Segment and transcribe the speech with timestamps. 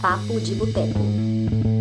[0.00, 1.75] Papo de Boteco.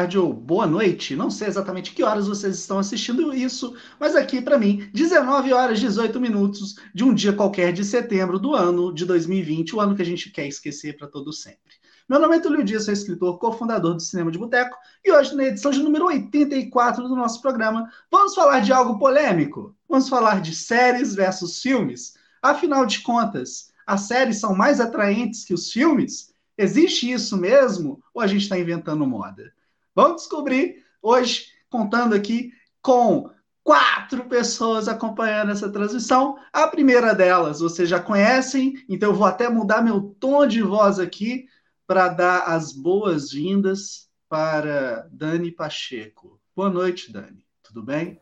[0.00, 1.14] Tarde ou boa noite.
[1.14, 5.78] Não sei exatamente que horas vocês estão assistindo isso, mas aqui para mim, 19 horas
[5.78, 9.94] e 18 minutos de um dia qualquer de setembro do ano de 2020, o ano
[9.94, 11.74] que a gente quer esquecer para todo sempre.
[12.08, 15.44] Meu nome é Túlio Dias, sou escritor, cofundador do Cinema de Boteco, e hoje, na
[15.44, 19.76] edição de número 84 do nosso programa, vamos falar de algo polêmico.
[19.86, 22.14] Vamos falar de séries versus filmes.
[22.40, 26.32] Afinal de contas, as séries são mais atraentes que os filmes?
[26.56, 28.02] Existe isso mesmo?
[28.14, 29.52] Ou a gente está inventando moda?
[29.94, 33.30] Vamos descobrir hoje, contando aqui com
[33.62, 36.36] quatro pessoas acompanhando essa transmissão.
[36.52, 40.98] A primeira delas vocês já conhecem, então eu vou até mudar meu tom de voz
[40.98, 41.46] aqui
[41.86, 46.40] para dar as boas-vindas para Dani Pacheco.
[46.54, 47.44] Boa noite, Dani.
[47.62, 48.20] Tudo bem?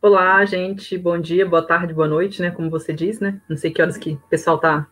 [0.00, 0.96] Olá, gente.
[0.96, 2.50] Bom dia, boa tarde, boa noite, né?
[2.50, 3.40] Como você diz, né?
[3.48, 4.86] Não sei que horas que o pessoal tá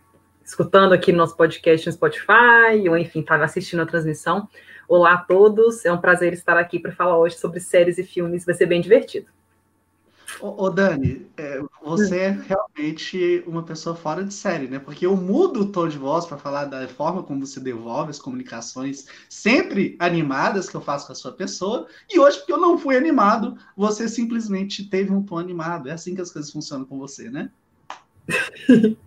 [0.45, 4.49] escutando aqui no nosso podcast no Spotify, ou enfim, tá assistindo a transmissão.
[4.95, 5.87] Olá a todos.
[5.87, 8.45] É um prazer estar aqui para falar hoje sobre séries e filmes.
[8.45, 9.27] Vai ser bem divertido.
[10.39, 14.79] Ô, ô Dani, é, você é realmente uma pessoa fora de série, né?
[14.79, 18.19] Porque eu mudo o tom de voz para falar da forma como você devolve as
[18.19, 21.87] comunicações sempre animadas que eu faço com a sua pessoa.
[22.11, 25.89] E hoje, porque eu não fui animado, você simplesmente teve um tom animado.
[25.89, 27.51] É assim que as coisas funcionam com você, né?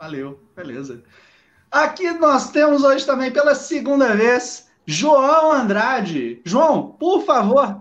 [0.00, 1.02] Valeu, beleza.
[1.72, 6.42] Aqui nós temos hoje também, pela segunda vez, João Andrade.
[6.44, 7.80] João, por favor,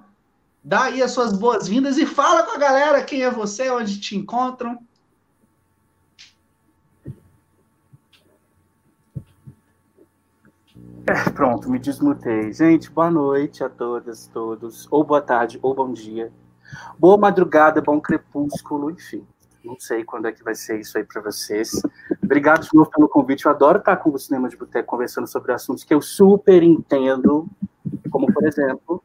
[0.64, 4.16] dá aí as suas boas-vindas e fala com a galera quem é você, onde te
[4.16, 4.80] encontram.
[11.06, 12.54] É, pronto, me desmutei.
[12.54, 14.88] Gente, boa noite a todas, todos.
[14.90, 16.32] Ou boa tarde, ou bom dia.
[16.98, 19.28] Boa madrugada, bom crepúsculo, enfim.
[19.66, 21.82] Não sei quando é que vai ser isso aí para vocês.
[22.32, 23.46] Obrigado de novo pelo convite.
[23.46, 27.46] Eu adoro estar com o Cinema de Boteco conversando sobre assuntos que eu super entendo,
[28.10, 29.04] como, por exemplo,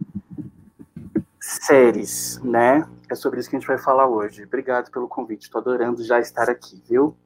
[1.40, 2.88] séries, né?
[3.10, 4.44] É sobre isso que a gente vai falar hoje.
[4.44, 5.42] Obrigado pelo convite.
[5.42, 7.16] Estou adorando já estar aqui, viu?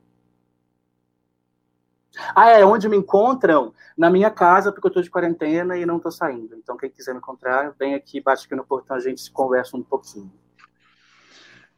[2.34, 3.74] Ah, é onde me encontram?
[3.94, 6.56] Na minha casa, porque eu estou de quarentena e não estou saindo.
[6.56, 9.76] Então, quem quiser me encontrar, vem aqui, bate aqui no portão, a gente se conversa
[9.76, 10.32] um pouquinho.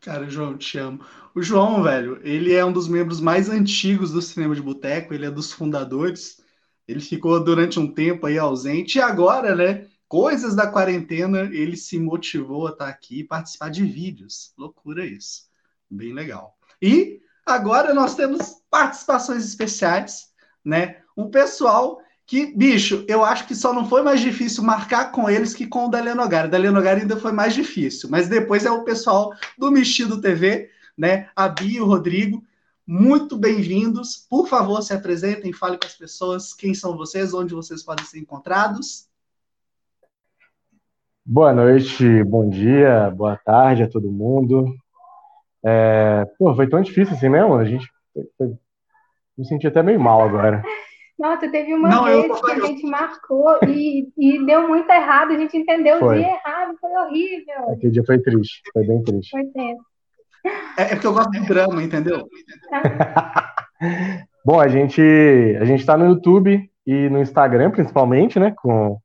[0.02, 1.00] Cara, João, te amo.
[1.32, 5.24] O João, velho, ele é um dos membros mais antigos do Cinema de Boteco, ele
[5.24, 6.42] é dos fundadores.
[6.88, 12.00] Ele ficou durante um tempo aí ausente, e agora, né, coisas da quarentena, ele se
[12.00, 14.52] motivou a estar aqui e participar de vídeos.
[14.58, 15.44] Loucura isso.
[15.88, 16.58] Bem legal.
[16.82, 20.32] E agora nós temos participações especiais,
[20.64, 21.00] né?
[21.16, 25.54] Um pessoal que, bicho, eu acho que só não foi mais difícil marcar com eles
[25.54, 26.48] que com o Dalian Nogari.
[26.48, 30.70] O Dalian Nogari ainda foi mais difícil, mas depois é o pessoal do Mexido TV,
[30.96, 31.28] né?
[31.34, 32.42] A Bia e o Rodrigo.
[32.86, 34.26] Muito bem-vindos.
[34.28, 38.18] Por favor, se apresentem, fale com as pessoas quem são vocês, onde vocês podem ser
[38.18, 39.08] encontrados.
[41.24, 44.74] Boa noite, bom dia, boa tarde a todo mundo.
[45.64, 46.24] É...
[46.36, 47.54] Pô, foi tão difícil assim mesmo?
[47.54, 47.88] A gente
[48.36, 48.56] foi...
[49.38, 50.62] me senti até meio mal agora.
[51.22, 52.34] Nossa, teve uma não, vez eu...
[52.34, 56.16] que a gente marcou e, e deu muito errado, a gente entendeu foi.
[56.16, 57.70] o dia errado, foi horrível.
[57.70, 59.30] Aquele dia foi triste, foi bem triste.
[59.30, 59.84] Foi tenso.
[60.76, 62.26] É, é porque eu gosto de drama, entendeu?
[64.44, 65.00] Bom, a gente
[65.60, 68.98] a gente está no YouTube e no Instagram, principalmente, né, com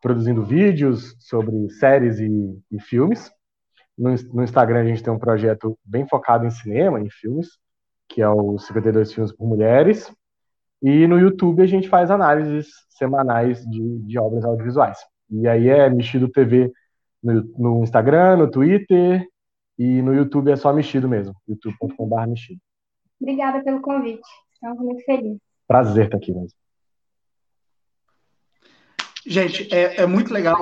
[0.00, 3.28] produzindo vídeos sobre séries e, e filmes.
[3.98, 7.58] No, no, Instagram a gente tem um projeto bem focado em cinema, em filmes,
[8.08, 10.14] que é o 52 filmes por mulheres.
[10.82, 14.98] E no YouTube a gente faz análises semanais de, de obras audiovisuais.
[15.30, 16.72] E aí é Mexido TV
[17.22, 19.26] no, no Instagram, no Twitter
[19.78, 22.60] e no YouTube é só Mexido mesmo, youtube.com.br Mexido.
[23.20, 25.38] Obrigada pelo convite, estamos muito felizes.
[25.68, 26.58] Prazer estar aqui mesmo.
[29.26, 30.58] Gente, é, é muito legal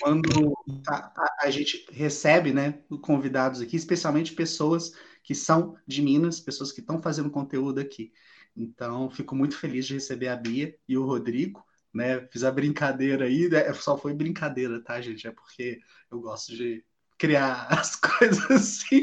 [0.00, 0.54] quando
[0.88, 4.92] a, a, a, gente recebe né, convidados aqui, especialmente pessoas
[5.22, 8.12] que são de Minas, pessoas que estão fazendo conteúdo aqui.
[8.56, 11.64] Então, fico muito feliz de receber a Bia e o Rodrigo.
[11.92, 12.20] Né?
[12.30, 13.72] Fiz a brincadeira aí, né?
[13.74, 15.26] só foi brincadeira, tá, gente?
[15.26, 15.80] É porque
[16.10, 16.84] eu gosto de
[17.18, 19.02] criar as coisas assim.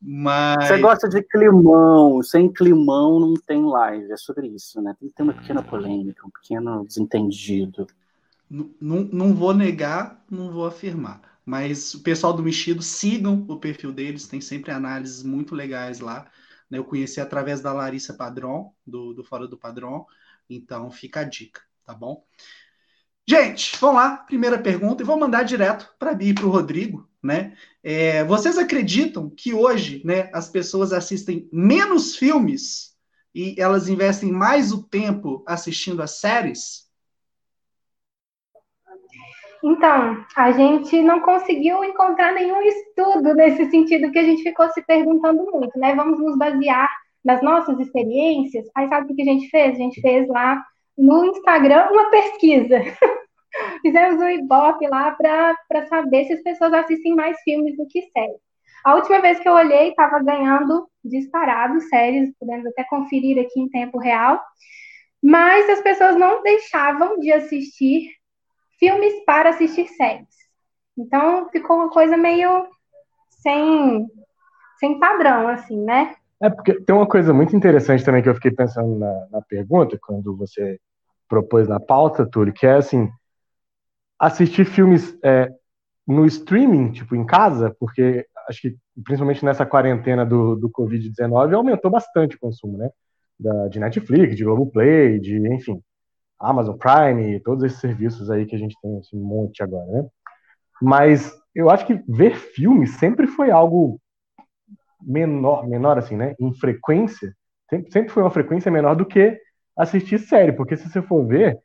[0.00, 0.68] Mas...
[0.68, 4.96] Você gosta de climão, sem climão não tem live, é sobre isso, né?
[4.98, 7.86] Tem que ter uma pequena polêmica, um pequeno desentendido.
[8.48, 11.20] Não, não, não vou negar, não vou afirmar.
[11.44, 16.26] Mas o pessoal do Mexido, sigam o perfil deles, tem sempre análises muito legais lá.
[16.70, 16.78] Né?
[16.78, 20.06] Eu conheci através da Larissa Padrão, do, do Fora do Padrão,
[20.48, 22.24] então fica a dica, tá bom?
[23.26, 27.08] Gente, vamos lá, primeira pergunta, e vou mandar direto para Bia e para o Rodrigo,
[27.22, 27.56] né?
[27.82, 32.96] É, vocês acreditam que hoje né, as pessoas assistem menos filmes
[33.34, 36.89] e elas investem mais o tempo assistindo as séries?
[39.62, 44.82] Então, a gente não conseguiu encontrar nenhum estudo nesse sentido que a gente ficou se
[44.82, 45.94] perguntando muito, né?
[45.94, 46.88] Vamos nos basear
[47.24, 48.66] nas nossas experiências.
[48.74, 49.74] Aí sabe o que a gente fez?
[49.74, 50.62] A gente fez lá
[50.96, 52.80] no Instagram uma pesquisa.
[53.82, 58.40] Fizemos um Ibope lá para saber se as pessoas assistem mais filmes do que séries.
[58.84, 63.68] A última vez que eu olhei, estava ganhando disparado séries, podemos até conferir aqui em
[63.68, 64.40] tempo real.
[65.22, 68.08] Mas as pessoas não deixavam de assistir
[68.80, 70.26] filmes para assistir séries.
[70.98, 72.66] Então ficou uma coisa meio
[73.28, 74.08] sem,
[74.80, 76.16] sem padrão, assim, né?
[76.42, 79.98] É porque tem uma coisa muito interessante também que eu fiquei pensando na, na pergunta,
[80.02, 80.80] quando você
[81.28, 83.08] propôs na pauta, Túlio, que é assim,
[84.18, 85.48] assistir filmes é,
[86.06, 91.90] no streaming, tipo, em casa, porque acho que principalmente nessa quarentena do, do Covid-19 aumentou
[91.90, 92.90] bastante o consumo, né?
[93.38, 95.80] Da, de Netflix, de Globoplay, de, enfim,
[96.40, 100.08] Amazon Prime, todos esses serviços aí que a gente tem esse monte agora, né?
[100.80, 104.00] Mas eu acho que ver filmes sempre foi algo
[105.02, 106.34] menor, menor assim, né?
[106.40, 107.34] Em frequência,
[107.90, 109.38] sempre, foi uma frequência menor do que
[109.76, 111.58] assistir série, porque se você for ver,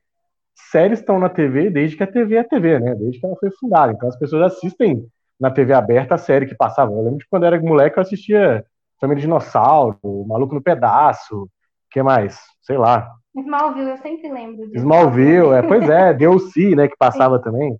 [0.53, 2.95] séries estão na TV desde que a TV é TV, né?
[2.95, 3.93] Desde que ela foi fundada.
[3.93, 5.05] Então as pessoas assistem
[5.39, 6.91] na TV aberta a série que passava.
[6.91, 8.65] Eu lembro de quando eu era moleque eu assistia
[8.99, 11.49] Família Dinossauro, Maluco no Pedaço,
[11.91, 12.39] que mais?
[12.61, 14.67] Sei lá, Smallville, eu sempre lembro.
[14.69, 17.43] De Smallville, é, pois é, DLC, né, que passava Sim.
[17.43, 17.77] também.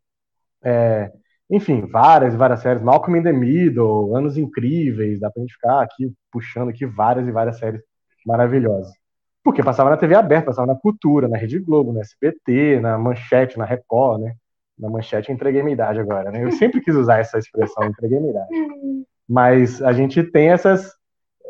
[0.63, 1.11] É,
[1.49, 2.81] enfim, várias e várias séries.
[2.81, 7.31] Malcolm in the Middle, Anos Incríveis, dá pra gente ficar aqui puxando aqui várias e
[7.31, 7.81] várias séries
[8.25, 8.91] maravilhosas.
[9.43, 13.59] Porque passava na TV aberta, passava na Cultura, na Rede Globo, na SBT, na Manchete,
[13.59, 14.33] na Record, né?
[14.77, 16.43] Na Manchete eu entreguei minha idade agora, né?
[16.43, 18.49] Eu sempre quis usar essa expressão, entreguei minha idade.
[19.29, 20.95] Mas a gente tem essas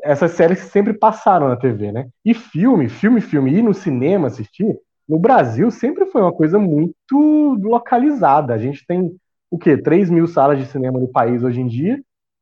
[0.06, 2.08] essas séries sempre passaram na TV, né?
[2.24, 4.80] E filme, filme, filme, ir no cinema assistir,
[5.10, 8.54] no Brasil sempre foi uma coisa muito localizada.
[8.54, 9.16] A gente tem
[9.50, 9.76] o quê?
[9.76, 12.00] 3 mil salas de cinema no país hoje em dia.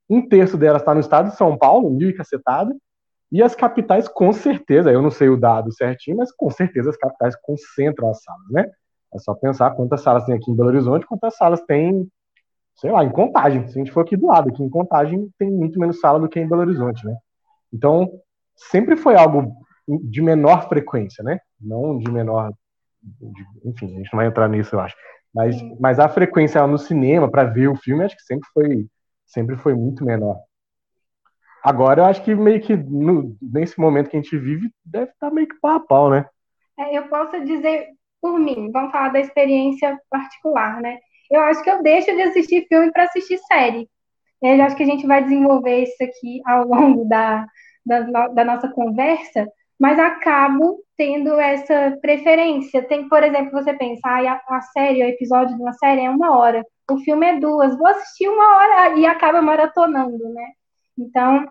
[0.10, 2.76] Um terço delas está no estado de São Paulo, mil e cacetada.
[3.32, 6.98] E as capitais, com certeza, eu não sei o dado certinho, mas com certeza as
[6.98, 8.70] capitais concentram as salas, né?
[9.14, 12.08] É só pensar quantas salas tem aqui em Belo Horizonte, quantas salas tem,
[12.76, 13.68] sei lá, em Contagem.
[13.68, 16.28] Se a gente for aqui do lado, aqui em Contagem tem muito menos sala do
[16.28, 17.16] que em Belo Horizonte, né?
[17.74, 18.10] Então,
[18.56, 19.52] sempre foi algo
[19.88, 21.40] de menor frequência, né?
[21.60, 22.52] Não de menor.
[23.02, 24.96] De, enfim, a gente não vai entrar nisso, eu acho.
[25.34, 28.88] Mas, mas a frequência no cinema para ver o filme, acho que sempre foi,
[29.26, 30.38] sempre foi muito menor.
[31.64, 35.30] Agora, eu acho que meio que no, nesse momento que a gente vive, deve estar
[35.30, 36.26] tá meio que pau a pau, né?
[36.78, 37.88] É, eu posso dizer
[38.22, 40.98] por mim, vamos falar da experiência particular, né?
[41.32, 43.90] Eu acho que eu deixo de assistir filme para assistir série.
[44.44, 47.46] Eu acho que a gente vai desenvolver isso aqui ao longo da,
[47.86, 49.48] da, da nossa conversa,
[49.80, 52.84] mas acabo tendo essa preferência.
[52.84, 56.10] Tem, por exemplo, você pensar, ah, a, a série, o episódio de uma série é
[56.10, 60.48] uma hora, o filme é duas, vou assistir uma hora e acaba maratonando, né?
[60.98, 61.48] Então,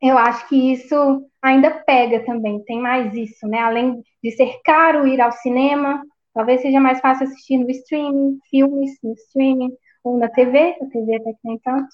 [0.00, 3.60] eu acho que isso ainda pega também, tem mais isso, né?
[3.60, 6.02] Além de ser caro ir ao cinema,
[6.34, 9.72] talvez seja mais fácil assistir no streaming, filmes no streaming,
[10.04, 11.88] ou na TV, a TV até que nem tanto,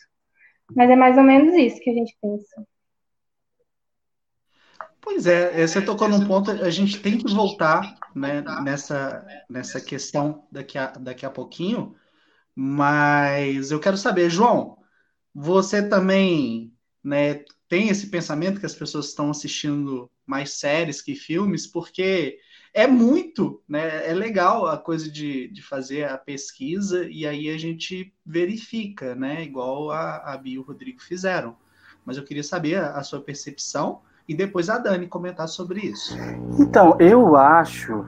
[0.75, 2.67] mas é mais ou menos isso que a gente pensa.
[5.01, 9.79] Pois é, é, você tocou num ponto, a gente tem que voltar né, nessa, nessa
[9.79, 11.95] questão daqui a, daqui a pouquinho,
[12.55, 14.79] mas eu quero saber, João,
[15.35, 21.67] você também né, tem esse pensamento que as pessoas estão assistindo mais séries que filmes,
[21.67, 22.39] porque
[22.75, 24.11] é muito, né?
[24.11, 29.45] É legal a coisa de, de fazer a pesquisa e aí a gente verifica, né?
[29.45, 31.55] Igual a, a Bia e o Rodrigo fizeram.
[32.05, 36.17] Mas eu queria saber a, a sua percepção e depois a Dani comentar sobre isso.
[36.59, 38.07] Então, eu acho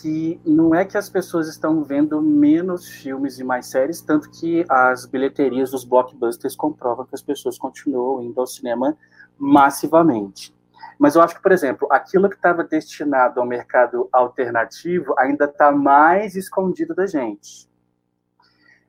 [0.00, 4.64] que não é que as pessoas estão vendo menos filmes e mais séries, tanto que
[4.68, 8.96] as bilheterias dos blockbusters comprovam que as pessoas continuam indo ao cinema
[9.38, 10.54] massivamente.
[10.98, 15.72] Mas eu acho que, por exemplo, aquilo que estava destinado ao mercado alternativo ainda está
[15.72, 17.70] mais escondido da gente.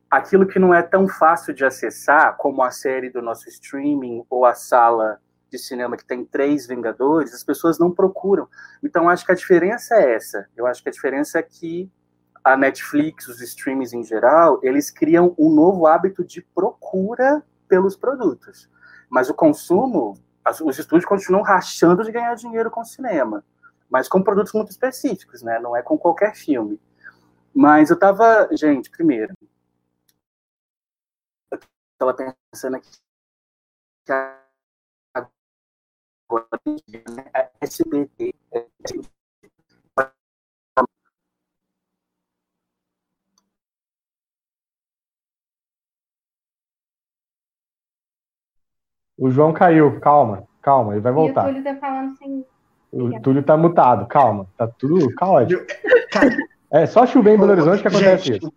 [0.10, 4.46] Aquilo que não é tão fácil de acessar, como a série do nosso streaming ou
[4.46, 5.20] a sala
[5.50, 8.48] de cinema que tem três Vingadores, as pessoas não procuram.
[8.84, 10.48] Então, acho que a diferença é essa.
[10.56, 11.92] Eu acho que a diferença é que
[12.44, 18.70] a Netflix, os streams em geral, eles criam um novo hábito de procura pelos produtos.
[19.10, 20.16] Mas o consumo,
[20.62, 23.44] os estúdios continuam rachando de ganhar dinheiro com o cinema,
[23.90, 25.60] mas com produtos muito específicos, né?
[25.60, 26.80] Não é com qualquer filme.
[27.54, 29.34] Mas eu tava, gente, primeiro,
[31.52, 31.60] eu
[31.98, 32.14] tava
[32.52, 32.90] pensando aqui
[34.06, 34.12] que
[35.14, 36.48] agora
[36.88, 38.34] né, a SBT
[49.24, 51.48] O João caiu, calma, calma, ele vai voltar.
[51.48, 52.46] E o Túlio tá falando sem.
[52.92, 55.66] O Túlio tá mutado, calma, tá tudo caótico.
[56.70, 58.54] É só chover em Belo Horizonte que acontece Gente, isso.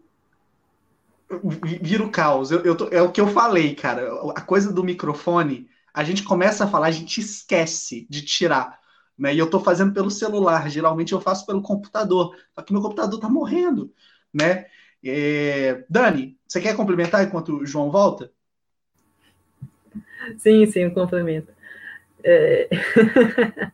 [1.80, 2.50] Vira o caos.
[2.50, 4.11] Eu, eu tô, é o que eu falei, cara.
[4.35, 8.76] A coisa do microfone, a gente começa a falar, a gente esquece de tirar.
[9.16, 9.37] Né?
[9.37, 12.35] E eu tô fazendo pelo celular, geralmente eu faço pelo computador.
[12.52, 13.92] Só que meu computador tá morrendo.
[14.35, 14.66] Né?
[15.04, 15.85] É...
[15.88, 18.32] Dani, você quer complementar enquanto o João volta?
[20.38, 21.52] Sim, sim, um complemento.
[22.23, 22.68] É...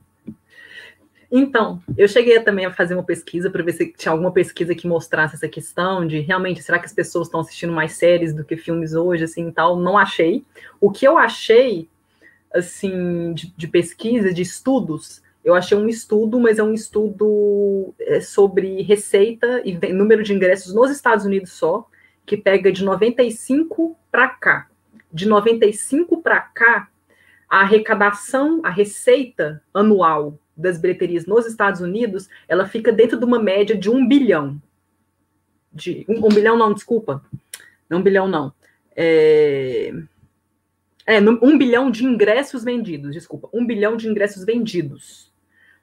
[1.30, 4.86] então, eu cheguei também a fazer uma pesquisa para ver se tinha alguma pesquisa que
[4.86, 8.56] mostrasse essa questão de realmente será que as pessoas estão assistindo mais séries do que
[8.56, 9.76] filmes hoje, assim, tal.
[9.78, 10.44] Não achei.
[10.80, 11.88] O que eu achei,
[12.52, 18.20] assim, de, de pesquisa, de estudos, eu achei um estudo, mas é um estudo é,
[18.20, 21.88] sobre receita e número de ingressos nos Estados Unidos só,
[22.24, 24.68] que pega de 95 para cá
[25.12, 26.88] de 95 para cá,
[27.48, 33.38] a arrecadação, a receita anual das bilheterias nos Estados Unidos, ela fica dentro de uma
[33.38, 34.60] média de um bilhão.
[35.72, 37.22] De, um, um bilhão não, desculpa.
[37.88, 38.52] Não um bilhão não.
[38.96, 39.92] É,
[41.06, 43.48] é, um bilhão de ingressos vendidos, desculpa.
[43.52, 45.32] Um bilhão de ingressos vendidos.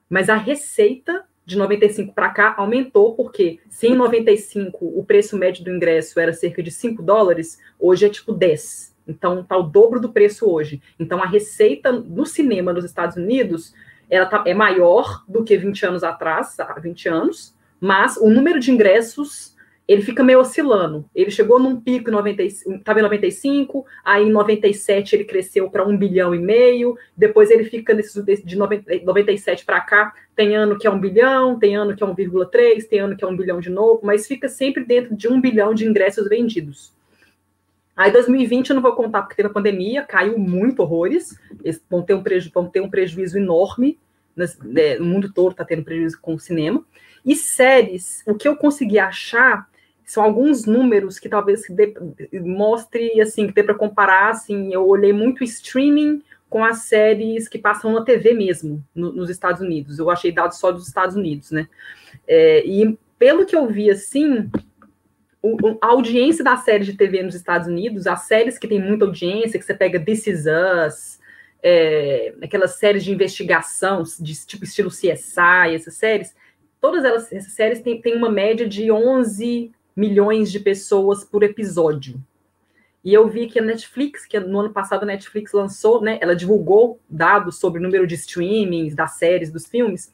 [0.10, 5.64] Mas a receita de 95 para cá aumentou, porque se em 95 o preço médio
[5.64, 8.96] do ingresso era cerca de 5 dólares, hoje é tipo 10.
[9.10, 10.82] Então, está o dobro do preço hoje.
[11.00, 13.74] Então, a receita no cinema nos Estados Unidos
[14.10, 18.60] ela tá, é maior do que 20 anos atrás, há 20 anos, mas o número
[18.60, 21.10] de ingressos ele fica meio oscilando.
[21.16, 25.98] Ele chegou num pico em estava em 95, aí em 97 ele cresceu para um
[25.98, 30.92] bilhão e meio, depois ele fica nesse, de 97 para cá, tem ano que é
[30.92, 34.02] um bilhão, tem ano que é 1,3, tem ano que é um bilhão de novo,
[34.04, 36.94] mas fica sempre dentro de um bilhão de ingressos vendidos.
[38.00, 42.02] Aí 2020 eu não vou contar porque teve a pandemia, caiu muito horrores, eles vão
[42.02, 44.00] ter um, preju vão ter um prejuízo enorme,
[44.38, 46.82] né, o mundo todo está tendo prejuízo com o cinema.
[47.26, 49.68] E séries, o que eu consegui achar
[50.06, 51.94] são alguns números que talvez dê,
[52.40, 57.60] mostre, assim, que dê para comparar, assim, eu olhei muito streaming com as séries que
[57.60, 60.00] passam na TV mesmo, no, nos Estados Unidos.
[60.00, 61.68] Eu achei dados só dos Estados Unidos, né?
[62.26, 64.50] É, e pelo que eu vi, assim,
[65.82, 69.58] a audiência da série de TV nos Estados Unidos, as séries que tem muita audiência,
[69.58, 71.20] que você pega This Is Us,
[71.64, 76.36] é, aquelas séries de investigação, de tipo estilo CSI, essas séries,
[76.82, 82.22] todas elas, essas séries têm, têm uma média de 11 milhões de pessoas por episódio.
[83.04, 86.36] E eu vi que a Netflix, que no ano passado a Netflix lançou, né, ela
[86.36, 90.14] divulgou dados sobre o número de streamings das séries, dos filmes,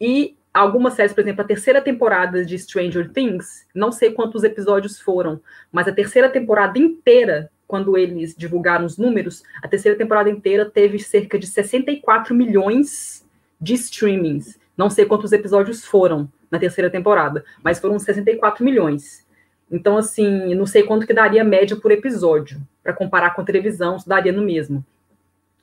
[0.00, 5.00] e algumas séries, por exemplo, a terceira temporada de Stranger Things, não sei quantos episódios
[5.00, 5.40] foram,
[5.70, 10.98] mas a terceira temporada inteira, quando eles divulgaram os números, a terceira temporada inteira teve
[10.98, 13.24] cerca de 64 milhões
[13.60, 14.58] de streamings.
[14.76, 19.26] Não sei quantos episódios foram na terceira temporada, mas foram 64 milhões.
[19.70, 22.60] Então, assim, não sei quanto que daria média por episódio.
[22.82, 24.84] Para comparar com a televisão, isso daria no mesmo.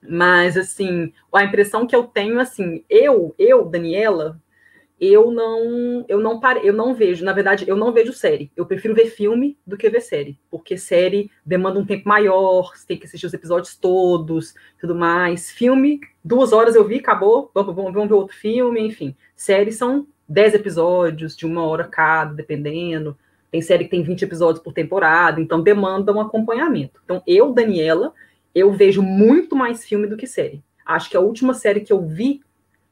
[0.02, 4.40] Mas, assim, a impressão que eu tenho, assim, eu, eu, Daniela,
[5.00, 8.52] eu não eu não pare, eu não vejo, na verdade, eu não vejo série.
[8.56, 12.86] Eu prefiro ver filme do que ver série, porque série demanda um tempo maior, você
[12.86, 15.52] tem que assistir os episódios todos, tudo mais.
[15.52, 19.16] Filme, duas horas eu vi, acabou, vamos, vamos, vamos ver outro filme, enfim.
[19.36, 23.18] Séries são dez episódios, de uma hora cada, dependendo.
[23.52, 27.02] Tem série que tem 20 episódios por temporada, então demanda um acompanhamento.
[27.04, 28.14] Então, eu, Daniela,
[28.54, 30.64] eu vejo muito mais filme do que série.
[30.86, 32.42] Acho que a última série que eu vi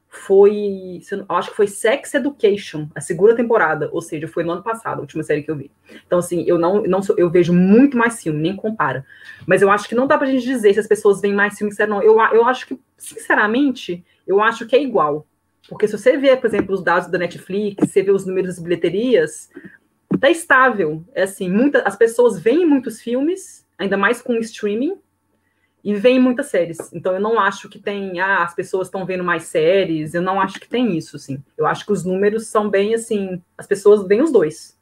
[0.08, 4.98] foi, acho que foi Sex Education, a segunda temporada, ou seja, foi no ano passado,
[4.98, 5.70] a última série que eu vi.
[6.06, 9.04] Então, assim, eu não, não sou, eu vejo muito mais filme, nem compara.
[9.46, 11.70] Mas eu acho que não dá pra gente dizer se as pessoas veem mais filme
[11.70, 12.02] que série, não.
[12.02, 15.26] Eu, eu acho que, sinceramente, eu acho que é igual.
[15.68, 18.62] Porque se você vê, por exemplo, os dados da Netflix, você vê os números das
[18.62, 19.50] bilheterias,
[20.18, 21.04] tá estável.
[21.14, 24.98] É assim, muita, as pessoas veem muitos filmes, ainda mais com streaming,
[25.82, 26.78] e vem muitas séries.
[26.92, 30.40] Então eu não acho que tem, ah, as pessoas estão vendo mais séries, eu não
[30.40, 31.42] acho que tem isso, assim.
[31.56, 34.76] Eu acho que os números são bem assim, as pessoas veem os dois.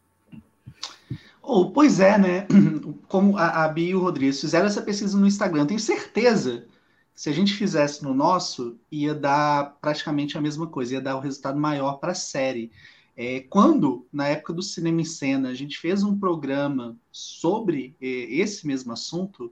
[1.42, 2.46] Oh, pois é, né?
[3.06, 6.66] Como a, a Bia e o Rodrigues fizeram essa pesquisa no Instagram, eu tenho certeza
[7.14, 11.14] que se a gente fizesse no nosso, ia dar praticamente a mesma coisa, ia dar
[11.14, 12.72] o um resultado maior para a série.
[13.16, 18.06] É, quando, na época do Cinema em Cena, a gente fez um programa sobre é,
[18.06, 19.50] esse mesmo assunto,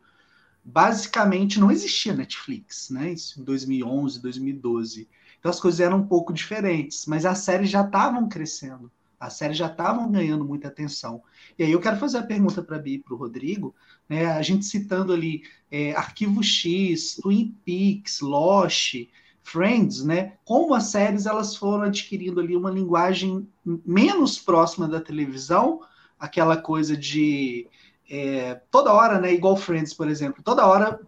[0.64, 3.12] basicamente não existia Netflix, né?
[3.12, 5.08] Isso em 2011, 2012.
[5.38, 8.90] Então as coisas eram um pouco diferentes, mas as séries já estavam crescendo.
[9.20, 11.22] As séries já estavam ganhando muita atenção.
[11.58, 13.74] E aí eu quero fazer a pergunta para a Bi e para o Rodrigo,
[14.08, 14.26] né?
[14.26, 18.94] A gente citando ali é, Arquivo X, Twin Peaks, Lost,
[19.42, 20.34] Friends, né?
[20.44, 25.80] Como as séries elas foram adquirindo ali uma linguagem menos próxima da televisão,
[26.18, 27.68] aquela coisa de
[28.10, 29.32] é, toda hora, né?
[29.32, 31.00] Igual Friends, por exemplo, toda hora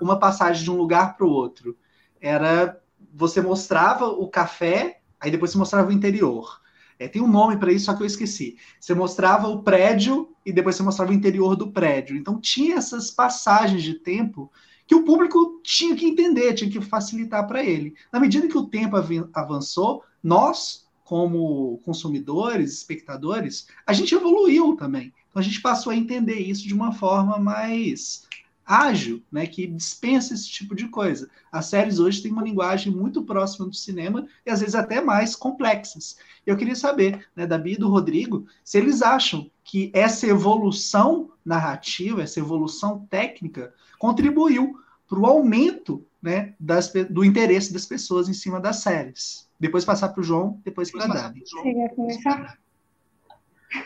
[0.00, 1.76] uma passagem de um lugar para o outro.
[2.20, 2.80] Era
[3.12, 6.60] você mostrava o café, aí depois você mostrava o interior.
[6.98, 8.56] É, tem um nome para isso, só que eu esqueci.
[8.80, 12.16] Você mostrava o prédio e depois você mostrava o interior do prédio.
[12.16, 14.50] Então tinha essas passagens de tempo
[14.86, 17.94] que o público tinha que entender, tinha que facilitar para ele.
[18.12, 18.96] Na medida que o tempo
[19.34, 25.12] avançou, nós, como consumidores, espectadores, a gente evoluiu também.
[25.38, 28.26] Então a gente passou a entender isso de uma forma mais
[28.66, 31.30] ágil, né, que dispensa esse tipo de coisa.
[31.52, 35.36] As séries hoje têm uma linguagem muito próxima do cinema e às vezes até mais
[35.36, 36.16] complexas.
[36.44, 41.30] Eu queria saber, né, da Bia e do Rodrigo, se eles acham que essa evolução
[41.44, 48.34] narrativa, essa evolução técnica, contribuiu para o aumento né, das, do interesse das pessoas em
[48.34, 49.48] cima das séries.
[49.60, 51.44] Depois passar para o João, depois para a Dani.
[51.46, 52.58] Você quer começar?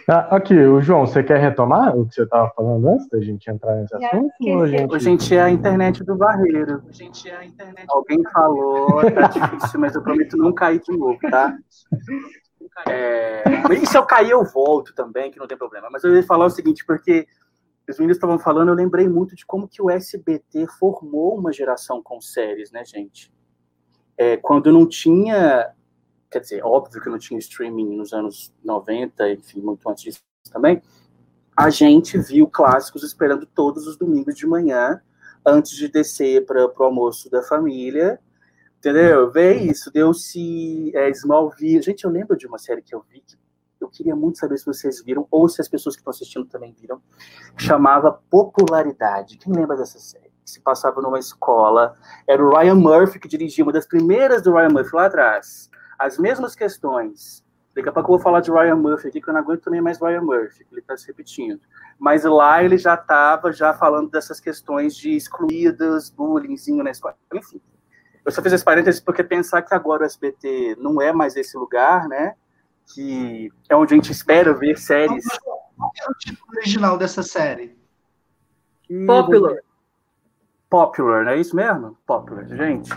[0.09, 3.51] Ah, aqui, o João, você quer retomar o que você estava falando antes da gente
[3.51, 4.33] entrar nesse assunto?
[4.41, 5.01] Ou a gente...
[5.01, 6.83] gente é a internet do barreiro.
[6.91, 11.19] Gente é a internet Alguém falou, tá difícil, mas eu prometo não cair de novo,
[11.29, 11.57] tá?
[12.89, 13.43] É...
[13.73, 15.89] E se eu cair, eu volto também, que não tem problema.
[15.91, 17.27] Mas eu ia falar o seguinte, porque
[17.89, 22.01] os meninos estavam falando, eu lembrei muito de como que o SBT formou uma geração
[22.03, 23.33] com séries, né, gente?
[24.17, 25.73] É, quando não tinha
[26.33, 30.83] quer dizer, óbvio que não tinha streaming nos anos 90, enfim, muito antes disso também,
[31.57, 35.01] a gente viu clássicos esperando todos os domingos de manhã,
[35.45, 38.19] antes de descer para o almoço da família,
[38.79, 39.31] entendeu?
[39.31, 41.83] Vê isso, deu-se é, Smallville.
[41.83, 43.37] Gente, eu lembro de uma série que eu vi que
[43.85, 46.73] eu queria muito saber se vocês viram, ou se as pessoas que estão assistindo também
[46.81, 47.03] viram,
[47.59, 49.37] chamava Popularidade.
[49.37, 50.31] Quem lembra dessa série?
[50.45, 54.55] Que se passava numa escola, era o Ryan Murphy que dirigia, uma das primeiras do
[54.55, 55.69] Ryan Murphy lá atrás
[56.07, 57.45] as mesmas questões.
[57.75, 59.81] Daqui a pouco eu vou falar de Ryan Murphy aqui, que eu não aguento também
[59.81, 61.61] mais Ryan Murphy, que ele está se repetindo.
[61.99, 67.17] Mas lá ele já estava já falando dessas questões de excluídas, bullyingzinho na escola.
[67.33, 67.61] Enfim,
[68.25, 71.57] eu só fiz esse parênteses porque pensar que agora o SBT não é mais esse
[71.57, 72.35] lugar, né?
[72.95, 75.25] Que é onde a gente espera ver séries.
[75.77, 77.77] Qual é o título original dessa série?
[79.07, 79.57] Popular.
[80.73, 81.99] Popular, não é isso mesmo?
[82.07, 82.47] Popular.
[82.47, 82.91] Gente,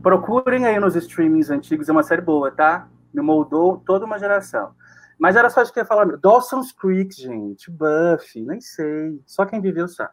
[0.00, 2.88] procurem aí nos streamings antigos, é uma série boa, tá?
[3.12, 4.76] Me moldou toda uma geração.
[5.18, 6.06] Mas era só isso que eu ia falar.
[6.18, 9.20] Dawson's Creek, gente, Buffy, nem sei.
[9.26, 10.12] Só quem viveu sabe.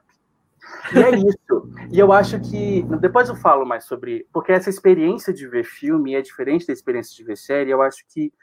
[0.91, 1.69] E é isso.
[1.91, 2.81] E eu acho que.
[2.99, 4.27] Depois eu falo mais sobre.
[4.33, 7.69] Porque essa experiência de ver filme é diferente da experiência de ver série.
[7.69, 8.33] Eu acho que.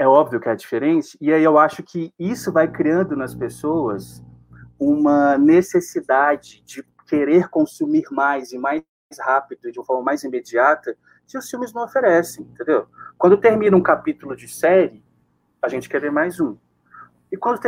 [0.00, 1.16] É óbvio que é diferente.
[1.20, 4.20] E aí eu acho que isso vai criando nas pessoas
[4.80, 8.84] uma necessidade de querer consumir mais e mais
[9.18, 12.86] rápido de uma forma mais imediata que os filmes não oferecem, entendeu?
[13.16, 15.02] Quando termina um capítulo de série,
[15.60, 16.56] a gente quer ver mais um.
[17.32, 17.60] E quando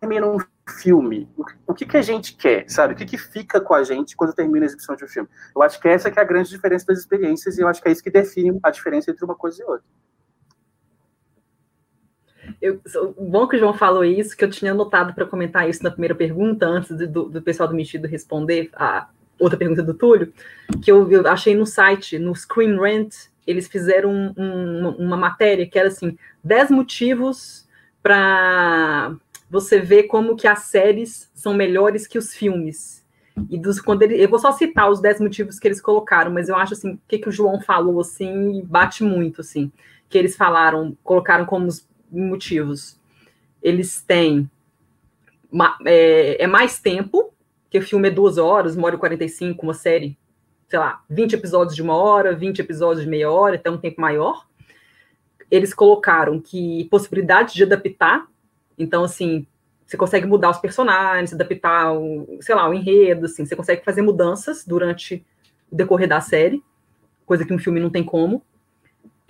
[0.00, 1.28] termina um filme,
[1.66, 2.94] o que, que a gente quer, sabe?
[2.94, 5.28] O que, que fica com a gente quando termina a exibição de um filme?
[5.54, 7.88] Eu acho que essa que é a grande diferença das experiências e eu acho que
[7.88, 9.86] é isso que define a diferença entre uma coisa e outra.
[12.60, 12.80] Eu,
[13.16, 16.14] bom que o João falou isso, que eu tinha anotado para comentar isso na primeira
[16.14, 20.32] pergunta, antes do, do pessoal do Mexido responder a outra pergunta do Túlio,
[20.82, 23.14] que eu, eu achei no site, no Screen Rant,
[23.46, 27.66] eles fizeram um, um, uma matéria que era assim, 10 motivos
[28.02, 29.14] para
[29.48, 33.06] você ver como que as séries são melhores que os filmes.
[33.48, 36.48] E dos, quando ele, eu vou só citar os 10 motivos que eles colocaram, mas
[36.48, 39.70] eu acho assim, o que, que o João falou assim, bate muito assim,
[40.08, 42.98] que eles falaram, colocaram como os motivos.
[43.62, 44.48] Eles têm
[45.84, 47.32] é, é, mais tempo,
[47.70, 50.18] que o filme é duas horas, uma hora e 45, uma série,
[50.68, 54.00] sei lá, 20 episódios de uma hora, 20 episódios de meia hora, até um tempo
[54.00, 54.46] maior.
[55.50, 58.26] Eles colocaram que possibilidade de adaptar,
[58.76, 59.46] então, assim,
[59.86, 64.02] você consegue mudar os personagens, adaptar, o, sei lá, o enredo, assim, você consegue fazer
[64.02, 65.24] mudanças durante
[65.70, 66.62] o decorrer da série,
[67.26, 68.42] coisa que um filme não tem como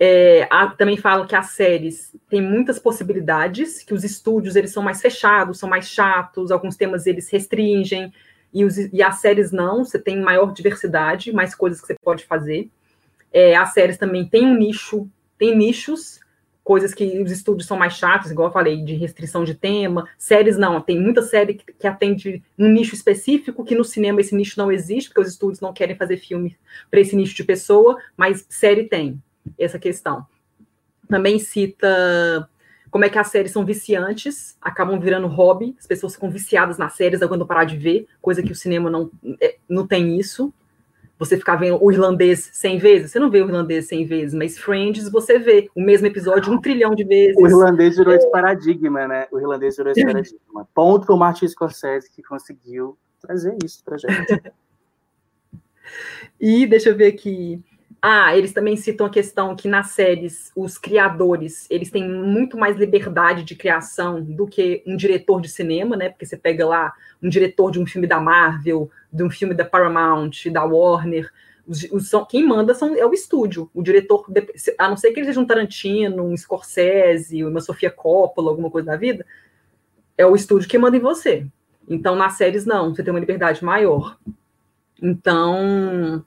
[0.01, 5.01] É, também falo que as séries têm muitas possibilidades, que os estúdios eles são mais
[5.01, 8.13] fechados, são mais chatos, alguns temas eles restringem,
[8.53, 12.25] e, os, e as séries não, você tem maior diversidade, mais coisas que você pode
[12.25, 12.69] fazer.
[13.31, 15.07] É, as séries também têm um nicho,
[15.37, 16.19] tem nichos,
[16.63, 20.07] coisas que os estúdios são mais chatos, igual eu falei, de restrição de tema.
[20.17, 24.35] Séries não, tem muita série que, que atende um nicho específico, que no cinema esse
[24.35, 26.57] nicho não existe, porque os estúdios não querem fazer filme
[26.89, 29.21] para esse nicho de pessoa, mas série tem
[29.57, 30.25] essa questão.
[31.07, 32.47] Também cita
[32.91, 36.93] como é que as séries são viciantes, acabam virando hobby, as pessoas ficam viciadas nas
[36.93, 40.53] séries, quando parar de ver, coisa que o cinema não, é, não tem isso.
[41.17, 44.57] Você ficar vendo o irlandês 100 vezes, você não vê o irlandês 100 vezes, mas
[44.57, 47.35] Friends você vê o mesmo episódio um trilhão de vezes.
[47.37, 48.17] O irlandês virou é.
[48.17, 49.27] esse paradigma, né?
[49.29, 50.67] O irlandês virou esse paradigma.
[50.73, 54.41] Ponto para o Martin Scorsese que conseguiu trazer isso para gente.
[56.39, 57.61] e deixa eu ver aqui.
[58.01, 62.77] Ah, eles também citam a questão que nas séries os criadores eles têm muito mais
[62.77, 66.09] liberdade de criação do que um diretor de cinema, né?
[66.09, 69.65] Porque você pega lá um diretor de um filme da Marvel, de um filme da
[69.65, 71.29] Paramount, da Warner,
[71.69, 74.25] os, quem manda são, é o estúdio, o diretor,
[74.77, 78.87] a não ser que ele seja um Tarantino, um Scorsese, uma Sofia Coppola, alguma coisa
[78.87, 79.23] da vida,
[80.17, 81.45] é o estúdio que manda em você.
[81.87, 84.17] Então, nas séries, não, você tem uma liberdade maior.
[85.01, 86.25] Então,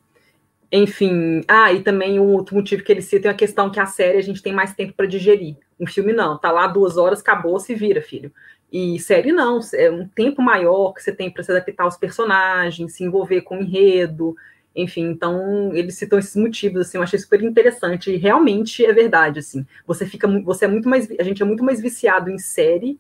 [0.73, 3.85] enfim, ah, e também um outro motivo que ele cita é a questão que a
[3.85, 5.57] série a gente tem mais tempo para digerir.
[5.79, 8.33] Um filme não, tá lá duas horas, acabou, se vira, filho.
[8.73, 12.95] E série não, é um tempo maior que você tem para se adaptar aos personagens,
[12.95, 14.35] se envolver com o enredo,
[14.75, 19.41] enfim, então eles citam esses motivos, assim, eu achei super interessante, e realmente é verdade,
[19.41, 22.99] assim, você fica, você é muito mais, a gente é muito mais viciado em série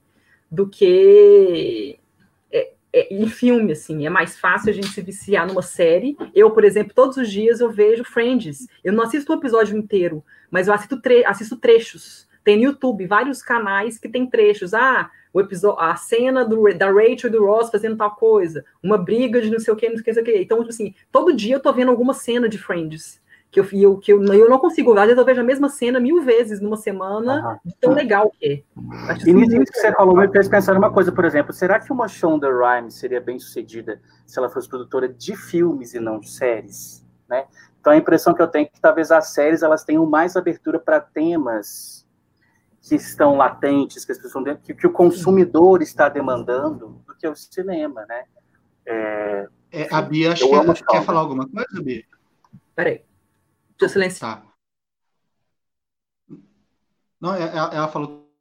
[0.50, 1.98] do que
[2.92, 6.16] é, em filme, assim, é mais fácil a gente se viciar numa série.
[6.34, 8.66] Eu, por exemplo, todos os dias eu vejo Friends.
[8.84, 12.28] Eu não assisto o episódio inteiro, mas eu assisto, tre assisto trechos.
[12.44, 14.74] Tem no YouTube vários canais que tem trechos.
[14.74, 18.98] Ah, o episódio, a cena do, da Rachel e do Ross fazendo tal coisa, uma
[18.98, 20.36] briga de não sei o que, não sei o que.
[20.38, 23.21] Então, tipo assim, todo dia eu tô vendo alguma cena de Friends
[23.52, 26.00] que eu, eu, que eu, eu não consigo, às vezes eu vejo a mesma cena
[26.00, 27.72] mil vezes numa semana, uhum.
[27.78, 29.12] tão legal que é.
[29.12, 31.92] Acho e nisso que você falou, me fez pensar numa coisa, por exemplo, será que
[31.92, 36.30] uma Shonda Rhimes seria bem sucedida se ela fosse produtora de filmes e não de
[36.30, 37.44] séries, né?
[37.78, 40.78] Então a impressão que eu tenho é que talvez as séries elas tenham mais abertura
[40.78, 42.08] para temas
[42.80, 47.36] que estão latentes, que, as pessoas, que, que o consumidor está demandando do que o
[47.36, 48.24] cinema, né?
[48.86, 52.02] É, é, a Bia acho que quer falar alguma coisa, Bia?
[52.74, 53.02] Peraí.
[53.82, 54.42] Deixa eu silenciar.
[54.42, 54.52] Tá.
[57.20, 58.32] Não, ela, é, é, ela falou.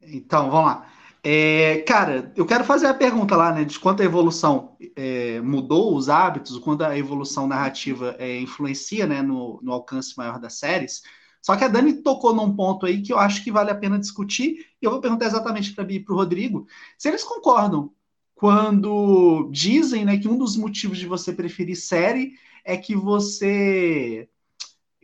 [0.00, 0.90] Então, vamos lá.
[1.22, 5.96] É, cara, eu quero fazer a pergunta lá, né, de quanto a evolução é, mudou
[5.96, 11.02] os hábitos, quando a evolução narrativa é, influencia, né, no, no, alcance maior das séries.
[11.42, 13.98] Só que a Dani tocou num ponto aí que eu acho que vale a pena
[13.98, 16.66] discutir, e eu vou perguntar exatamente para o Rodrigo,
[16.98, 17.92] se eles concordam
[18.34, 24.28] quando dizem né, que um dos motivos de você preferir série é que você.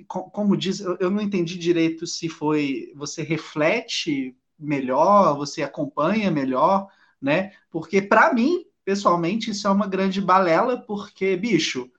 [0.07, 6.89] Como diz, eu não entendi direito se foi você reflete melhor, você acompanha melhor,
[7.21, 7.53] né?
[7.71, 11.91] Porque para mim, pessoalmente, isso é uma grande balela, porque, bicho,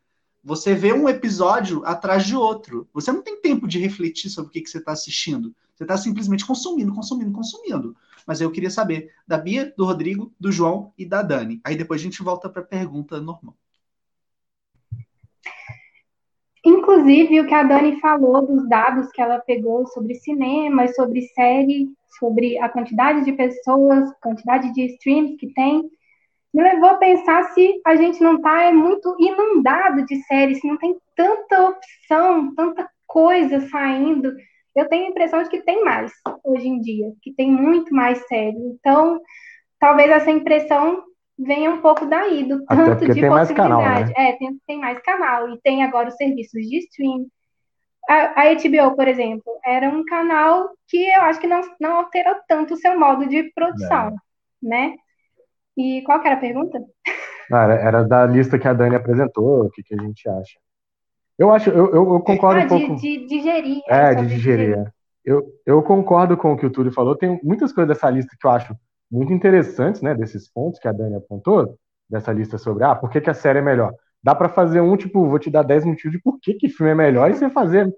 [0.44, 2.90] você vê um episódio atrás de outro.
[2.94, 5.56] Você não tem tempo de refletir sobre o que, que você está assistindo.
[5.82, 10.52] Você está simplesmente consumindo, consumindo, consumindo mas eu queria saber da Bia, do Rodrigo, do
[10.52, 11.60] João e da Dani.
[11.64, 13.56] Aí depois a gente volta para a pergunta normal.
[16.64, 21.90] Inclusive, o que a Dani falou dos dados que ela pegou sobre cinema, sobre série,
[22.20, 25.90] sobre a quantidade de pessoas, quantidade de streams que tem,
[26.54, 30.68] me levou a pensar se a gente não está é muito inundado de séries, se
[30.68, 34.32] não tem tanta opção, tanta coisa saindo
[34.76, 36.12] eu tenho a impressão de que tem mais
[36.44, 38.58] hoje em dia, que tem muito mais série.
[38.58, 39.20] Então,
[39.80, 41.04] talvez essa impressão
[41.38, 43.54] venha um pouco daí, do tanto de possibilidade.
[43.54, 44.14] Canal, né?
[44.16, 45.50] É, tem, tem mais canal.
[45.50, 47.28] E tem agora os serviços de stream.
[48.10, 52.36] A, a, HBO, por exemplo, era um canal que eu acho que não, não alterou
[52.48, 54.14] tanto o seu modo de produção, é.
[54.62, 54.96] né?
[55.78, 56.80] E qual que era a pergunta?
[57.50, 60.60] Era, era da lista que a Dani apresentou, o que, que a gente acha.
[61.38, 62.96] Eu acho, eu, eu, eu concordo ah, um pouco.
[62.96, 63.82] De, de digerir.
[63.88, 64.78] É, de digerir.
[64.78, 64.86] É.
[65.24, 67.16] Eu, eu concordo com o que o Túlio falou.
[67.16, 68.76] Tem muitas coisas dessa lista que eu acho
[69.12, 70.16] muito interessantes, né?
[70.16, 71.78] Desses pontos que a Dani apontou,
[72.10, 73.94] dessa lista sobre, ah, por que, que a série é melhor?
[74.24, 76.92] Dá para fazer um, tipo, vou te dar 10 motivos de por que, que filme
[76.92, 77.92] é melhor e você fazer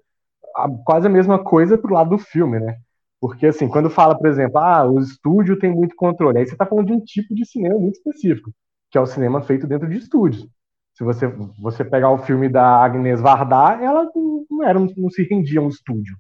[0.56, 2.78] a, quase a mesma coisa pro lado do filme, né?
[3.20, 6.66] Porque, assim, quando fala, por exemplo, ah, o estúdio tem muito controle, aí você tá
[6.66, 8.52] falando de um tipo de cinema muito específico,
[8.92, 10.48] que é o cinema feito dentro de estúdios.
[10.94, 11.28] Se você,
[11.60, 14.10] você pegar o filme da Agnes Varda, ela
[14.50, 16.16] não, era, não se rendia a um estúdio.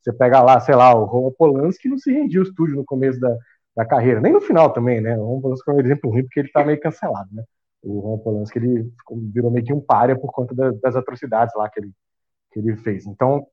[0.00, 3.18] Você pega lá, sei lá, o Roman Polanski não se rendia ao estúdio no começo
[3.20, 3.36] da,
[3.76, 5.16] da carreira, nem no final também, né?
[5.16, 7.42] O Roman Polanski é um exemplo ruim porque ele tá meio cancelado, né?
[7.82, 8.92] O Roman Polanski ele
[9.32, 11.90] virou meio que um párea por conta da, das atrocidades lá que ele,
[12.52, 13.06] que ele fez.
[13.06, 13.46] Então,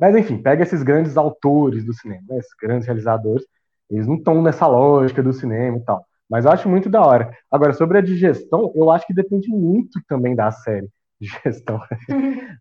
[0.00, 2.38] mas enfim, pega esses grandes autores do cinema, né?
[2.38, 3.44] esses grandes realizadores,
[3.88, 6.04] eles não estão nessa lógica do cinema e tal.
[6.28, 7.30] Mas eu acho muito da hora.
[7.50, 10.88] Agora, sobre a digestão, eu acho que depende muito também da série
[11.20, 11.80] de gestão.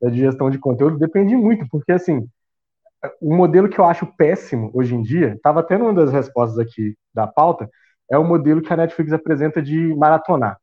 [0.01, 2.27] da digestão de conteúdo depende muito, porque assim,
[3.21, 6.95] o modelo que eu acho péssimo hoje em dia, estava tendo uma das respostas aqui
[7.13, 7.69] da pauta,
[8.11, 10.57] é o modelo que a Netflix apresenta de maratonar.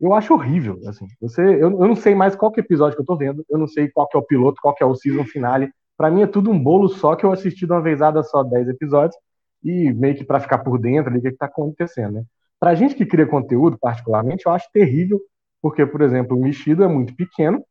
[0.00, 1.06] Eu acho horrível, assim.
[1.20, 3.58] Você, eu, eu não sei mais qual que é episódio que eu tô vendo, eu
[3.58, 5.70] não sei qual que é o piloto, qual que é o season finale.
[5.96, 8.68] Para mim é tudo um bolo só que eu assisti de uma vezada só 10
[8.68, 9.16] episódios
[9.62, 12.24] e meio que para ficar por dentro ali o que, que tá acontecendo, né?
[12.60, 15.18] Pra gente que cria conteúdo, particularmente, eu acho terrível,
[15.62, 17.64] porque, por exemplo, o mexido é muito pequeno,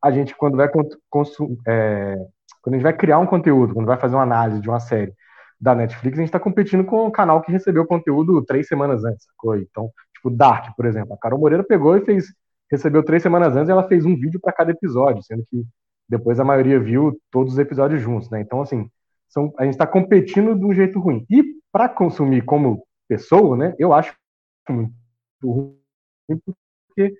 [0.00, 0.68] a gente, quando vai
[1.66, 2.16] é,
[2.62, 5.12] quando a gente vai criar um conteúdo, quando vai fazer uma análise de uma série
[5.60, 9.04] da Netflix, a gente está competindo com o canal que recebeu o conteúdo três semanas
[9.04, 9.56] antes, sacou?
[9.56, 11.14] Então, tipo, Dark, por exemplo.
[11.14, 12.26] A Carol Moreira pegou e fez,
[12.70, 15.64] recebeu três semanas antes e ela fez um vídeo para cada episódio, sendo que
[16.08, 18.40] depois a maioria viu todos os episódios juntos, né?
[18.40, 18.88] Então, assim,
[19.28, 21.26] são, a gente está competindo de um jeito ruim.
[21.30, 24.14] E para consumir como pessoa, né, eu acho
[24.72, 24.94] muito
[25.42, 25.78] ruim,
[26.44, 27.16] porque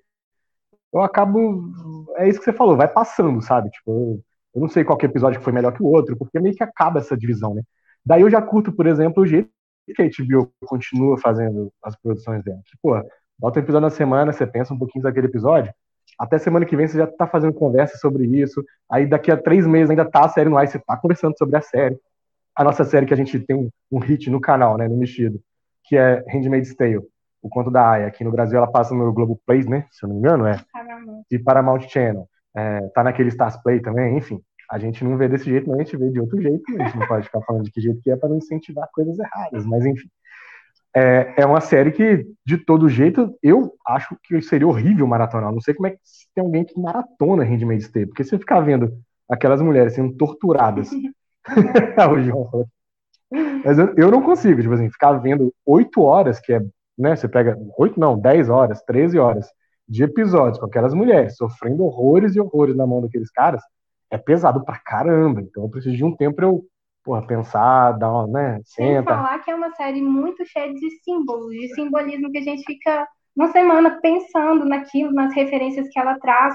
[0.93, 1.71] eu acabo.
[2.17, 3.69] É isso que você falou, vai passando, sabe?
[3.69, 4.21] Tipo,
[4.55, 6.99] eu não sei qual episódio que foi melhor que o outro, porque meio que acaba
[6.99, 7.63] essa divisão, né?
[8.05, 9.49] Daí eu já curto, por exemplo, o jeito
[9.95, 12.59] que a HBO continua fazendo as produções dela.
[12.81, 13.01] Pô,
[13.37, 15.73] bota um episódio na semana, você pensa um pouquinho daquele episódio,
[16.17, 19.67] até semana que vem você já tá fazendo conversa sobre isso, aí daqui a três
[19.67, 21.99] meses ainda tá a série no ar, você tá conversando sobre a série.
[22.55, 25.39] A nossa série que a gente tem um, um hit no canal, né, no Mexido,
[25.83, 27.07] que é Handmaid's Tale,
[27.41, 28.07] o conto da Aya.
[28.07, 30.59] Aqui no Brasil ela passa no Globo Play, né, se eu não me engano, é.
[30.71, 31.23] Paramount.
[31.31, 32.27] E Paramount Channel.
[32.55, 34.41] É, tá naquele Stars Play também, enfim.
[34.69, 36.63] A gente não vê desse jeito, não, a gente vê de outro jeito.
[36.79, 39.17] A gente não pode ficar falando de que jeito que é para não incentivar coisas
[39.17, 40.09] erradas, mas enfim.
[40.93, 45.51] É, é uma série que, de todo jeito, eu acho que seria horrível maratonar.
[45.51, 45.99] Não sei como é que
[46.33, 48.91] tem alguém que maratona Handmaid's Tale, porque você ficar vendo
[49.29, 50.89] aquelas mulheres sendo torturadas.
[52.11, 52.67] o João falou.
[53.63, 56.61] Mas eu, eu não consigo, tipo assim, ficar vendo oito horas, que é,
[56.97, 59.47] né, você pega oito não, dez horas, treze horas
[59.87, 63.61] de episódios com aquelas mulheres sofrendo horrores e horrores na mão daqueles caras,
[64.11, 65.41] é pesado pra caramba.
[65.41, 66.65] Então eu preciso de um tempo pra eu
[67.03, 68.59] porra, pensar, dar uma, né?
[68.65, 68.95] Senta.
[68.95, 72.63] Sem falar que é uma série muito cheia de símbolos, de simbolismo que a gente
[72.65, 76.53] fica uma semana pensando naquilo, nas referências que ela traz.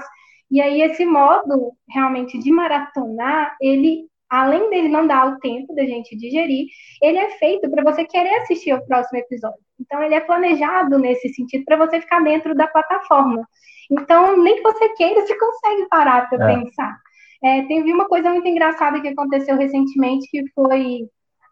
[0.51, 5.85] E aí esse modo realmente de maratonar, ele além dele não dar o tempo da
[5.85, 6.67] gente digerir,
[7.01, 9.59] ele é feito para você querer assistir o próximo episódio.
[9.83, 13.47] Então ele é planejado nesse sentido para você ficar dentro da plataforma.
[13.91, 16.55] Então nem que você queira, você consegue parar para é.
[16.55, 16.97] pensar.
[17.43, 21.07] É, teve uma coisa muito engraçada que aconteceu recentemente, que foi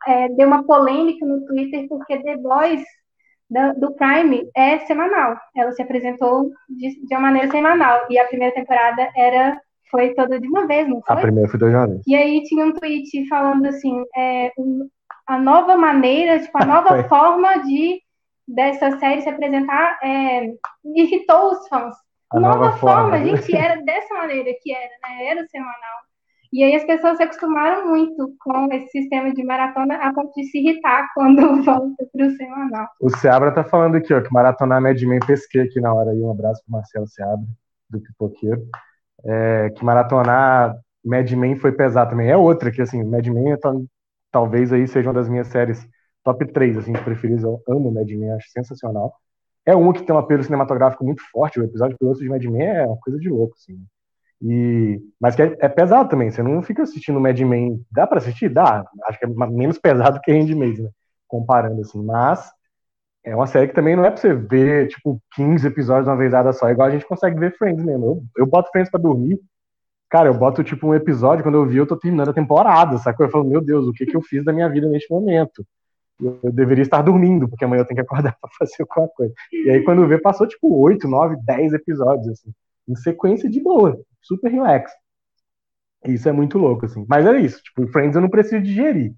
[0.08, 2.84] é, deu uma polêmica no Twitter porque The Boys
[3.50, 5.38] da, do Prime é semanal.
[5.56, 9.60] Ela se apresentou de, de, uma maneira semanal e a primeira temporada era
[9.91, 11.17] foi toda de uma vez, não foi?
[11.17, 12.02] A primeira foi toda de uma vez.
[12.08, 14.54] E aí tinha um tweet falando assim, é,
[15.28, 18.00] a nova maneira, tipo a nova forma de
[18.53, 20.53] dessa série se apresentar é,
[20.95, 21.95] irritou os fãs
[22.31, 25.25] a nova, nova forma, forma, gente, era dessa maneira que era, né?
[25.25, 25.99] Era semanal.
[26.53, 30.45] E aí as pessoas se acostumaram muito com esse sistema de maratona a ponto de
[30.45, 32.87] se irritar quando volta para o semanal.
[33.01, 36.21] O Seabra tá falando aqui, ó, que maratonar Mad Men pesquei aqui na hora aí.
[36.21, 37.45] Um abraço pro Marcelo Seabra,
[37.89, 38.61] do Pipoqueiro.
[39.25, 42.29] É, que maratonar Mad Men foi pesado também.
[42.29, 43.57] É outra que, assim, Mad Men é,
[44.31, 45.85] talvez aí seja uma das minhas séries
[46.23, 47.43] top 3, assim, preferidas.
[47.43, 49.13] Eu amo Mad Men, acho sensacional.
[49.65, 51.60] É um que tem um apelo cinematográfico muito forte.
[51.60, 53.79] O episódio piloto de Mad Men é uma coisa de louco, assim.
[54.41, 56.31] E, mas que é, é, pesado também.
[56.31, 57.86] Você não fica assistindo Mad Men.
[57.91, 58.49] Dá para assistir?
[58.49, 58.84] Dá.
[59.05, 60.89] Acho que é menos pesado que Handmaid, né?
[61.27, 62.03] Comparando, assim.
[62.03, 62.51] Mas
[63.23, 66.17] é uma série que também não é pra você ver, tipo, 15 episódios de uma
[66.17, 66.69] vezada só.
[66.69, 68.05] Igual a gente consegue ver Friends mesmo.
[68.05, 69.39] Eu, eu boto Friends pra dormir.
[70.10, 73.25] Cara, eu boto, tipo, um episódio, quando eu vi, eu tô terminando a temporada, sacou?
[73.25, 75.65] Eu falo, meu Deus, o que que eu fiz da minha vida neste momento?
[76.21, 79.34] Eu deveria estar dormindo, porque amanhã eu tenho que acordar para fazer alguma coisa.
[79.51, 82.51] E aí, quando vê, passou tipo 8, 9, 10 episódios, assim,
[82.88, 84.91] em sequência de boa, super relax.
[86.05, 87.05] Isso é muito louco, assim.
[87.07, 89.13] Mas é isso, tipo, Friends eu não preciso digerir.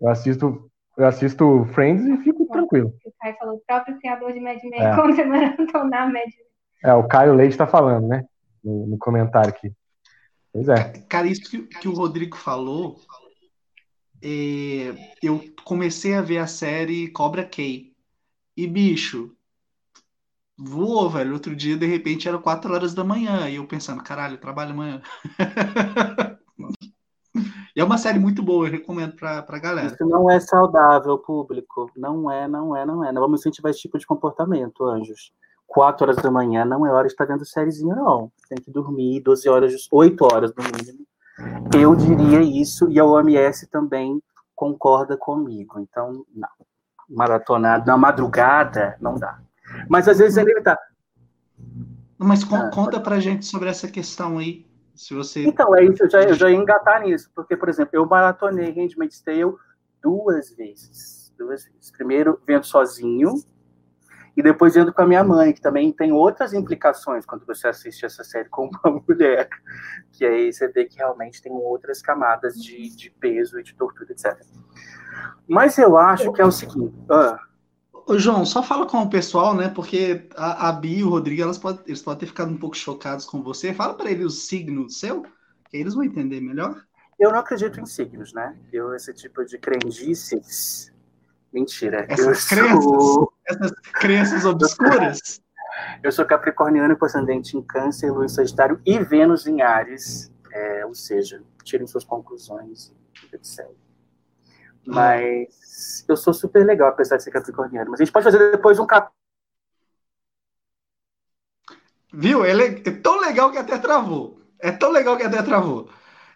[0.00, 2.92] Eu assisto, eu assisto Friends e fico tranquilo.
[3.04, 4.94] O Caio falou, o próprio criador de Mad Men é.
[4.96, 6.52] contra maratonar Mad Men.
[6.84, 8.24] É, o Caio Leite está falando, né?
[8.64, 9.72] No, no, comentário aqui.
[10.52, 10.92] Pois é.
[11.08, 12.96] Cara, isso que, que o Rodrigo falou
[14.22, 17.92] é, eu comecei a ver a série Cobra Kai.
[18.56, 19.34] E, bicho,
[20.56, 21.32] voou, velho.
[21.32, 23.48] Outro dia, de repente, era 4 horas da manhã.
[23.48, 25.02] E eu pensando, caralho, trabalho amanhã.
[27.74, 29.88] e é uma série muito boa, eu recomendo pra, pra galera.
[29.88, 31.90] Isso não é saudável, público.
[31.96, 33.10] Não é, não é, não é.
[33.12, 35.32] Não vamos incentivar esse tipo de comportamento, anjos.
[35.66, 38.30] 4 horas da manhã não é hora de estar vendo sériezinha, não.
[38.48, 41.06] Tem que dormir 12 horas, 8 horas no mínimo.
[41.74, 44.22] Eu diria isso, e a OMS também
[44.54, 45.80] concorda comigo.
[45.80, 46.48] Então, não.
[47.08, 49.40] Maratonado na madrugada, não dá.
[49.88, 50.78] Mas às vezes ele tá.
[52.18, 54.66] Mas con ah, conta pra gente sobre essa questão aí.
[54.94, 55.44] Se você...
[55.44, 58.70] Então, é isso, eu já, eu já ia engatar nisso, porque, por exemplo, eu maratonei
[58.70, 59.54] Handmaid's Tale
[60.02, 61.32] duas vezes.
[61.36, 61.90] Duas vezes.
[61.90, 63.34] Primeiro, vendo sozinho,
[64.36, 68.04] e depois vendo com a minha mãe, que também tem outras implicações quando você assiste
[68.04, 69.48] essa série com uma mulher,
[70.12, 74.12] que aí você vê que realmente tem outras camadas de, de peso e de tortura,
[74.12, 74.40] etc.
[75.46, 76.94] Mas eu acho que é o seguinte.
[77.10, 77.38] Ah,
[78.06, 79.68] Ô, João, só fala com o pessoal, né?
[79.68, 82.76] Porque a, a Bia e o Rodrigo, elas podem, eles podem ter ficado um pouco
[82.76, 83.72] chocados com você.
[83.72, 85.22] Fala para eles o signo seu,
[85.70, 86.82] que eles vão entender melhor.
[87.18, 88.56] Eu não acredito em signos, né?
[88.72, 90.92] Eu, esse tipo de crendices.
[91.52, 92.06] Mentira.
[92.08, 93.31] Essas crenças, sou...
[93.46, 95.40] essas crenças obscuras.
[96.02, 100.32] Eu sou capricorniano com ascendente em câncer, lua em sagitário e Vênus em Ares.
[100.52, 102.92] É, ou seja, tirem suas conclusões,
[103.32, 103.66] etc.
[104.86, 107.90] Mas eu sou super legal, apesar de ser capricorniano.
[107.90, 109.10] Mas a gente pode fazer depois um cap.
[112.12, 112.44] Viu?
[112.44, 114.40] Ele é tão legal que até travou.
[114.58, 115.88] É tão legal que até travou.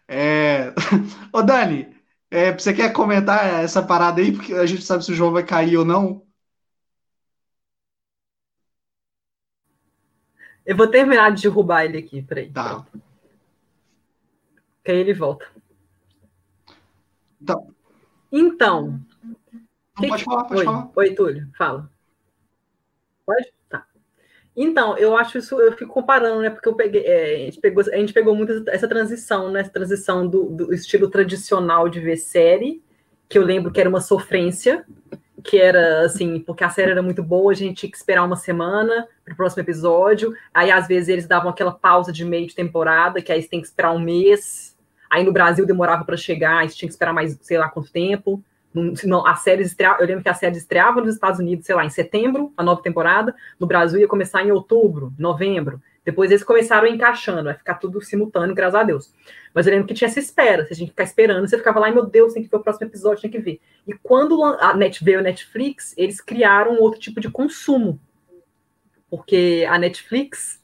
[0.08, 0.72] É...
[1.32, 1.94] Ô, Dani,
[2.30, 4.32] é, você quer comentar essa parada aí?
[4.32, 6.25] Porque a gente sabe se o João vai cair ou não.
[10.66, 12.50] Eu vou terminar de derrubar ele aqui, peraí.
[12.50, 12.84] Tá.
[14.84, 15.46] Que aí ele volta.
[17.40, 17.68] Então,
[18.32, 19.00] então.
[19.96, 20.64] Que pode falar, pode Oi.
[20.64, 20.90] falar.
[20.96, 21.88] Oi, Túlio, fala.
[23.24, 23.52] Pode?
[23.68, 23.86] Tá.
[24.56, 26.50] Então, eu acho isso, eu fico comparando, né?
[26.50, 29.60] Porque eu peguei, é, a, gente pegou, a gente pegou muito essa transição, né?
[29.60, 32.82] Essa transição do, do estilo tradicional de ver série,
[33.28, 34.84] que eu lembro que era uma sofrência,
[35.42, 38.36] que era assim, porque a série era muito boa, a gente tinha que esperar uma
[38.36, 40.34] semana para o próximo episódio.
[40.52, 43.60] Aí, às vezes, eles davam aquela pausa de meio de temporada, que aí você tem
[43.60, 44.76] que esperar um mês
[45.10, 48.42] Aí no Brasil demorava para chegar, aí tinha que esperar mais, sei lá quanto tempo.
[49.04, 51.84] Não, a série estreava, eu lembro que a série estreava nos Estados Unidos, sei lá,
[51.84, 53.34] em setembro, a nova temporada.
[53.58, 55.80] No Brasil ia começar em outubro, novembro.
[56.04, 59.12] Depois eles começaram encaixando, vai ficar tudo simultâneo, graças a Deus.
[59.56, 61.90] Mas eu lembro que tinha essa espera, você tinha que ficar esperando, você ficava lá,
[61.90, 63.58] meu Deus, tem que ver o próximo episódio, tem que ver.
[63.86, 67.98] E quando a Net veio a Netflix, eles criaram outro tipo de consumo.
[69.08, 70.62] Porque a Netflix.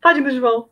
[0.00, 0.68] Tadinho de João.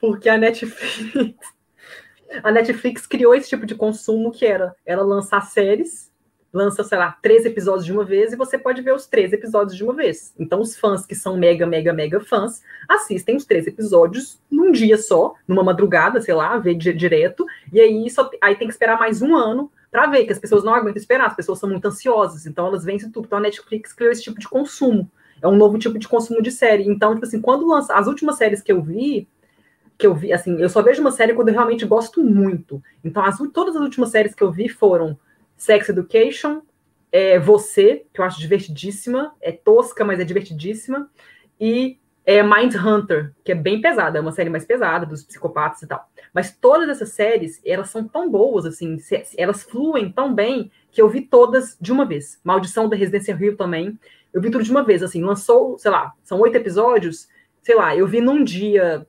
[0.00, 1.36] Porque a Netflix
[2.42, 6.10] a Netflix criou esse tipo de consumo que era ela lançar séries,
[6.54, 9.76] lança, sei lá, três episódios de uma vez e você pode ver os três episódios
[9.76, 10.32] de uma vez.
[10.38, 14.96] Então, os fãs que são mega, mega, mega fãs assistem os três episódios num dia
[14.96, 19.20] só, numa madrugada, sei lá, vê direto, e aí, só, aí tem que esperar mais
[19.20, 22.46] um ano para ver, que as pessoas não aguentam esperar, as pessoas são muito ansiosas,
[22.46, 23.26] então elas vencem tudo.
[23.26, 25.10] Então, a Netflix criou esse tipo de consumo.
[25.42, 26.88] É um novo tipo de consumo de série.
[26.88, 27.94] Então, tipo assim, quando lança.
[27.94, 29.28] As últimas séries que eu vi,
[29.98, 32.82] que eu vi, assim, eu só vejo uma série quando eu realmente gosto muito.
[33.04, 35.18] Então, as, todas as últimas séries que eu vi foram
[35.56, 36.62] Sex Education,
[37.10, 41.08] é, Você, que eu acho divertidíssima, é tosca, mas é divertidíssima,
[41.60, 45.82] e é, Mind Hunter, que é bem pesada, é uma série mais pesada, dos psicopatas
[45.82, 46.08] e tal.
[46.32, 48.96] Mas todas essas séries, elas são tão boas, assim,
[49.36, 52.40] elas fluem tão bem, que eu vi todas de uma vez.
[52.42, 53.98] Maldição da Residência Rio também,
[54.32, 57.28] eu vi tudo de uma vez, assim, lançou, sei lá, são oito episódios,
[57.62, 59.06] sei lá, eu vi num dia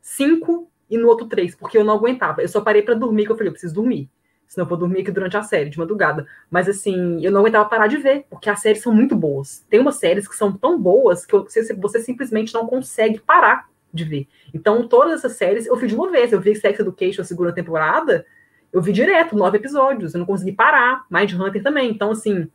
[0.00, 2.42] cinco e no outro três, porque eu não aguentava.
[2.42, 4.08] Eu só parei para dormir, que eu falei, eu preciso dormir.
[4.48, 6.26] Senão eu vou dormir aqui durante a série, de madrugada.
[6.50, 9.64] Mas assim, eu não aguentava parar de ver, porque as séries são muito boas.
[9.68, 14.04] Tem umas séries que são tão boas que você, você simplesmente não consegue parar de
[14.04, 14.28] ver.
[14.54, 16.32] Então, todas essas séries eu vi de uma vez.
[16.32, 18.24] Eu vi Sex Education, a segunda temporada,
[18.72, 20.14] eu vi direto, nove episódios.
[20.14, 21.04] Eu não consegui parar.
[21.10, 21.90] Mind Hunter também.
[21.90, 22.48] Então, assim,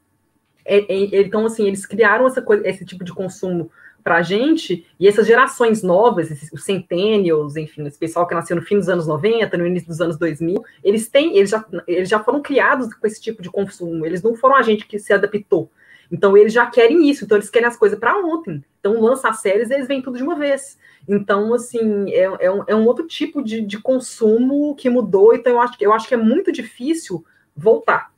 [0.64, 3.72] é, é, então, assim, eles criaram essa coisa, esse tipo de consumo
[4.04, 8.62] para a gente, e essas gerações novas, os centennials, enfim, esse pessoal que nasceu no
[8.62, 12.20] fim dos anos 90, no início dos anos 2000, eles têm, eles já, eles já
[12.24, 15.72] foram criados com esse tipo de consumo, eles não foram a gente que se adaptou.
[16.12, 18.64] Então, eles já querem isso, então eles querem as coisas para ontem.
[18.80, 20.78] Então, lança as séries, eles vêm tudo de uma vez.
[21.08, 25.54] Então, assim, é, é, um, é um outro tipo de, de consumo que mudou, então
[25.54, 28.12] eu acho, eu acho que é muito difícil voltar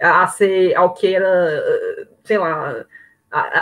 [0.00, 2.84] a ser ao que era, sei lá,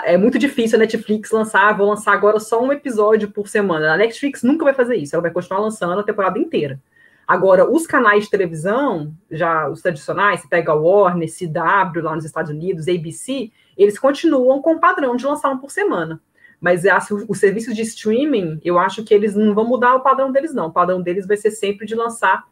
[0.05, 3.95] é muito difícil a Netflix lançar, vou lançar agora só um episódio por semana.
[3.95, 6.81] A Netflix nunca vai fazer isso, ela vai continuar lançando a temporada inteira.
[7.27, 12.25] Agora, os canais de televisão, já os tradicionais, você pega a Warner, CW lá nos
[12.25, 16.21] Estados Unidos, ABC, eles continuam com o padrão de lançar um por semana.
[16.61, 20.31] Mas assim, os serviços de streaming, eu acho que eles não vão mudar o padrão
[20.31, 20.67] deles, não.
[20.67, 22.45] O padrão deles vai ser sempre de lançar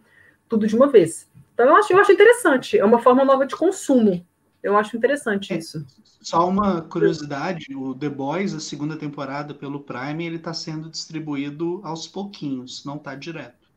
[0.48, 1.28] tudo de uma vez.
[1.54, 2.78] Então, eu acho, eu acho interessante.
[2.78, 4.26] É uma forma nova de consumo.
[4.62, 5.86] Eu acho interessante é, isso.
[6.20, 11.80] Só uma curiosidade: o The Boys, a segunda temporada pelo Prime, ele está sendo distribuído
[11.82, 13.68] aos pouquinhos, não está direto.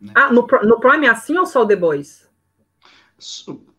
[0.00, 0.12] Né?
[0.14, 2.26] Ah, no, no Prime é assim ou só o The Boys?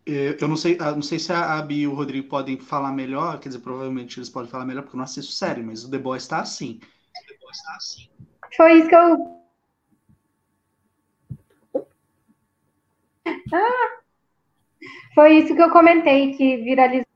[0.04, 2.90] É, eu não sei, ah, não sei se a Abi e o Rodrigo podem falar
[2.90, 5.90] melhor, quer dizer, provavelmente eles podem falar melhor, porque eu não assisto série, mas o
[5.90, 6.80] The Boys está assim.
[7.28, 8.08] The Boys está assim.
[8.56, 9.38] Foi isso que eu.
[13.52, 13.98] Ah,
[15.14, 17.06] foi isso que eu comentei, que viralizou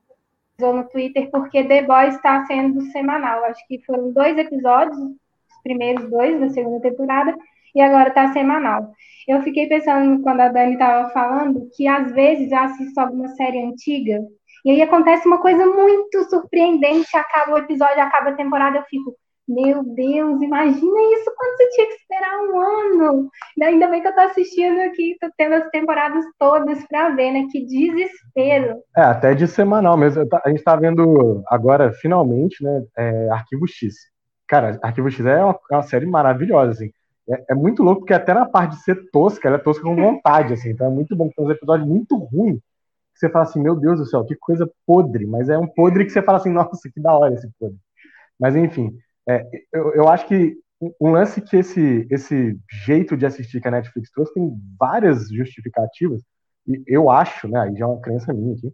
[0.59, 3.43] no Twitter, porque The Boys está sendo semanal.
[3.45, 7.35] Acho que foram dois episódios, os primeiros dois da segunda temporada,
[7.75, 8.91] e agora está semanal.
[9.27, 13.63] Eu fiquei pensando, quando a Dani estava falando, que às vezes eu assisto alguma série
[13.63, 14.19] antiga,
[14.65, 19.15] e aí acontece uma coisa muito surpreendente, acaba o episódio, acaba a temporada, eu fico,
[19.47, 23.29] meu Deus, imagina isso quando você tinha que esperar um ano.
[23.61, 27.47] Ainda bem que eu tô assistindo aqui, tô tendo as temporadas todas para ver, né?
[27.51, 28.81] Que desespero.
[28.95, 30.25] É, até de semanal mesmo.
[30.45, 32.83] A gente tá vendo agora, finalmente, né?
[32.97, 33.95] É, Arquivo X.
[34.47, 36.91] Cara, Arquivo X é uma, é uma série maravilhosa, assim.
[37.29, 39.95] É, é, muito louco, porque até na parte de ser tosca, ela é tosca com
[39.95, 40.69] vontade, assim.
[40.69, 41.29] Então é muito bom.
[41.35, 42.59] Tem uns episódios muito ruins
[43.13, 45.25] que você fala assim, meu Deus do céu, que coisa podre.
[45.25, 47.77] Mas é um podre que você fala assim, nossa, que da hora esse podre.
[48.39, 48.97] Mas enfim,
[49.27, 50.57] é, eu, eu acho que
[50.99, 56.21] um lance que esse, esse jeito de assistir que a Netflix trouxe tem várias justificativas,
[56.67, 58.73] e eu acho, né, aí já é uma crença minha aqui,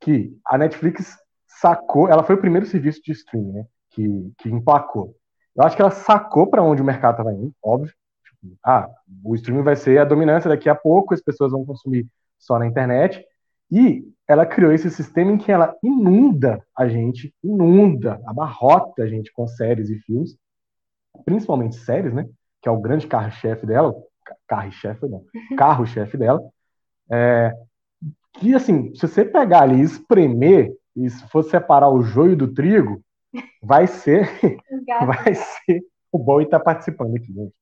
[0.00, 1.16] que a Netflix
[1.46, 5.14] sacou, ela foi o primeiro serviço de streaming, né, que, que emplacou.
[5.54, 7.92] Eu acho que ela sacou para onde o mercado estava indo, óbvio.
[8.24, 8.88] Tipo, ah,
[9.22, 12.06] o streaming vai ser a dominância daqui a pouco, as pessoas vão consumir
[12.38, 13.24] só na internet.
[13.72, 19.32] E ela criou esse sistema em que ela inunda a gente, inunda, abarrota a gente
[19.32, 20.36] com séries e filmes,
[21.24, 22.28] principalmente séries, né?
[22.60, 23.94] Que é o grande carro-chefe dela,
[24.46, 25.24] carro-chefe não,
[25.56, 26.42] carro-chefe dela.
[27.10, 27.52] É,
[28.34, 32.52] que assim, se você pegar ali e espremer, e se for separar o joio do
[32.52, 33.02] trigo,
[33.62, 34.28] vai ser,
[35.06, 35.82] vai ser.
[36.12, 37.54] O Bowie tá participando aqui, gente.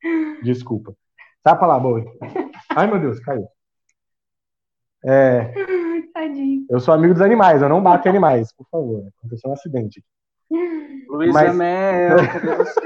[0.42, 0.92] Desculpa.
[1.40, 2.04] Tá pra lá, Bowie.
[2.70, 3.46] Ai, meu Deus, caiu.
[5.04, 5.52] É,
[6.12, 6.66] Tadinho.
[6.68, 9.04] Eu sou amigo dos animais, eu não bato em animais, por favor.
[9.18, 10.04] Aconteceu um acidente.
[11.08, 11.56] Luiz Mas...
[12.32, 12.80] Cadê você?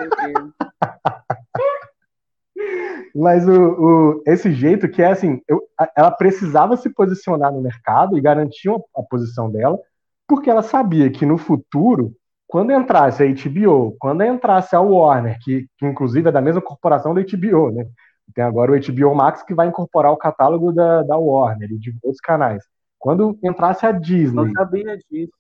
[3.15, 5.63] Mas o, o, esse jeito que é assim, eu,
[5.97, 9.79] ela precisava se posicionar no mercado e garantir a posição dela,
[10.27, 12.13] porque ela sabia que no futuro,
[12.47, 17.15] quando entrasse a HBO, quando entrasse a Warner, que, que inclusive é da mesma corporação
[17.15, 17.87] da HBO, né?
[18.35, 21.95] Tem agora o HBO Max que vai incorporar o catálogo da, da Warner e de
[22.03, 22.65] outros canais.
[23.05, 24.47] Quando entrasse a Disney.
[24.47, 25.31] Não sabia disso.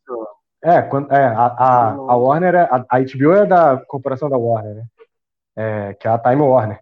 [0.62, 4.36] É, quando, é a, a, a Warner, é, a, a HBO é da corporação da
[4.36, 4.84] Warner, né?
[5.56, 6.78] É, que é a Time Warner,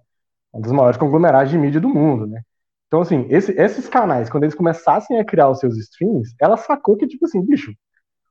[0.52, 2.42] um dos maiores conglomerados de mídia do mundo, né?
[2.88, 6.96] Então, assim, esse, esses canais, quando eles começassem a criar os seus streams, ela sacou
[6.96, 7.72] que, tipo assim, bicho,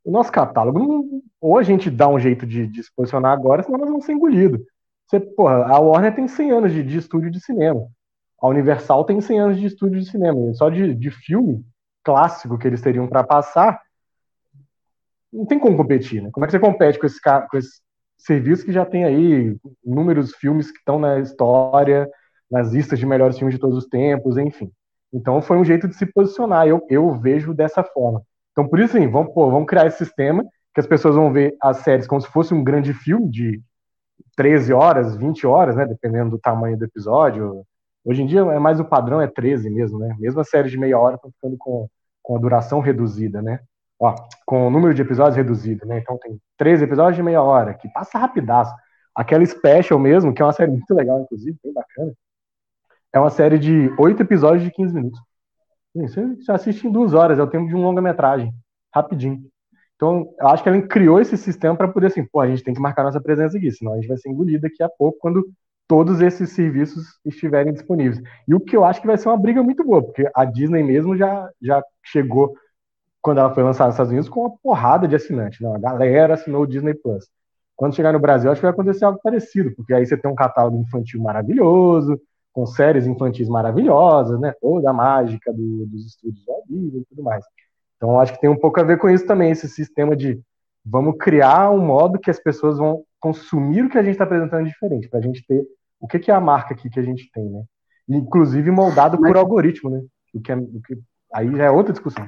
[0.03, 3.63] o nosso catálogo, não, ou a gente dá um jeito de, de se posicionar agora,
[3.63, 4.59] senão nós vamos ser engolidos.
[5.07, 7.87] Você, porra, a Warner tem 100 anos de, de estúdio de cinema.
[8.41, 10.53] A Universal tem 100 anos de estúdio de cinema.
[10.53, 11.63] Só de, de filme,
[12.03, 13.81] clássico que eles teriam para passar,
[15.31, 16.29] não tem como competir, né?
[16.31, 17.81] Como é que você compete com esse, com esse
[18.17, 22.09] serviço que já tem aí inúmeros filmes que estão na história,
[22.49, 24.71] nas listas de melhores filmes de todos os tempos, enfim.
[25.13, 28.21] Então foi um jeito de se posicionar, eu, eu vejo dessa forma.
[28.51, 30.43] Então por isso, assim, vamos, pô, vamos criar esse sistema
[30.73, 33.61] que as pessoas vão ver as séries como se fosse um grande filme de
[34.35, 37.65] 13 horas, 20 horas, né, dependendo do tamanho do episódio,
[38.03, 40.15] Hoje em dia é mais o padrão é 13 mesmo, né?
[40.19, 41.87] Mesmo as séries de meia hora ficando com,
[42.21, 43.59] com a duração reduzida, né?
[43.99, 45.99] Ó, com o número de episódios reduzido, né?
[45.99, 48.73] Então tem 13 episódios de meia hora, que passa rapidaço.
[49.15, 52.13] Aquela Special mesmo, que é uma série muito legal, inclusive, bem bacana.
[53.13, 55.19] É uma série de 8 episódios de 15 minutos.
[55.93, 58.53] Você assiste em duas horas, é o tempo de um longa-metragem.
[58.93, 59.43] Rapidinho.
[59.95, 62.73] Então, eu acho que ela criou esse sistema para poder assim, pô, a gente tem
[62.73, 65.47] que marcar nossa presença aqui, senão a gente vai ser engolido daqui a pouco quando
[65.91, 68.23] todos esses serviços estiverem disponíveis.
[68.47, 70.81] E o que eu acho que vai ser uma briga muito boa, porque a Disney
[70.81, 72.55] mesmo já, já chegou,
[73.21, 75.59] quando ela foi lançada nos Estados Unidos, com uma porrada de assinantes.
[75.59, 75.69] Né?
[75.69, 77.27] A galera assinou o Disney Plus.
[77.75, 80.35] Quando chegar no Brasil, acho que vai acontecer algo parecido, porque aí você tem um
[80.35, 82.17] catálogo infantil maravilhoso,
[82.53, 84.53] com séries infantis maravilhosas, né?
[84.61, 87.43] Toda a mágica do, dos estúdios da Disney e tudo mais.
[87.97, 90.39] Então, acho que tem um pouco a ver com isso também, esse sistema de
[90.85, 94.65] vamos criar um modo que as pessoas vão consumir o que a gente está apresentando
[94.65, 95.67] diferente, para a gente ter
[96.01, 97.63] o que, que, é a marca aqui que a gente tem, né?
[98.09, 99.31] inclusive moldado Mas...
[99.31, 100.01] por algoritmo, né?
[100.33, 100.99] O que, é, o que
[101.33, 102.27] aí já é outra discussão.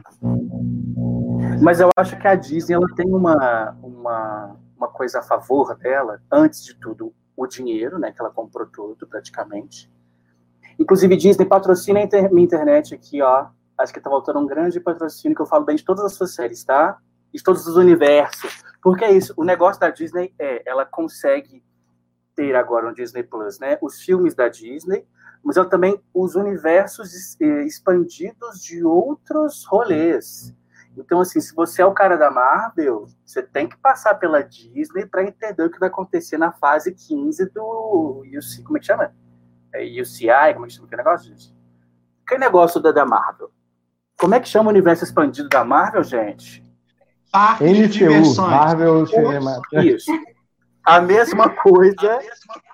[1.61, 6.21] Mas eu acho que a Disney ela tem uma, uma, uma coisa a favor dela,
[6.31, 8.11] antes de tudo, o dinheiro, né?
[8.11, 9.91] Que ela comprou tudo praticamente.
[10.79, 13.47] Inclusive, Disney patrocina a inter minha internet aqui, ó.
[13.77, 16.33] Acho que tá voltando um grande patrocínio, que eu falo bem de todas as suas
[16.33, 16.97] séries, tá?
[17.33, 18.63] De todos os universos.
[18.81, 21.63] Porque é isso, o negócio da Disney é, ela consegue
[22.35, 23.77] ter agora no Disney Plus, né?
[23.81, 25.05] Os filmes da Disney,
[25.43, 30.55] mas ela também os universos eh, expandidos de outros rolês.
[30.95, 35.05] Então, assim, se você é o cara da Marvel, você tem que passar pela Disney
[35.05, 39.13] para entender o que vai acontecer na fase 15 do UC, como é que chama?
[39.73, 41.55] É UCI, como é que chama aquele negócio, gente?
[42.27, 43.49] Que negócio da, da Marvel?
[44.19, 46.63] Como é que chama o universo expandido da Marvel, gente?
[47.31, 48.49] Parque MCU, de diversões.
[48.51, 49.61] Marvel Cinema.
[49.73, 50.11] Isso.
[50.83, 52.19] A mesma coisa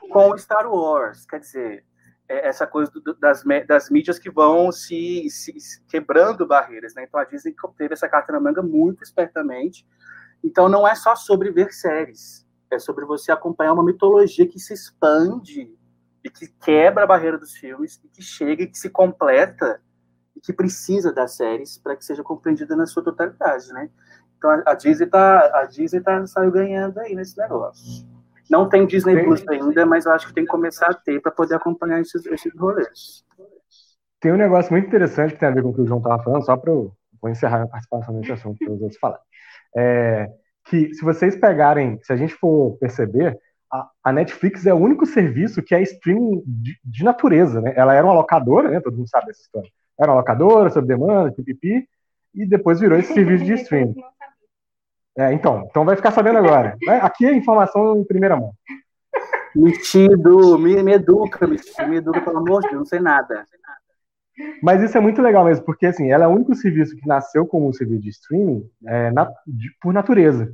[0.09, 1.25] com Star Wars.
[1.25, 1.85] Quer dizer,
[2.27, 7.03] é essa coisa do, das, das mídias que vão se, se, se, quebrando barreiras, né?
[7.07, 9.85] Então a Disney teve essa carta na manga muito espertamente.
[10.43, 14.73] Então não é só sobre ver séries, é sobre você acompanhar uma mitologia que se
[14.73, 15.71] expande
[16.23, 19.81] e que quebra a barreira dos filmes e que chega e que se completa
[20.35, 23.89] e que precisa das séries para que seja compreendida na sua totalidade, né?
[24.39, 28.07] Então a, Disney tá a Disney tá saiu ganhando aí nesse negócio.
[28.49, 31.31] Não tem Disney Plus ainda, mas eu acho que tem que começar a ter para
[31.31, 33.23] poder acompanhar esses, esses rolês.
[34.19, 36.23] Tem um negócio muito interessante que tem a ver com o que o João estava
[36.23, 39.23] falando, só para eu vou encerrar a participação nesse assunto para os outros falarem.
[39.75, 40.29] É,
[40.65, 43.37] que se vocês pegarem, se a gente for perceber,
[43.71, 47.73] a, a Netflix é o único serviço que é streaming de, de, natureza, né?
[47.75, 48.79] Ela era uma locadora, né?
[48.79, 49.69] Todo mundo sabe dessa história.
[49.99, 51.87] Era uma locadora, sob demanda, pipipi,
[52.33, 53.95] e depois virou esse serviço de streaming.
[55.19, 56.77] É, então, então vai ficar sabendo agora.
[57.01, 58.53] Aqui é informação em primeira mão.
[59.53, 61.57] Metido, me, me educa, me,
[61.89, 63.45] me educa, pelo amor de Deus, não sei nada.
[64.63, 67.45] Mas isso é muito legal mesmo, porque assim, ela é o único serviço que nasceu
[67.45, 70.49] como serviço de streaming é, na, de, por natureza.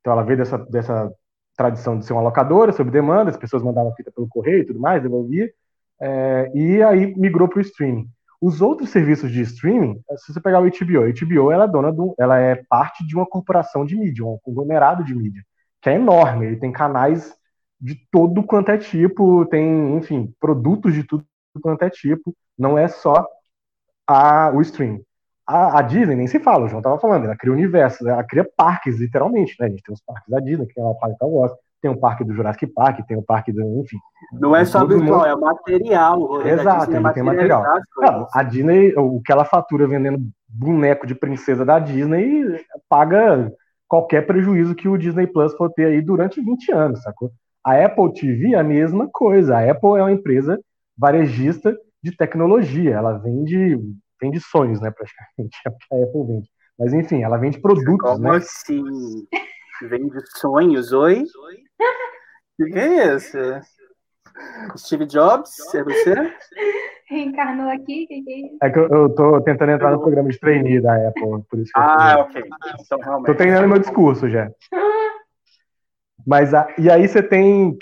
[0.00, 1.12] Então ela veio dessa, dessa
[1.56, 4.80] tradição de ser uma locadora, sob demanda, as pessoas mandavam fita pelo correio e tudo
[4.80, 5.48] mais, devolvia,
[6.00, 8.08] é, e aí migrou para o streaming.
[8.40, 11.92] Os outros serviços de streaming, se você pegar o HBO, a HBO ela é dona
[11.92, 15.42] do, ela é parte de uma corporação de mídia, um conglomerado de mídia,
[15.82, 16.46] que é enorme.
[16.46, 17.36] Ele tem canais
[17.80, 21.26] de todo quanto é tipo, tem, enfim, produtos de tudo
[21.60, 22.34] quanto é tipo.
[22.56, 23.26] Não é só
[24.06, 25.02] a, o streaming.
[25.46, 28.48] A, a, Disney nem se fala, o João estava falando, ela cria universos, ela cria
[28.56, 29.66] parques, literalmente, né?
[29.66, 31.98] A gente tem os parques da Disney, que é o Parque Star Wars, tem o
[31.98, 33.62] parque do Jurassic Park, tem o parque do.
[33.80, 33.98] Enfim.
[34.32, 36.46] Não é só virtual, é material.
[36.46, 37.64] Exato, ele tem material.
[37.98, 40.18] Não, a Disney, o que ela fatura vendendo
[40.48, 43.52] boneco de princesa da Disney, paga
[43.86, 47.30] qualquer prejuízo que o Disney Plus for ter aí durante 20 anos, sacou?
[47.64, 49.56] A Apple TV é a mesma coisa.
[49.56, 50.58] A Apple é uma empresa
[50.96, 52.94] varejista de tecnologia.
[52.94, 53.78] Ela vende,
[54.20, 55.56] vende sonhos, né, praticamente.
[55.66, 56.48] É o que a Apple vende.
[56.78, 58.36] Mas enfim, ela vende produtos, Como né?
[58.36, 58.82] assim?
[59.82, 61.24] Vende sonhos, oi?
[62.60, 63.38] O que é isso?
[64.76, 66.14] Steve Jobs, é você?
[67.08, 68.06] Reencarnou aqui?
[68.06, 68.58] Que que é, isso?
[68.62, 71.72] é que eu, eu tô tentando entrar no programa de trainee da Apple, por isso
[71.74, 72.42] Ah, ok.
[72.80, 73.26] Então, realmente.
[73.26, 74.50] Tô treinando meu discurso já.
[76.26, 77.76] Mas a, e aí você tem,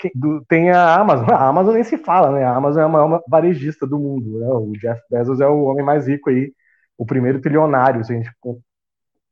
[0.47, 1.29] tem a Amazon.
[1.29, 2.45] A Amazon nem se fala, né?
[2.45, 4.39] A Amazon é a maior varejista do mundo.
[4.39, 4.47] Né?
[4.47, 6.53] O Jeff Bezos é o homem mais rico aí,
[6.97, 8.31] o primeiro trilionário, se a gente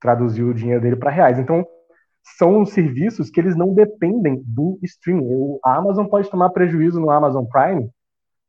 [0.01, 1.39] traduzir o dinheiro dele para reais.
[1.39, 1.65] Então,
[2.37, 5.59] são serviços que eles não dependem do streaming.
[5.63, 7.89] A Amazon pode tomar prejuízo no Amazon Prime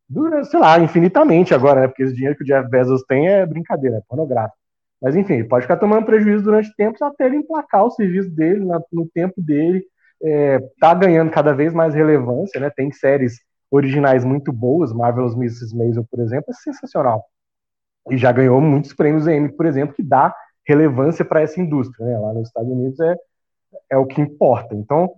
[0.09, 1.89] durante, sei lá, infinitamente agora, né?
[1.89, 4.57] Porque esse dinheiro que o Jeff Bezos tem é brincadeira, é pornográfico.
[5.01, 8.65] Mas enfim, ele pode ficar tomando prejuízo durante tempos até ele emplacar o serviço dele
[8.65, 9.85] na, no tempo dele.
[10.23, 12.71] É, tá ganhando cada vez mais relevância, né?
[12.75, 15.77] Tem séries originais muito boas, Marvel's Mrs.
[15.77, 17.25] Maisel, por exemplo, é sensacional.
[18.11, 20.35] E já ganhou muitos prêmios Emmy, por exemplo, que dá
[20.67, 22.19] relevância para essa indústria, né?
[22.19, 23.15] Lá nos Estados Unidos é
[23.91, 24.75] é o que importa.
[24.75, 25.13] Então,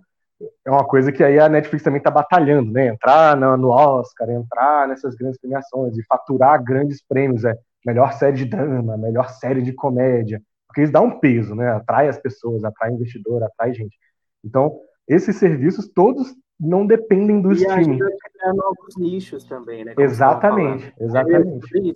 [0.65, 2.87] é uma coisa que aí a Netflix também está batalhando, né?
[2.87, 8.45] Entrar no Oscar, entrar nessas grandes premiações e faturar grandes prêmios, é melhor série de
[8.45, 11.71] drama, melhor série de comédia, porque isso dá um peso, né?
[11.71, 13.97] Atrai as pessoas, atrai investidor, atrai gente.
[14.43, 17.99] Então, esses serviços todos não dependem do e streaming.
[17.99, 19.93] E novos nichos também, né?
[19.97, 21.95] exatamente, exatamente.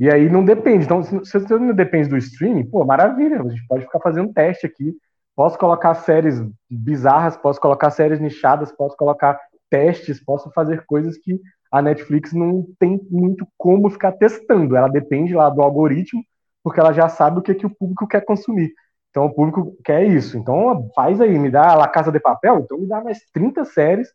[0.00, 0.86] E aí não depende.
[0.86, 4.66] Então, se você não depende do streaming, pô, maravilha, a gente pode ficar fazendo teste
[4.66, 4.96] aqui
[5.40, 6.38] Posso colocar séries
[6.68, 9.40] bizarras, posso colocar séries nichadas, posso colocar
[9.70, 11.40] testes, posso fazer coisas que
[11.72, 14.76] a Netflix não tem muito como ficar testando.
[14.76, 16.22] Ela depende lá do algoritmo,
[16.62, 18.70] porque ela já sabe o que, que o público quer consumir.
[19.08, 20.36] Então o público quer isso.
[20.36, 24.08] Então faz aí, me dá a Casa de Papel, então me dá mais 30 séries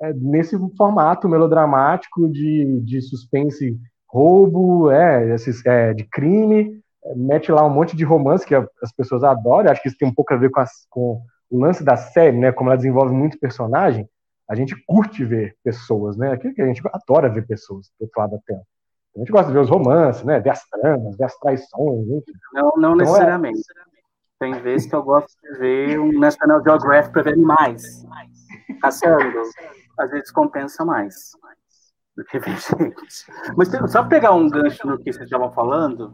[0.00, 3.76] é, nesse formato melodramático de, de suspense,
[4.08, 6.82] roubo, é, esses, é, de crime,
[7.14, 9.70] mete lá um monte de romance que as pessoas adoram.
[9.70, 12.36] Acho que isso tem um pouco a ver com, as, com o lance da série,
[12.36, 12.52] né?
[12.52, 14.08] Como ela desenvolve muito personagem,
[14.48, 16.32] a gente curte ver pessoas, né?
[16.32, 18.62] Aquilo que a gente adora ver pessoas do outro lado da tela.
[19.14, 20.40] A gente gosta de ver os romances, né?
[20.40, 22.32] Ver as tramas, ver as traições, enfim.
[22.52, 23.60] Não, não então, é necessariamente.
[23.60, 23.88] É...
[24.38, 28.06] Tem vezes que eu gosto de ver um National Geographic para ver mais.
[28.80, 29.42] Cassiano,
[29.98, 31.32] às vezes compensa mais
[32.18, 33.32] do que ver gente.
[33.56, 36.12] Mas só pegar um gancho no que vocês estavam falando,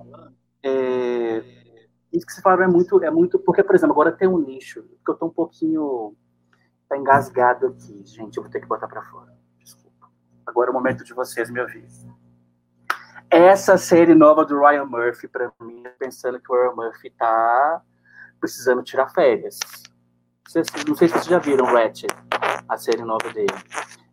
[0.62, 1.38] é,
[2.12, 3.38] isso que vocês falaram é muito, é muito.
[3.38, 6.14] Porque, por exemplo, agora tem um nicho, que eu tô um pouquinho
[6.86, 8.36] tá engasgado aqui, gente.
[8.36, 9.32] Eu vou ter que botar para fora.
[9.58, 10.08] Desculpa.
[10.46, 11.88] Agora é o momento de vocês me ouvirem.
[13.30, 17.82] Essa série nova do Ryan Murphy, para mim, pensando que o Ryan Murphy tá
[18.38, 19.58] precisando tirar férias.
[20.86, 22.14] Não sei se vocês já viram Ratchet,
[22.68, 23.48] a série nova dele.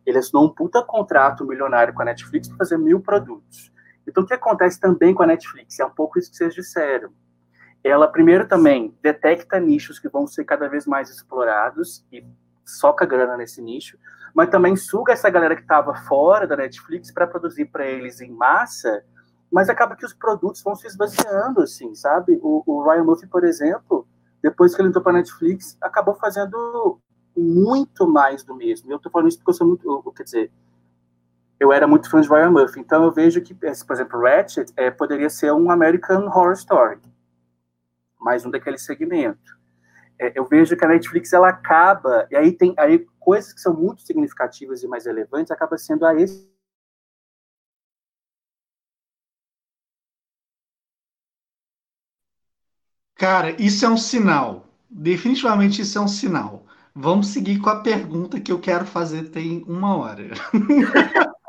[0.06, 3.72] Ele assinou um puta contrato milionário com a Netflix para fazer mil produtos.
[4.08, 5.80] Então, o que acontece também com a Netflix?
[5.80, 7.12] É um pouco isso que vocês disseram.
[7.84, 12.24] Ela, primeiro, também detecta nichos que vão ser cada vez mais explorados e
[12.66, 13.98] soca grana nesse nicho,
[14.34, 18.32] mas também suga essa galera que estava fora da Netflix para produzir para eles em
[18.32, 19.04] massa,
[19.52, 22.40] mas acaba que os produtos vão se esvaziando, assim, sabe?
[22.42, 24.08] O, o Ryan Murphy, por exemplo,
[24.42, 27.00] depois que ele entrou para Netflix, acabou fazendo
[27.36, 28.92] muito mais do mesmo.
[28.92, 30.52] Eu estou falando isso porque eu sou muito, quer dizer,
[31.60, 34.90] eu era muito fã de Ryan Murphy, então eu vejo que, por exemplo, Ratchet é,
[34.90, 37.00] poderia ser um American Horror Story,
[38.20, 39.62] mais um daquele segmento
[40.22, 43.74] é, eu vejo que a Netflix ela acaba, e aí tem aí coisas que são
[43.74, 46.52] muito significativas e mais relevantes, acaba sendo a esse
[53.16, 54.68] Cara, isso é um sinal.
[54.90, 56.66] Definitivamente isso é um sinal.
[56.94, 60.30] Vamos seguir com a pergunta que eu quero fazer tem uma hora.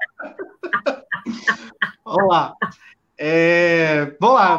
[2.04, 2.54] Vamos lá.
[3.16, 4.58] É, vamos lá.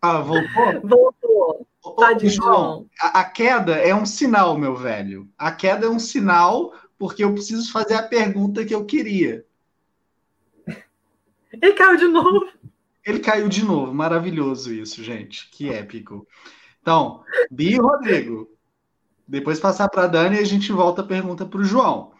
[0.00, 0.80] Ah, voltou?
[0.82, 1.66] Voltou.
[2.18, 5.28] De João, a, a queda é um sinal, meu velho.
[5.38, 9.44] A queda é um sinal porque eu preciso fazer a pergunta que eu queria.
[11.52, 12.48] Ele caiu de novo.
[13.04, 13.94] Ele caiu de novo.
[13.94, 15.48] Maravilhoso isso, gente.
[15.50, 16.26] Que épico.
[16.82, 18.50] Então, Bi e Rodrigo.
[19.28, 22.12] Depois passar para a Dani e a gente volta a pergunta para o João.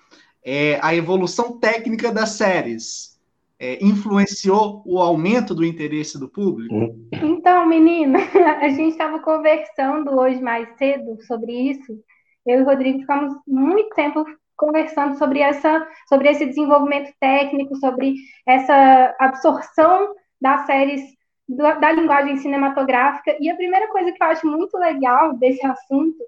[0.44, 3.18] É, a evolução técnica das séries
[3.58, 6.74] é, influenciou o aumento do interesse do público?
[7.12, 8.18] Então, menina,
[8.60, 11.98] a gente estava conversando hoje mais cedo sobre isso.
[12.46, 14.24] Eu e o Rodrigo ficamos muito tempo
[14.56, 18.14] conversando sobre essa, sobre esse desenvolvimento técnico, sobre
[18.46, 21.00] essa absorção das séries
[21.48, 23.36] da, da linguagem cinematográfica.
[23.40, 26.18] E a primeira coisa que eu acho muito legal desse assunto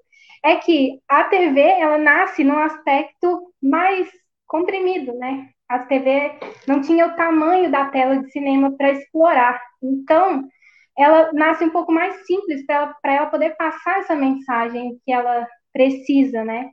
[0.43, 4.09] é que a TV ela nasce num aspecto mais
[4.47, 5.51] comprimido, né?
[5.71, 6.33] a TV
[6.67, 9.63] não tinha o tamanho da tela de cinema para explorar.
[9.81, 10.43] Então,
[10.99, 15.47] ela nasce um pouco mais simples para ela, ela poder passar essa mensagem que ela
[15.73, 16.69] precisa, né?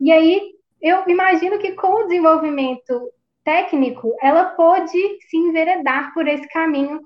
[0.00, 0.40] E aí,
[0.80, 3.10] eu imagino que com o desenvolvimento
[3.44, 4.92] técnico, ela pode
[5.28, 7.00] se enveredar por esse caminho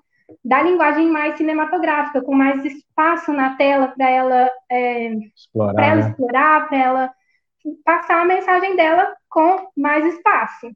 [0.45, 6.09] da linguagem mais cinematográfica, com mais espaço na tela para ela, é, explorar, ela né?
[6.09, 7.12] explorar, para ela
[7.85, 10.70] passar a mensagem dela com mais espaço.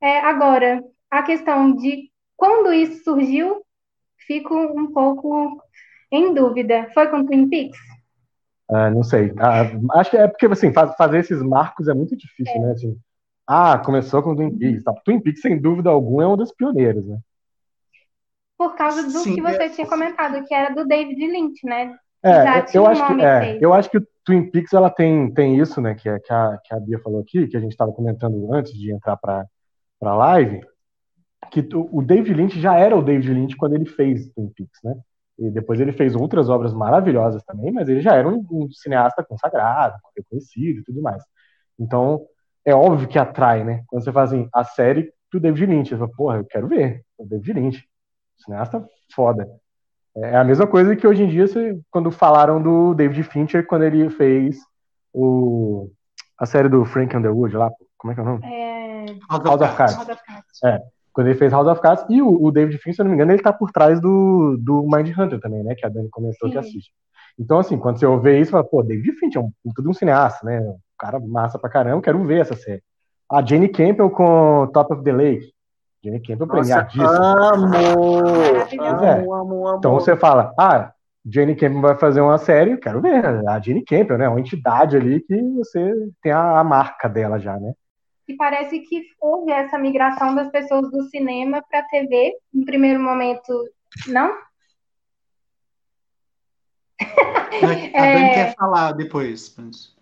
[0.00, 3.62] É, agora, a questão de quando isso surgiu,
[4.26, 5.62] fico um pouco
[6.10, 6.90] em dúvida.
[6.92, 7.78] Foi com Twin Peaks?
[8.70, 9.32] Ah, não sei.
[9.38, 9.62] Ah,
[10.00, 12.58] acho que é porque assim, fazer esses marcos é muito difícil, é.
[12.58, 12.72] né?
[12.72, 12.98] Assim,
[13.46, 14.82] ah, começou com Twin Peaks.
[14.82, 14.92] Tá.
[15.04, 17.18] Twin Peaks, sem dúvida alguma, é um dos pioneiros, né?
[18.58, 19.68] Por causa do Sim, que você é...
[19.68, 21.94] tinha comentado, que era do David Lynch, né?
[22.22, 25.80] É, eu acho, que, é, eu acho que o Twin Peaks ela tem, tem isso,
[25.80, 25.94] né?
[25.94, 28.72] Que, é, que, a, que a Bia falou aqui, que a gente estava comentando antes
[28.72, 29.46] de entrar para
[29.98, 30.60] para a live,
[31.50, 34.94] que o David Lynch já era o David Lynch quando ele fez Twin Peaks, né?
[35.38, 39.24] E depois ele fez outras obras maravilhosas também, mas ele já era um, um cineasta
[39.24, 41.22] consagrado, reconhecido e tudo mais.
[41.78, 42.26] Então,
[42.64, 43.84] é óbvio que atrai, né?
[43.86, 47.02] Quando você faz assim, a série do David Lynch, você fala, porra, eu quero ver,
[47.18, 47.84] o David Lynch,
[48.38, 49.48] cineasta foda.
[50.16, 51.44] É a mesma coisa que hoje em dia,
[51.90, 54.56] quando falaram do David Fincher, quando ele fez
[55.12, 55.90] o,
[56.38, 58.46] a série do Frank Underwood lá, como é que é o nome?
[58.46, 59.06] É...
[59.30, 59.96] House, House of Cards.
[59.96, 60.64] House of Cards.
[60.64, 60.80] É,
[61.12, 62.04] quando ele fez House of Cards.
[62.08, 64.56] E o, o, David Fincher, se eu não me engano, ele tá por trás do,
[64.58, 65.74] do Mind Hunter também, né?
[65.74, 66.52] Que a Dani comentou Sim.
[66.52, 66.90] que assiste.
[67.38, 69.88] Então, assim, quando você ouve isso, você fala, pô, David Fincher é um puta de
[69.88, 70.60] um cineasta, né?
[70.60, 72.82] Um cara massa pra caramba, quero ver essa série.
[73.30, 75.52] A Jane Campbell com Top of the Lake.
[76.06, 77.08] Jane Campbell premiadíssima.
[77.52, 77.74] Amo!
[79.04, 79.20] É.
[79.20, 79.78] Amo, amo, amo!
[79.78, 80.92] Então você fala, ah,
[81.24, 83.24] Jane Campbell vai fazer uma série, quero ver.
[83.48, 84.28] A Jane Campbell, né?
[84.28, 85.92] Uma entidade ali que você
[86.22, 87.72] tem a, a marca dela já, né?
[88.28, 92.36] e parece que houve essa migração das pessoas do cinema para a TV.
[92.52, 93.52] No primeiro momento,
[94.08, 94.36] não?
[97.00, 99.54] A Dani quer falar depois.
[99.56, 99.95] Mas...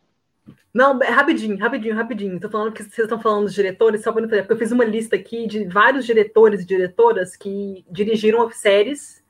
[0.73, 2.41] Não, rapidinho, rapidinho, rapidinho.
[2.41, 5.17] Tô falando que vocês estão falando dos diretores, só para porque eu fiz uma lista
[5.17, 9.25] aqui de vários diretores e diretoras que dirigiram séries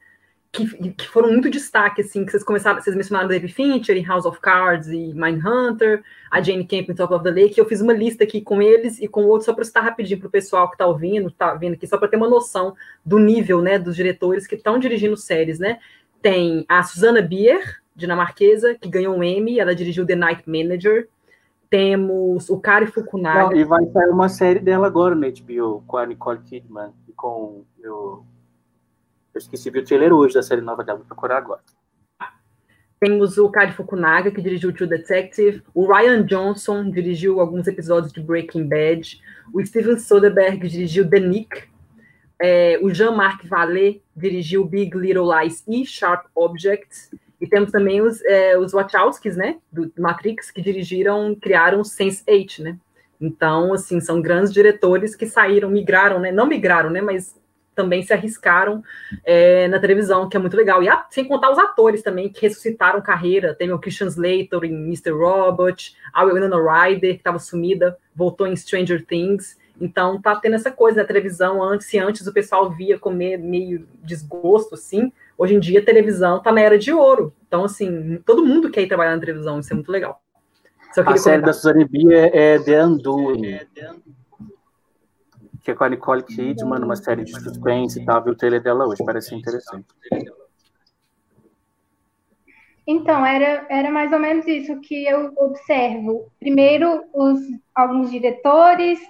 [0.54, 4.24] que, que foram muito destaque, assim, que vocês começaram, vocês mencionaram David Fincher em House
[4.24, 7.92] of Cards e Mindhunter, a Jane Camp em Top of the Lake, eu fiz uma
[7.92, 10.76] lista aqui com eles e com outros, só para citar rapidinho para o pessoal que
[10.76, 14.46] está ouvindo, está vendo aqui, só para ter uma noção do nível, né, dos diretores
[14.46, 15.80] que estão dirigindo séries, né,
[16.22, 21.08] tem a Susana Bier, dinamarquesa, que ganhou um Emmy, ela dirigiu The Night Manager,
[21.70, 23.50] temos o Kari Fukunaga.
[23.50, 27.12] Não, e vai sair uma série dela agora no HBO, com a Nicole Kidman e
[27.12, 28.24] com o
[29.34, 31.60] eu esqueci de ver o trailer hoje da série nova dela, vou procurar agora.
[33.00, 35.62] Temos o Kari Fukunaga, que dirigiu True Detective.
[35.74, 39.20] O Ryan Johnson dirigiu alguns episódios de Breaking Bad.
[39.52, 41.64] O Steven Soderbergh dirigiu The Nick.
[42.40, 47.10] É, o Jean-Marc Vallée dirigiu Big Little Lies e Sharp Objects.
[47.40, 52.78] E temos também os, é, os Wachowskis, né, do Matrix, que dirigiram, criaram Sense8, né?
[53.20, 56.30] Então, assim, são grandes diretores que saíram, migraram, né?
[56.30, 57.00] Não migraram, né?
[57.00, 57.34] Mas
[57.74, 58.82] também se arriscaram
[59.24, 60.82] é, na televisão, que é muito legal.
[60.82, 63.54] E a, sem contar os atores também, que ressuscitaram carreira.
[63.54, 65.10] Tem o Christian Slater em Mr.
[65.10, 69.58] Robot, a Winona Ryder, que estava sumida, voltou em Stranger Things.
[69.80, 73.86] Então tá tendo essa coisa na televisão, antes, se antes o pessoal via com meio
[74.02, 77.32] desgosto, assim, hoje em dia a televisão tá na era de ouro.
[77.46, 80.20] Então, assim, todo mundo quer ir trabalhar na televisão, isso é muito legal.
[81.04, 83.46] a série da Suzane Bia é The Undoing.
[83.46, 84.24] É The Undoing
[85.64, 88.22] que é com a Nicole Kidman, numa série de suspense e tal.
[88.22, 89.86] Vi o trailer dela hoje, parece interessante.
[92.86, 96.30] Então, era, era mais ou menos isso que eu observo.
[96.38, 97.40] Primeiro, os,
[97.74, 99.00] alguns diretores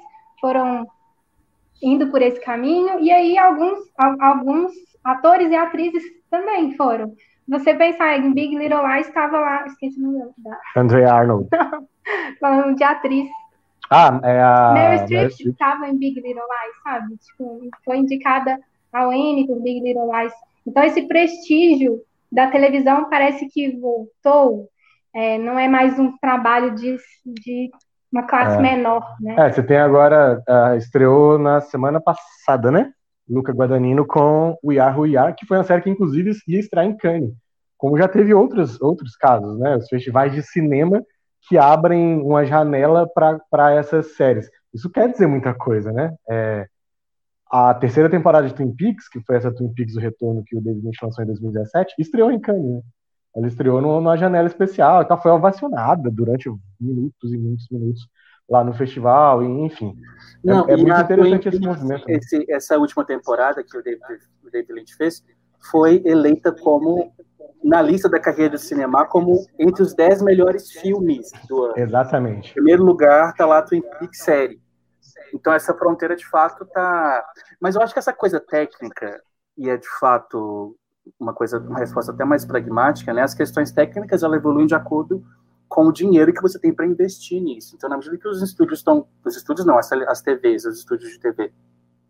[0.45, 0.86] foram
[1.82, 3.78] indo por esse caminho, e aí alguns,
[4.20, 4.72] alguns
[5.03, 7.14] atores e atrizes também foram.
[7.49, 10.59] Você pensar em Big Little Lies, estava lá, esqueci o nome da...
[10.76, 11.49] Andrea Arnold.
[12.38, 13.26] Falando de atriz.
[13.90, 14.72] Ah, é a.
[14.74, 17.16] Meryl Streep estava em Big Little Lies, sabe?
[17.16, 18.61] Tipo, foi indicada
[18.92, 20.32] ao Emmy por Big Little Lies.
[20.66, 24.68] Então, esse prestígio da televisão parece que voltou.
[25.14, 27.70] É, não é mais um trabalho de, de
[28.15, 28.61] uma classe é.
[28.61, 29.35] menor, né?
[29.37, 32.93] É, você tem agora, uh, estreou na semana passada, né?
[33.29, 36.61] Luca Guadagnino com We Are Who We Are, que foi uma série que, inclusive, ia
[36.61, 37.35] estrear em Cannes.
[37.77, 39.77] Como já teve outros, outros casos, né?
[39.77, 41.03] Os festivais de cinema
[41.49, 44.49] que abrem uma janela para essas séries.
[44.73, 46.15] Isso quer dizer muita coisa, né?
[46.31, 46.67] É,
[47.51, 50.61] a terceira temporada de Twin Peaks, que foi essa Twin Peaks O Retorno que o
[50.61, 52.81] David Lynch lançou em 2017, estreou em Cannes, né?
[53.37, 56.49] Ela estreou numa janela especial, então foi ovacionada durante
[56.80, 58.09] minutos e muitos minutos
[58.49, 59.95] lá no festival, e, enfim.
[60.45, 62.07] É, Não, é, é muito interessante esse movimento.
[62.07, 62.16] Né?
[62.16, 65.24] Esse, essa última temporada que o David, o David Lynch fez
[65.70, 67.12] foi eleita como
[67.62, 71.74] na lista da carreira do cinema como entre os 10 melhores filmes do ano.
[71.76, 72.51] Exatamente.
[72.51, 74.61] Em primeiro lugar está lá Twin Peaks série.
[75.32, 77.24] Então essa fronteira de fato tá,
[77.59, 79.18] mas eu acho que essa coisa técnica
[79.57, 80.76] e é de fato
[81.18, 83.22] uma coisa, uma resposta até mais pragmática, né?
[83.22, 85.24] As questões técnicas elas evoluem de acordo
[85.68, 87.74] com o dinheiro que você tem para investir nisso.
[87.76, 91.11] Então, na medida que os estúdios estão, os estúdios não, as, as TVs, os estúdios
[91.11, 91.52] de TV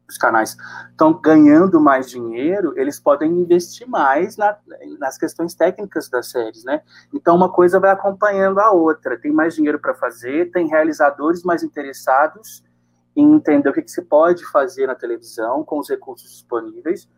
[0.08, 0.56] os canais
[0.90, 4.56] estão ganhando mais dinheiro, eles podem investir mais na,
[4.98, 6.82] nas questões técnicas das séries, né?
[7.12, 9.18] Então uma coisa vai acompanhando a outra.
[9.18, 12.62] Tem mais dinheiro para fazer, tem realizadores mais interessados
[13.16, 17.08] em entender o que, que se pode fazer na televisão com os recursos disponíveis,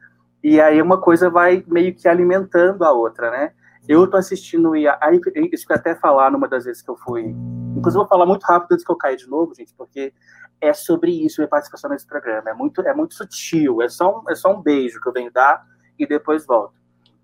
[0.47, 3.53] e aí uma coisa vai meio que alimentando a outra, né?
[3.89, 5.21] Eu estou assistindo, e aí,
[5.53, 7.35] isso que eu até falar numa das vezes que eu fui.
[7.77, 10.15] Inclusive, vou falar muito rápido antes que eu caia de novo, gente, porque
[10.61, 12.49] é sobre isso minha participação nesse programa.
[12.49, 15.33] É muito, é muito sutil, é só, um, é só um beijo que eu venho
[15.33, 15.67] dar
[15.99, 16.75] e depois volto.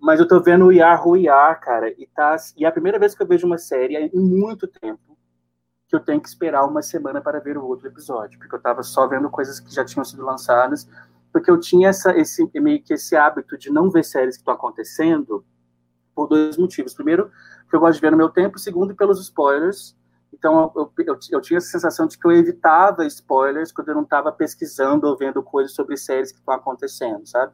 [0.01, 3.14] Mas eu tô vendo o Iar Ruiar, cara, e, tá, e é a primeira vez
[3.14, 5.16] que eu vejo uma série em muito tempo
[5.87, 8.83] que eu tenho que esperar uma semana para ver o outro episódio, porque eu tava
[8.83, 10.89] só vendo coisas que já tinham sido lançadas,
[11.33, 14.55] porque eu tinha essa, esse, meio que esse hábito de não ver séries que estão
[14.55, 15.45] acontecendo
[16.14, 16.95] por dois motivos.
[16.95, 17.30] Primeiro,
[17.68, 19.97] que eu gosto de ver no meu tempo, segundo, pelos spoilers,
[20.33, 24.03] então, eu, eu, eu, tinha a sensação de que eu evitava spoilers quando eu não
[24.03, 27.53] estava pesquisando ou vendo coisas sobre séries que estão acontecendo, sabe?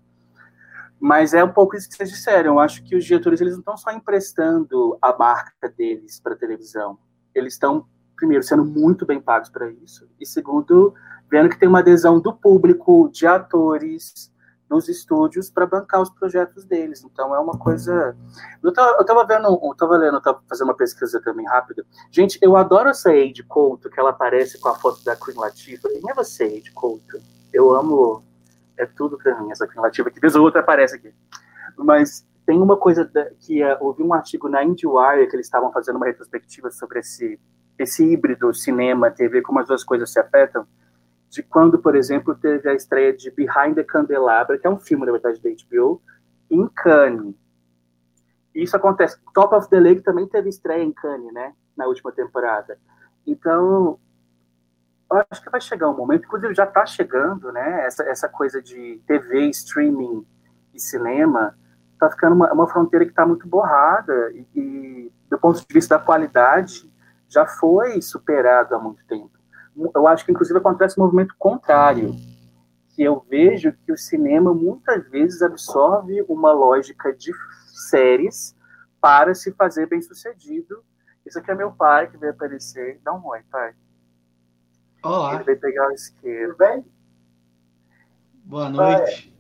[1.01, 2.55] Mas é um pouco isso que vocês disseram.
[2.55, 6.37] Eu acho que os diretores eles não estão só emprestando a marca deles para a
[6.37, 6.99] televisão.
[7.35, 10.09] Eles estão, primeiro, sendo muito bem pagos para isso.
[10.18, 10.95] E segundo,
[11.31, 14.33] vendo que tem uma adesão do público, de atores,
[14.68, 17.03] dos estúdios para bancar os projetos deles.
[17.03, 18.14] Então é uma coisa.
[18.62, 21.85] Eu tava, eu tava vendo, eu tava lendo, eu tava fazendo uma pesquisa também rápida.
[22.11, 25.89] Gente, eu adoro essa Aide Couto, que ela aparece com a foto da Queen Latifah.
[25.89, 27.18] Quem é você, Aide Couto?
[27.53, 28.22] Eu amo.
[28.76, 30.11] É tudo para mim, essa Queen Latifah.
[30.11, 31.12] Que vez ou outra aparece aqui.
[31.76, 33.11] Mas tem uma coisa
[33.41, 37.41] que uh, ouvi um artigo na IndieWire que eles estavam fazendo uma retrospectiva sobre esse,
[37.79, 40.66] esse híbrido cinema, TV, como as duas coisas se afetam
[41.29, 45.05] de quando, por exemplo, teve a estreia de Behind the Candelabra, que é um filme,
[45.05, 46.01] na verdade, da HBO,
[46.51, 47.35] em Cannes.
[48.55, 49.18] Isso acontece.
[49.35, 51.53] Top of the Lake também teve estreia em Cannes, né?
[51.76, 52.79] Na última temporada.
[53.26, 53.99] Então,
[55.11, 57.85] eu acho que vai chegar um momento, inclusive já está chegando, né?
[57.87, 60.26] Essa, essa coisa de TV, streaming
[60.72, 61.57] e cinema
[61.93, 65.99] está ficando uma, uma fronteira que está muito borrada e, e, do ponto de vista
[65.99, 66.91] da qualidade,
[67.29, 69.38] já foi superado há muito tempo
[69.95, 72.14] eu acho que inclusive acontece um movimento contrário,
[72.91, 77.33] que eu vejo que o cinema muitas vezes absorve uma lógica de
[77.89, 78.57] séries
[79.01, 80.83] para se fazer bem sucedido.
[81.24, 83.01] Isso aqui é meu pai que veio aparecer.
[83.05, 83.74] Dá um oi, pai.
[85.03, 85.35] Olá.
[85.35, 86.53] Ele veio pegar o isqueiro.
[86.53, 86.85] Tudo bem?
[88.45, 89.37] Boa noite.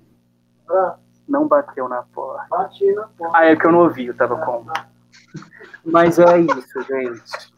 [1.26, 2.46] Não bateu na porta.
[2.48, 3.38] Bati na porta.
[3.38, 4.64] Ah, é que eu não ouvi, eu tava com.
[5.84, 7.57] Mas é isso, gente.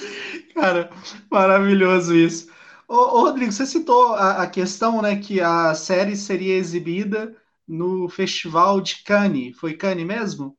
[0.54, 0.90] Cara,
[1.30, 2.50] maravilhoso isso.
[2.88, 7.36] Ô, ô, Rodrigo, você citou a, a, questão, né, que a série seria exibida
[7.66, 9.56] no Festival de Cannes.
[9.56, 10.56] Foi Cannes mesmo?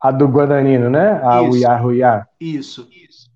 [0.00, 1.20] A do Guadagnino, né?
[1.24, 1.50] A Isso.
[1.50, 2.26] Uiá Ruiá.
[2.40, 2.88] Isso.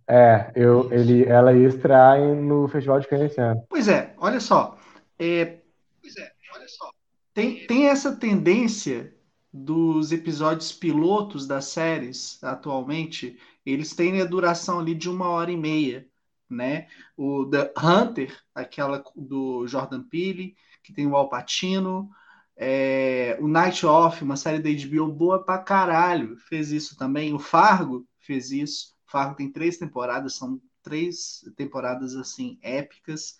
[0.08, 3.64] É, eu, ele, ela ia estrear no Festival de Cannes esse ano.
[3.68, 4.78] Pois é, olha só.
[5.18, 5.58] É,
[6.00, 6.90] pois é, olha só.
[7.34, 9.12] Tem, tem essa tendência
[9.52, 15.56] dos episódios pilotos das séries atualmente, eles têm a duração ali de uma hora e
[15.56, 16.08] meia,
[16.48, 16.88] né?
[17.16, 22.10] O The Hunter, aquela do Jordan Peele, que tem o Al Pacino,
[22.56, 27.34] é, o Night Off, uma série da HBO boa pra caralho, fez isso também.
[27.34, 28.94] O Fargo fez isso.
[29.06, 33.36] O Fargo tem três temporadas, são três temporadas assim épicas.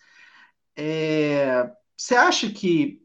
[0.75, 3.02] É, você acha que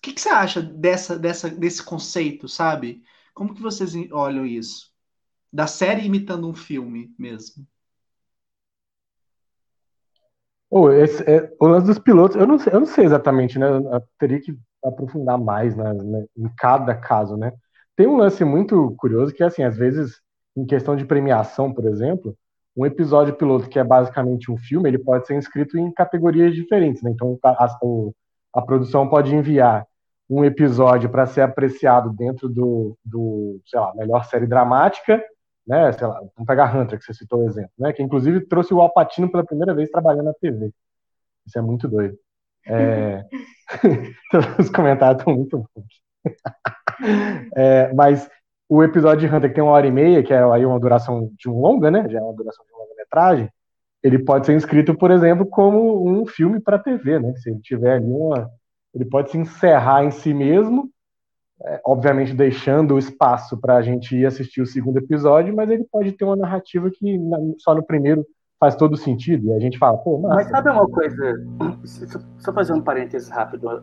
[0.00, 3.02] o que, que, você acha dessa, dessa, desse conceito, sabe?
[3.34, 4.90] Como que vocês olham isso?
[5.52, 7.66] Da série imitando um filme mesmo.
[10.70, 13.66] Oh, esse, é, o lance dos pilotos, eu não sei, eu não sei exatamente, né?
[13.68, 15.92] Eu teria que aprofundar mais né,
[16.34, 17.52] em cada caso, né?
[17.94, 20.22] Tem um lance muito curioso que, assim, às vezes,
[20.56, 22.34] em questão de premiação, por exemplo,
[22.74, 27.02] um episódio piloto que é basicamente um filme, ele pode ser inscrito em categorias diferentes,
[27.02, 27.10] né?
[27.10, 27.78] Então, a, a,
[28.54, 29.86] a produção pode enviar
[30.30, 35.20] um episódio para ser apreciado dentro do, do, sei lá, melhor série dramática,
[35.66, 35.90] né?
[35.92, 37.92] Sei lá, vamos pegar Hunter, que você citou o exemplo, né?
[37.92, 40.72] Que inclusive trouxe o Alpatino pela primeira vez trabalhando na TV.
[41.44, 42.16] Isso é muito doido.
[42.64, 43.24] É...
[44.58, 45.84] Os comentários estão muito bons.
[47.56, 48.30] é, mas
[48.68, 51.28] o episódio de Hunter, que tem uma hora e meia, que é aí uma duração
[51.36, 52.08] de um longa, né?
[52.08, 53.50] Já é uma duração de uma longa-metragem,
[54.00, 57.34] ele pode ser inscrito, por exemplo, como um filme para TV, né?
[57.34, 58.48] Se ele tiver ali uma,
[58.94, 60.90] ele pode se encerrar em si mesmo,
[61.62, 65.84] é, obviamente deixando o espaço para a gente ir assistir o segundo episódio, mas ele
[65.84, 68.26] pode ter uma narrativa que na, só no primeiro
[68.58, 70.34] faz todo sentido, e a gente fala, pô, massa.
[70.34, 71.46] Mas sabe uma coisa,
[72.38, 73.82] só fazer um parênteses rápido,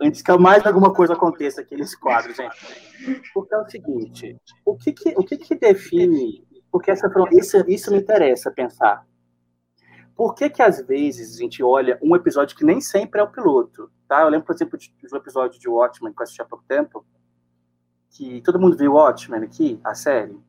[0.00, 2.56] antes que mais alguma coisa aconteça aqui nesse quadro, gente.
[3.34, 7.90] Porque é o seguinte, o que que, o que, que define, porque essa, isso, isso
[7.90, 9.04] me interessa pensar,
[10.18, 13.30] por que que às vezes a gente olha um episódio que nem sempre é o
[13.30, 14.22] piloto, Tá?
[14.22, 16.64] Eu lembro, por exemplo, de, de um episódio de Watchmen que eu assisti há pouco
[16.66, 17.04] tempo,
[18.10, 20.40] que todo mundo viu Watchmen aqui, a série,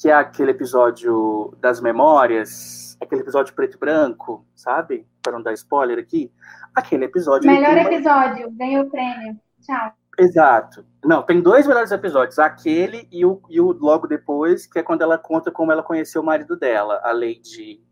[0.00, 5.06] que é aquele episódio das memórias, aquele episódio preto e branco, sabe?
[5.20, 6.32] Para não dar spoiler aqui.
[6.72, 7.50] Aquele episódio.
[7.50, 8.56] Melhor episódio, uma...
[8.56, 9.36] ganhou o prêmio.
[9.60, 9.92] Tchau.
[10.16, 10.86] Exato.
[11.04, 12.38] Não, tem dois melhores episódios.
[12.38, 16.22] Aquele e o, e o logo depois, que é quando ela conta como ela conheceu
[16.22, 17.82] o marido dela, a Lady.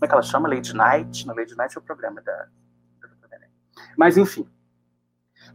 [0.00, 0.48] Como é que ela chama?
[0.48, 1.26] Lady Night?
[1.26, 2.48] Na Lady Night é o problema da,
[3.96, 4.48] mas, enfim.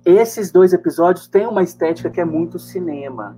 [0.05, 3.35] Esses dois episódios têm uma estética que é muito cinema.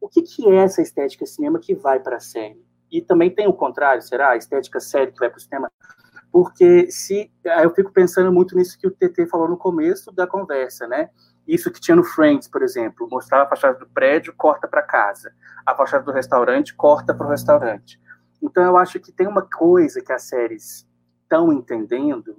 [0.00, 2.64] O que, que é essa estética cinema que vai para a série?
[2.90, 4.30] E também tem o contrário, será?
[4.30, 5.70] A estética série que vai para o cinema?
[6.32, 10.86] Porque se eu fico pensando muito nisso que o TT falou no começo da conversa,
[10.88, 11.10] né?
[11.46, 15.32] Isso que tinha no Friends, por exemplo, mostrava a fachada do prédio, corta para casa.
[15.64, 18.00] A fachada do restaurante, corta para o restaurante.
[18.44, 20.86] Então eu acho que tem uma coisa que as séries
[21.22, 22.36] estão entendendo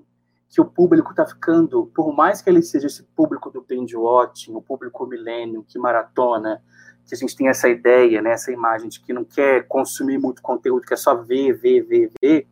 [0.47, 4.53] que o público está ficando, por mais que ele seja esse público do binge watching,
[4.53, 6.62] o público milênio que maratona,
[7.06, 10.43] que a gente tem essa ideia, né, essa imagem de que não quer consumir muito
[10.43, 12.47] conteúdo, quer só ver, ver, ver, ver,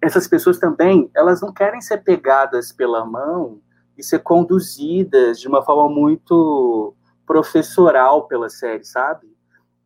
[0.00, 3.60] essas pessoas também, elas não querem ser pegadas pela mão
[3.98, 6.94] e ser conduzidas de uma forma muito
[7.26, 9.31] professoral pela série, sabe?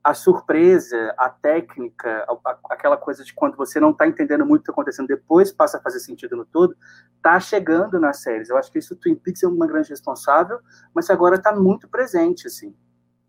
[0.06, 2.24] A surpresa, a técnica,
[2.70, 5.78] aquela coisa de quando você não está entendendo muito o que está acontecendo, depois passa
[5.78, 6.76] a fazer sentido no todo,
[7.16, 8.48] está chegando nas séries.
[8.48, 10.60] Eu acho que isso Twin Peaks é uma grande responsável,
[10.94, 12.72] mas agora está muito presente, assim.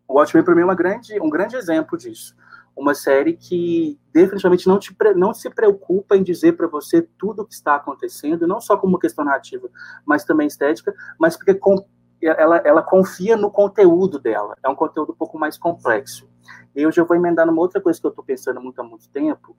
[0.08, 2.36] O Watchmen, para mim, é uma grande, um grande exemplo disso.
[2.76, 7.46] Uma série que definitivamente não, te, não se preocupa em dizer para você tudo o
[7.46, 9.68] que está acontecendo, não só como questão narrativa,
[10.06, 11.84] mas também estética, mas porque com,
[12.22, 14.56] ela, ela confia no conteúdo dela.
[14.64, 16.28] É um conteúdo um pouco mais complexo.
[16.76, 19.10] E eu já vou emendar numa outra coisa que eu estou pensando muito há muito
[19.10, 19.56] tempo,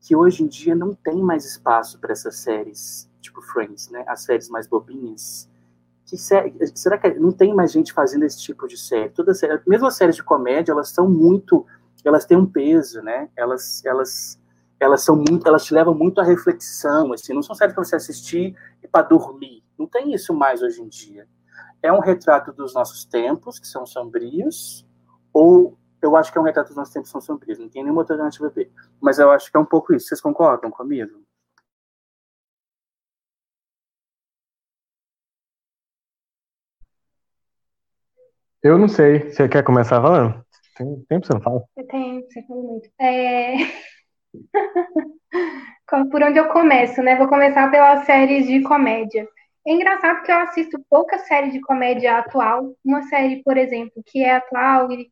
[0.00, 4.04] que hoje em dia não tem mais espaço para essas séries, tipo Friends, né?
[4.06, 5.48] As séries mais bobinhas,
[6.08, 9.10] que série, será que não tem mais gente fazendo esse tipo de série?
[9.10, 11.66] Toda série, mesmo as séries de comédia, elas são muito,
[12.02, 13.28] elas têm um peso, né?
[13.36, 14.40] Elas, elas,
[14.80, 17.96] elas são muito, elas te levam muito à reflexão, assim, não são séries para você
[17.96, 19.62] assistir e para dormir.
[19.78, 21.28] Não tem isso mais hoje em dia.
[21.82, 24.86] É um retrato dos nossos tempos, que são sombrios,
[25.32, 27.82] ou eu acho que é um retrato dos nossos tempos que são sombrios, não tem
[27.82, 28.70] nenhuma alternativa ver.
[29.00, 30.06] Mas eu acho que é um pouco isso.
[30.06, 31.22] Vocês concordam comigo?
[38.62, 39.30] Eu não sei.
[39.30, 40.44] Você quer começar falando?
[40.76, 41.64] Tem tempo que você não fala.
[41.76, 42.88] Eu tenho, você fala muito.
[43.00, 43.54] É...
[46.10, 47.16] Por onde eu começo, né?
[47.16, 49.28] Vou começar pelas séries de comédia.
[49.68, 52.74] É engraçado porque eu assisto poucas séries de comédia atual.
[52.84, 55.10] Uma série, por exemplo, que é atual e,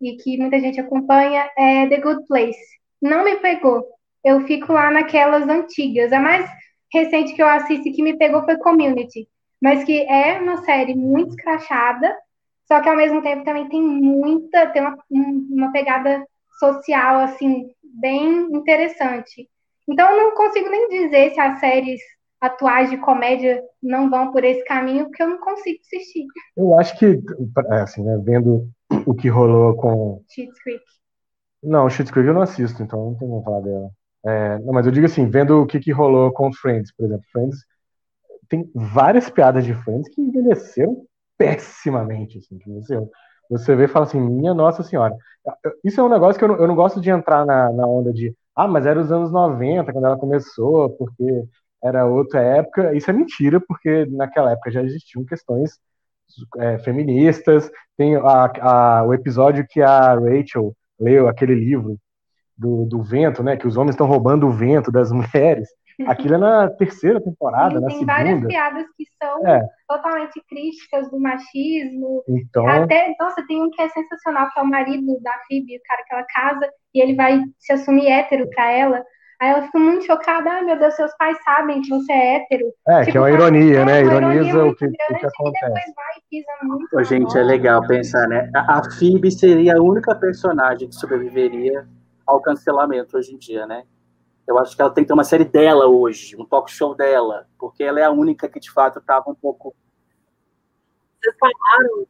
[0.00, 2.58] e que muita gente acompanha é The Good Place.
[3.02, 3.84] Não me pegou.
[4.24, 6.12] Eu fico lá naquelas antigas.
[6.12, 6.48] A mais
[6.92, 9.28] recente que eu assisti que me pegou foi Community,
[9.62, 12.16] mas que é uma série muito escrachada
[12.68, 16.22] só que ao mesmo tempo também tem muita, tem uma, uma pegada
[16.58, 19.48] social, assim, bem interessante.
[19.88, 21.98] Então eu não consigo nem dizer se as séries
[22.40, 26.26] atuais de comédia não vão por esse caminho, porque eu não consigo assistir.
[26.56, 27.20] Eu acho que,
[27.70, 28.68] assim, né, vendo
[29.06, 30.22] o que rolou com...
[30.28, 30.84] Schitt's Creek.
[31.62, 33.90] Não, Schitt's Creek eu não assisto, então não tenho como falar dela.
[34.24, 37.24] É, não, mas eu digo assim, vendo o que, que rolou com Friends, por exemplo.
[37.32, 37.58] Friends
[38.48, 41.04] tem várias piadas de Friends que envelheceram
[41.36, 42.98] pessimamente, assim, que você,
[43.48, 45.14] você vê e fala assim, minha nossa senhora.
[45.84, 48.12] Isso é um negócio que eu não, eu não gosto de entrar na, na onda
[48.12, 51.44] de, ah, mas era os anos 90 quando ela começou, porque
[51.82, 52.94] era outra época.
[52.94, 55.78] Isso é mentira, porque naquela época já existiam questões
[56.58, 57.70] é, feministas.
[57.96, 61.98] Tem a, a, o episódio que a Rachel leu aquele livro
[62.56, 63.56] do, do vento, né?
[63.56, 65.68] Que os homens estão roubando o vento das mulheres.
[66.06, 68.14] Aquilo é na terceira temporada, Sim, na tem segunda.
[68.14, 69.68] Tem várias piadas que são é.
[69.88, 72.22] totalmente críticas do machismo.
[72.28, 72.68] Então...
[72.68, 76.04] Até, nossa, tem um que é sensacional, que é o marido da Phoebe, o cara
[76.06, 79.04] que ela casa, e ele vai se assumir hétero pra ela.
[79.40, 82.72] Aí ela fica muito chocada, ai meu Deus, seus pais sabem que você é hétero.
[82.88, 84.00] É, tipo, que é uma ironia, né?
[84.02, 85.94] Ironiza o que, o que acontece.
[86.92, 88.50] Ô, gente, é legal pensar, né?
[88.52, 91.86] A, a Phoebe seria a única personagem que sobreviveria
[92.26, 93.84] ao cancelamento hoje em dia, né?
[94.46, 97.46] Eu acho que ela tem que ter uma série dela hoje, um talk show dela,
[97.58, 99.72] porque ela é a única que de fato estava um pouco.
[101.20, 102.06] Vocês falaram,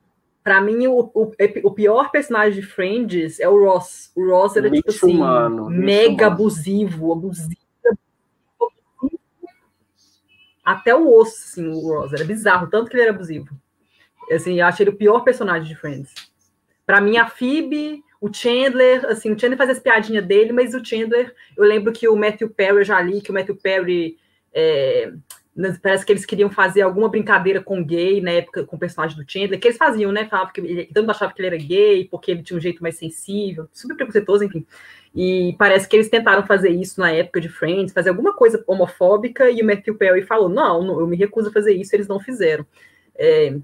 [0.48, 1.32] para mim, o, o,
[1.64, 4.10] o, pior personagem de Friends é o Ross.
[4.16, 6.32] O Ross era tipo assim, humano, mega humano.
[6.32, 7.60] abusivo, abusivo.
[10.64, 12.14] Até o osso, assim, o Ross.
[12.14, 13.50] Era bizarro, tanto que ele era abusivo.
[14.32, 16.14] Assim, eu achei ele o pior personagem de Friends.
[16.86, 20.82] Para mim, a Phoebe o Chandler, assim, o Chandler faz as piadinhas dele, mas o
[20.82, 24.16] Chandler, eu lembro que o Matthew Perry, eu já li que o Matthew Perry,
[24.54, 25.12] é,
[25.82, 29.28] parece que eles queriam fazer alguma brincadeira com gay na época, com o personagem do
[29.28, 30.26] Chandler, que eles faziam, né?
[30.26, 32.96] Falavam que ele, mundo achava que ele era gay, porque ele tinha um jeito mais
[32.96, 34.64] sensível, super preconceituoso, enfim.
[35.14, 39.50] E parece que eles tentaram fazer isso na época de Friends, fazer alguma coisa homofóbica,
[39.50, 42.20] e o Matthew Perry falou: não, não eu me recuso a fazer isso, eles não
[42.20, 42.64] fizeram.
[43.16, 43.56] É,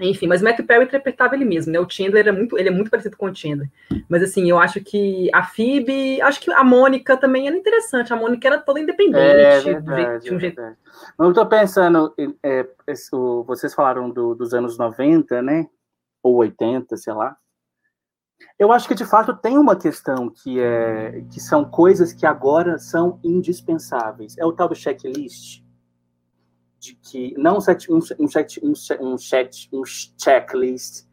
[0.00, 1.78] enfim, mas o Matthew Perry interpretava ele mesmo, né?
[1.78, 3.70] O Chandler é muito, ele é muito parecido com o Chandler.
[4.08, 8.12] Mas assim, eu acho que a Phoebe, acho que a Mônica também era interessante.
[8.12, 10.60] A Mônica era toda independente, é, verdade, de um jeito.
[10.60, 10.74] É
[11.18, 12.66] eu tô pensando, é,
[13.46, 15.66] vocês falaram do, dos anos 90, né?
[16.22, 17.36] Ou 80, sei lá.
[18.58, 22.78] Eu acho que de fato tem uma questão que é que são coisas que agora
[22.78, 24.36] são indispensáveis.
[24.38, 25.62] É o tal do checklist
[26.80, 31.04] de que não um, set, um, um, set, um, set, um checklist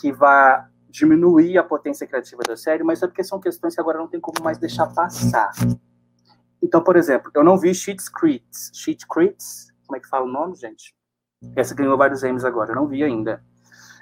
[0.00, 3.98] que vá diminuir a potência criativa da série, mas é porque são questões que agora
[3.98, 5.50] não tem como mais deixar passar.
[6.62, 8.70] Então, por exemplo, eu não vi Sheet Creeds.
[8.74, 9.72] Sheet Creeds?
[9.86, 10.94] Como é que fala o nome, gente?
[11.56, 13.42] Essa ganhou vários M's agora, eu não vi ainda.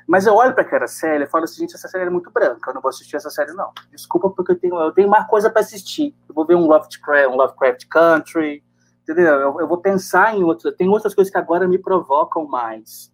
[0.06, 2.70] Mas eu olho para aquela série e falo assim, gente, essa série é muito branca,
[2.70, 3.72] eu não vou assistir essa série, não.
[3.90, 6.14] Desculpa, porque eu tenho, eu tenho mais coisa para assistir.
[6.28, 8.64] Eu vou ver um Lovecraft, um Lovecraft Country,
[9.02, 9.34] entendeu?
[9.34, 10.74] Eu, eu vou pensar em outras.
[10.76, 13.12] Tem outras coisas que agora me provocam mais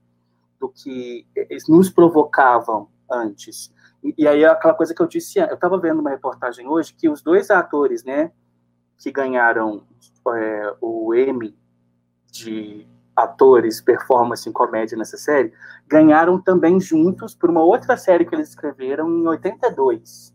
[0.61, 3.73] do que eles nos provocavam antes.
[4.03, 7.09] E, e aí, aquela coisa que eu disse, eu estava vendo uma reportagem hoje que
[7.09, 8.33] os dois atores, né,
[8.99, 9.83] que ganharam
[10.37, 11.57] é, o Emmy
[12.31, 12.87] de
[13.17, 15.53] atores, performance em comédia nessa série,
[15.87, 20.35] ganharam também juntos por uma outra série que eles escreveram em 82.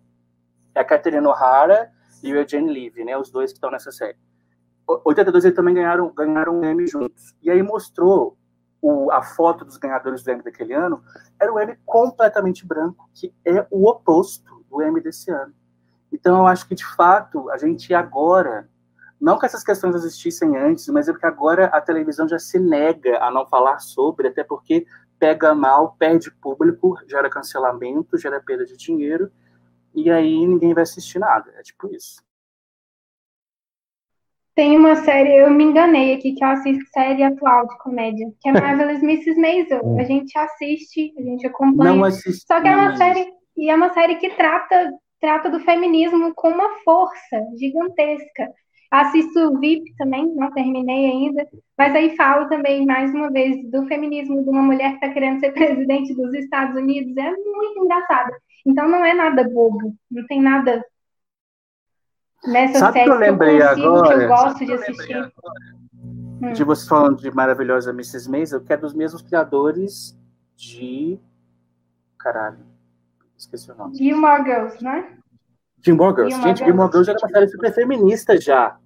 [0.75, 1.91] É a Catherine O'Hara
[2.21, 4.17] e o Eugene Levy, né, os dois que estão nessa série.
[4.87, 7.33] 82 eles também ganharam, ganharam um Emmy juntos.
[7.41, 8.37] E aí mostrou
[8.81, 11.01] o, a foto dos ganhadores do Emmy daquele ano,
[11.39, 15.53] era o Emmy completamente branco, que é o oposto do Emmy desse ano.
[16.11, 18.69] Então eu acho que, de fato, a gente agora
[19.23, 23.23] não que essas questões existissem antes, mas é porque agora a televisão já se nega
[23.23, 24.85] a não falar sobre, até porque
[25.17, 29.31] pega mal, perde público, gera cancelamento, gera perda de dinheiro,
[29.95, 31.53] e aí ninguém vai assistir nada.
[31.55, 32.21] É tipo isso.
[34.55, 38.49] Tem uma série, eu me enganei aqui, que eu assisto série atual de comédia, que
[38.49, 39.39] é Marvelous Mrs.
[39.39, 39.97] Maisel.
[39.99, 41.95] A gente assiste, a gente acompanha.
[41.95, 42.45] Não assisti.
[42.45, 46.49] Só que é uma série, e é uma série que trata, trata do feminismo com
[46.49, 48.51] uma força gigantesca.
[48.91, 53.87] Assisto o VIP também, não terminei ainda, mas aí falo também, mais uma vez, do
[53.87, 57.17] feminismo de uma mulher que está querendo ser presidente dos Estados Unidos.
[57.17, 58.31] É muito engraçado.
[58.63, 60.85] Então não é nada bobo, não tem nada
[62.45, 64.17] nessa Sabe série que eu lembrei que eu consigo, agora?
[64.17, 65.33] que eu gosto de assistir.
[66.41, 66.51] Hum.
[66.53, 68.29] De você falando de maravilhosa Mrs.
[68.29, 70.17] Maisel, que é dos mesmos criadores
[70.55, 71.19] de.
[72.17, 72.65] Caralho.
[73.37, 73.95] Esqueci o nome.
[73.95, 75.17] Gilmore Girls, né?
[75.81, 76.35] Gilmore Girls.
[76.35, 77.09] Gilmore Gente, Gilmore Girls.
[77.09, 78.77] Era uma série super feminista já.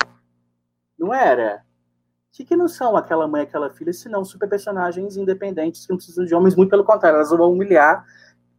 [0.97, 1.63] Não era?
[2.29, 5.85] O que, que não são aquela mãe e aquela filha, se não super personagens independentes
[5.85, 8.05] que não precisam de homens, muito pelo contrário, elas vão humilhar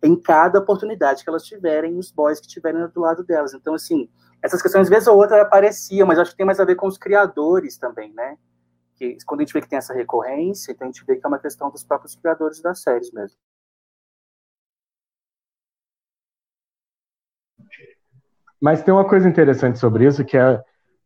[0.03, 3.55] em cada oportunidade que elas tiverem, os boys que estiverem do lado delas.
[3.55, 4.09] Então, assim,
[4.43, 6.99] essas questões, vezes ou outra, apareciam, mas acho que tem mais a ver com os
[6.99, 8.37] criadores também, né?
[8.95, 11.29] Que quando a gente vê que tem essa recorrência, então a gente vê que é
[11.29, 13.39] uma questão dos próprios criadores das séries mesmo.
[18.61, 20.63] Mas tem uma coisa interessante sobre isso, que é,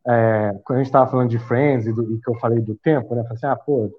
[0.07, 2.75] é quando a gente estava falando de Friends e, do, e que eu falei do
[2.77, 3.23] tempo, né?
[3.23, 3.91] Falei assim, ah, pô,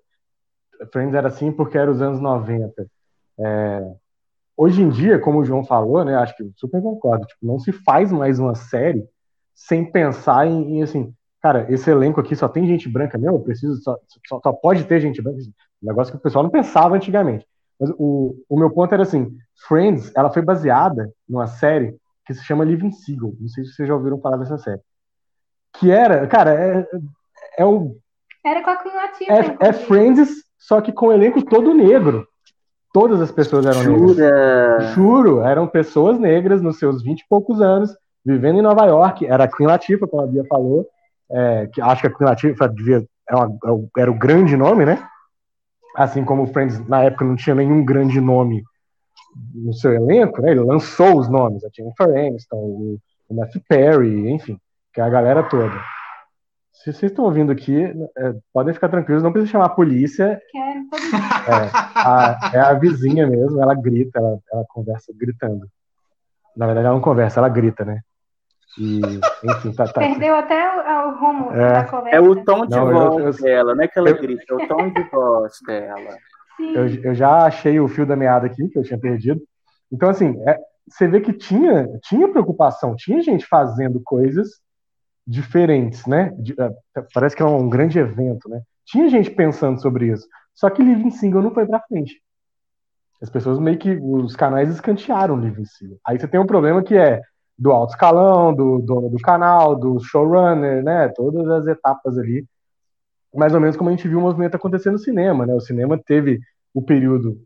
[0.91, 2.87] Friends era assim porque era os anos 90.
[3.39, 3.95] É,
[4.57, 6.15] hoje em dia, como o João falou, né?
[6.15, 9.07] Acho que super concordo, tipo, não se faz mais uma série
[9.53, 13.41] sem pensar em, em, assim, cara, esse elenco aqui só tem gente branca mesmo, eu
[13.41, 13.97] preciso, só,
[14.27, 15.39] só, só pode ter gente branca.
[15.39, 17.45] Um negócio que o pessoal não pensava antigamente.
[17.79, 19.35] Mas o, o meu ponto era assim,
[19.67, 21.95] Friends, ela foi baseada numa série
[22.25, 23.35] que se chama Living Seagull.
[23.39, 24.81] Não sei se vocês já ouviram falar dessa série.
[25.73, 26.87] Que era, cara, é,
[27.57, 27.97] é o.
[28.45, 29.73] Era com a Queen Latifah, É, é.
[29.73, 32.27] Friends, só que com o elenco todo negro.
[32.93, 34.15] Todas as pessoas eram negras.
[34.15, 34.79] Jura?
[34.93, 37.89] Juro, eram pessoas negras nos seus vinte e poucos anos,
[38.25, 39.25] vivendo em Nova York.
[39.25, 40.87] Era a Queen Latifah, como a Bia falou.
[41.31, 43.47] é, que acho que a Queen Latifah devia, é uma-
[43.97, 45.03] é era o grande nome, né?
[45.95, 48.63] Assim como o Friends, na época, não tinha nenhum grande nome
[49.55, 50.51] no seu elenco, né?
[50.51, 52.97] Ele lançou os nomes, a Jennifer Aniston, o,
[53.29, 54.59] o Matthew Perry, enfim,
[54.93, 55.73] que é a galera toda.
[56.71, 60.57] Se vocês estão ouvindo aqui, é, podem ficar tranquilos, não precisa chamar a polícia, Que
[60.57, 61.15] é todo
[61.47, 65.65] é a, é a vizinha mesmo, ela grita, ela, ela conversa gritando.
[66.55, 68.01] Na verdade, ela não conversa, ela grita, né?
[68.79, 68.99] E,
[69.43, 69.99] enfim, tá, tá.
[70.01, 70.57] Perdeu até
[71.03, 71.73] o, o rumo É.
[71.73, 72.15] da conversa.
[72.17, 74.43] É o tom de Não, eu- voz eu- dela, não é que ela eu- grita,
[74.49, 76.11] é o tom de voz dela.
[76.57, 76.73] Sim.
[76.75, 79.41] Eu, eu já achei o fio da meada aqui, que eu tinha perdido.
[79.91, 80.57] Então, assim, é,
[80.87, 84.59] você vê que tinha, tinha preocupação, tinha gente fazendo coisas
[85.25, 86.33] diferentes, né?
[86.37, 86.71] De- é,
[87.13, 88.61] parece que é um grande evento, né?
[88.85, 90.27] Tinha gente pensando sobre isso.
[90.53, 92.21] Só que Living Single não foi pra frente.
[93.21, 95.97] As pessoas meio que, os canais escantearam Living Single.
[96.05, 97.21] Aí você tem um problema que é
[97.57, 101.07] do alto escalão, do dono do canal, do showrunner, né?
[101.09, 102.45] Todas as etapas ali.
[103.33, 105.53] Mais ou menos como a gente viu o movimento acontecer no cinema, né?
[105.53, 106.39] O cinema teve
[106.73, 107.39] o período.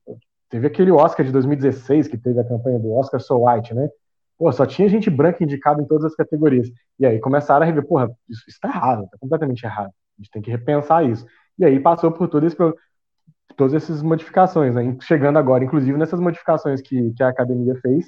[0.50, 3.90] Teve aquele Oscar de 2016, que teve a campanha do Oscar So White, né?
[4.38, 6.70] Pô, só tinha gente branca indicada em todas as categorias.
[7.00, 9.90] E aí começaram a rever, porra, isso está errado, tá completamente errado.
[9.90, 11.26] A gente tem que repensar isso.
[11.58, 12.56] E aí passou por todo esse,
[13.56, 14.96] todas essas modificações, né?
[15.02, 18.06] Chegando agora, inclusive, nessas modificações que, que a academia fez,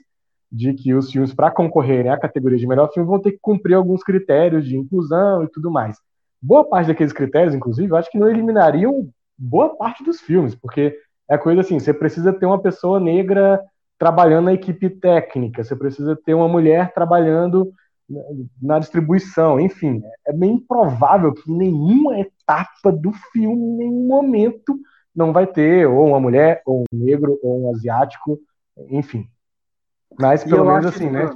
[0.51, 3.76] de que os filmes, para concorrerem à categoria de melhor filme, vão ter que cumprir
[3.76, 5.97] alguns critérios de inclusão e tudo mais.
[6.41, 10.97] Boa parte daqueles critérios, inclusive, eu acho que não eliminariam boa parte dos filmes, porque
[11.30, 13.61] é coisa assim, você precisa ter uma pessoa negra
[13.97, 17.71] trabalhando na equipe técnica, você precisa ter uma mulher trabalhando
[18.61, 24.80] na- distribuição, enfim, é bem improvável que em nenhuma etapa do filme, em nenhum momento,
[25.15, 28.39] não vai ter ou uma mulher, ou um negro, ou um asiático
[28.89, 29.27] enfim.
[30.20, 31.30] Mas pelo menos assim, né?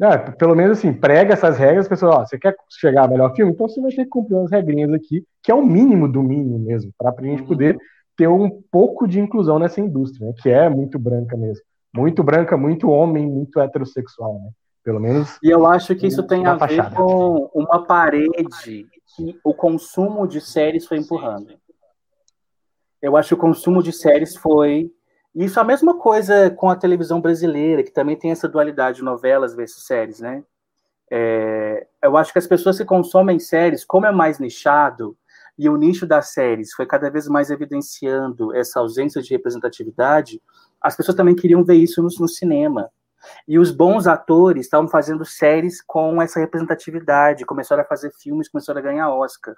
[0.00, 3.52] É, pelo menos assim, prega essas regras, pessoal, ó, você quer chegar a melhor filme?
[3.52, 6.58] Então você vai ter que cumprir umas regrinhas aqui, que é o mínimo do mínimo
[6.58, 7.48] mesmo, para a gente uhum.
[7.48, 7.78] poder
[8.16, 11.64] ter um pouco de inclusão nessa indústria, né, que é muito branca mesmo.
[11.94, 14.50] Muito branca, muito homem, muito heterossexual, né?
[14.82, 15.38] Pelo menos.
[15.42, 18.86] E eu acho que isso tem a ver com uma parede
[19.16, 21.54] que o consumo de séries foi empurrando.
[23.00, 24.90] Eu acho que o consumo de séries foi
[25.34, 29.04] isso é a mesma coisa com a televisão brasileira, que também tem essa dualidade de
[29.04, 30.44] novelas versus séries, né?
[31.10, 35.16] É, eu acho que as pessoas que consomem séries, como é mais nichado,
[35.58, 40.40] e o nicho das séries foi cada vez mais evidenciando essa ausência de representatividade,
[40.80, 42.90] as pessoas também queriam ver isso no, no cinema.
[43.48, 48.80] E os bons atores estavam fazendo séries com essa representatividade, começaram a fazer filmes, começaram
[48.80, 49.54] a ganhar Oscar.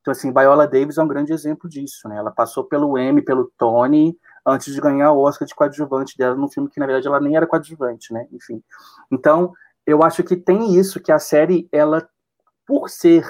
[0.00, 2.16] Então, assim, Viola Davis é um grande exemplo disso, né?
[2.16, 4.16] Ela passou pelo Emmy, pelo Tony,
[4.46, 7.36] antes de ganhar o Oscar de coadjuvante dela num filme que, na verdade, ela nem
[7.36, 8.28] era coadjuvante, né?
[8.32, 8.62] Enfim.
[9.10, 9.52] Então,
[9.84, 12.08] eu acho que tem isso, que a série, ela,
[12.64, 13.26] por ser,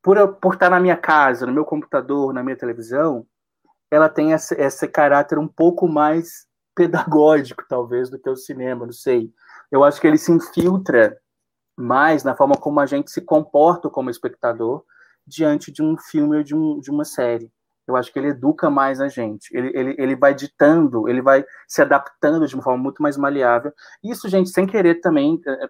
[0.00, 3.26] por, por estar na minha casa, no meu computador, na minha televisão,
[3.90, 8.92] ela tem esse, esse caráter um pouco mais pedagógico, talvez, do que o cinema, não
[8.92, 9.32] sei.
[9.70, 11.18] Eu acho que ele se infiltra
[11.76, 14.84] mais na forma como a gente se comporta como espectador
[15.26, 17.52] diante de um filme ou de, um, de uma série
[17.88, 19.48] eu acho que ele educa mais a gente.
[19.56, 23.72] Ele, ele, ele vai ditando, ele vai se adaptando de uma forma muito mais maleável.
[24.04, 25.68] Isso, gente, sem querer também é, é,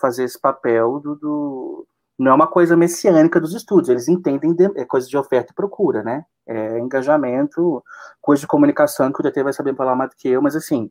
[0.00, 1.86] fazer esse papel do, do,
[2.16, 5.54] Não é uma coisa messiânica dos estudos, eles entendem de, é coisa de oferta e
[5.54, 6.24] procura, né?
[6.46, 7.84] É engajamento,
[8.20, 10.90] coisa de comunicação que o DT vai saber falar mais do que eu, mas assim,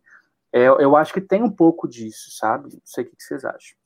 [0.52, 2.74] é, eu acho que tem um pouco disso, sabe?
[2.74, 3.78] Não sei o que vocês acham.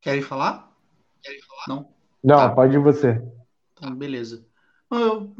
[0.00, 0.72] Querem falar?
[1.66, 1.92] Não?
[2.22, 2.50] Não, tá.
[2.50, 3.22] pode ir você.
[3.72, 4.46] Então, beleza.
[4.90, 5.34] Eu,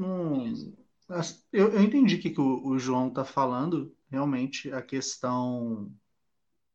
[1.53, 5.91] eu, eu, entendi o que, que o, o João está falando, realmente, a questão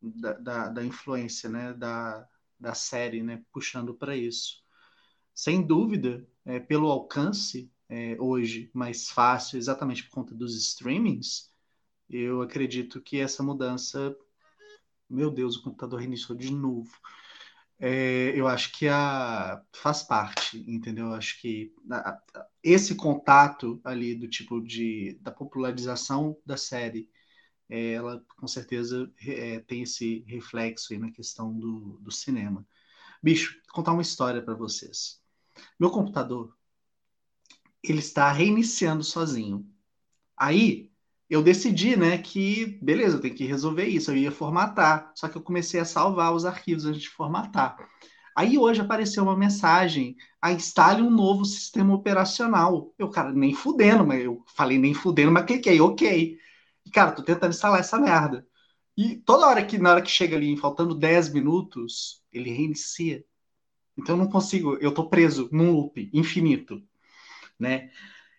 [0.02, 2.28] da, da, da, influência né, da,
[2.58, 4.62] da série, né, puxando para isso.
[5.34, 11.52] Sem dúvida, é, pelo alcance é, hoje mais fácil, exatamente por conta dos streamings,
[12.08, 14.16] eu acredito que essa mudança.
[15.08, 16.90] Meu Deus, o computador reiniciou de novo
[17.78, 21.06] é, eu acho que a, faz parte, entendeu?
[21.06, 27.10] Eu acho que a, a, esse contato ali do tipo de da popularização da série,
[27.68, 32.66] é, ela com certeza é, tem esse reflexo aí na questão do, do cinema.
[33.22, 35.20] Bicho, vou contar uma história para vocês.
[35.78, 36.56] Meu computador,
[37.82, 39.68] ele está reiniciando sozinho.
[40.36, 40.90] Aí
[41.34, 44.10] eu decidi, né, que beleza, eu tenho que resolver isso.
[44.10, 47.76] Eu ia formatar, só que eu comecei a salvar os arquivos antes de formatar.
[48.36, 52.94] Aí hoje apareceu uma mensagem: a instale um novo sistema operacional.
[52.96, 56.38] Eu, cara, nem fudendo, mas eu falei nem fudendo, mas cliquei, ok.
[56.86, 58.46] E, cara, tô tentando instalar essa merda.
[58.96, 63.24] E toda hora que, na hora que chega ali, faltando 10 minutos, ele reinicia.
[63.98, 66.80] Então eu não consigo, eu tô preso num loop infinito,
[67.58, 67.90] né?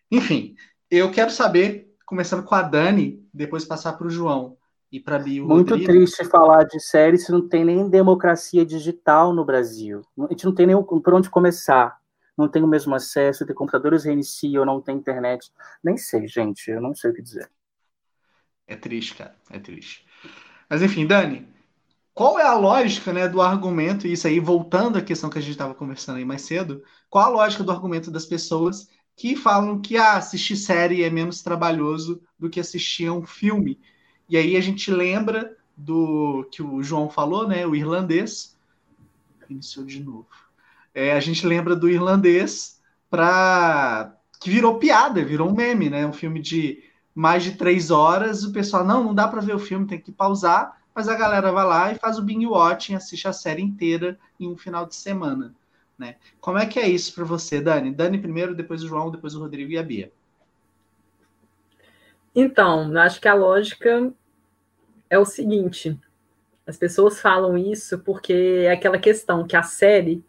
[0.10, 0.56] Enfim,
[0.90, 4.58] eu quero saber começando com a Dani, depois passar para o João
[4.92, 5.48] e para Bio.
[5.48, 5.92] Muito Rodrigo.
[5.92, 10.02] triste falar de série se não tem nem democracia digital no Brasil.
[10.20, 11.98] A gente não tem nem por onde começar.
[12.38, 15.52] Não tem o mesmo acesso, tem computadores reiniciam, não tem internet.
[15.84, 17.50] Nem sei, gente, eu não sei o que dizer.
[18.68, 20.06] É triste, cara, é triste.
[20.70, 21.48] Mas enfim, Dani,
[22.14, 25.42] qual é a lógica né, do argumento, e isso aí, voltando à questão que a
[25.42, 29.80] gente estava conversando aí mais cedo, qual a lógica do argumento das pessoas que falam
[29.80, 33.80] que ah, assistir série é menos trabalhoso do que assistir a um filme.
[34.28, 37.66] E aí a gente lembra do que o João falou, né?
[37.66, 38.58] O irlandês.
[39.50, 40.28] Iniciou de novo.
[40.94, 46.06] É, a gente lembra do irlandês para que virou piada, virou um meme, né?
[46.06, 46.84] Um filme de
[47.14, 48.44] mais de três horas.
[48.44, 50.82] O pessoal, não, não dá para ver o filme, tem que pausar.
[50.94, 54.48] Mas a galera vai lá e faz o binge watching, assiste a série inteira em
[54.48, 55.54] um final de semana.
[55.98, 56.16] Né?
[56.42, 57.92] Como é que é isso para você, Dani?
[57.92, 60.12] Dani primeiro, depois o João, depois o Rodrigo e a Bia.
[62.36, 64.12] Então, acho que a lógica
[65.10, 65.98] é o seguinte:
[66.68, 70.24] as pessoas falam isso porque é aquela questão que a série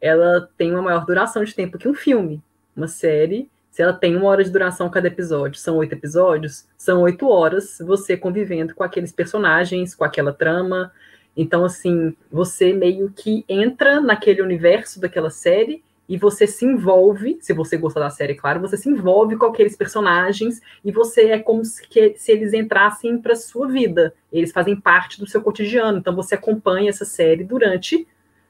[0.00, 2.42] ela tem uma maior duração de tempo que um filme.
[2.76, 7.00] Uma série, se ela tem uma hora de duração cada episódio, são oito episódios, são
[7.02, 10.92] oito horas você convivendo com aqueles personagens, com aquela trama,
[11.36, 17.52] então, assim, você meio que entra naquele universo daquela série e você se envolve, se
[17.52, 21.64] você gostar da série, claro, você se envolve com aqueles personagens e você é como
[21.64, 24.14] se, que, se eles entrassem para sua vida.
[24.32, 25.98] Eles fazem parte do seu cotidiano.
[25.98, 28.06] Então, você acompanha essa série durante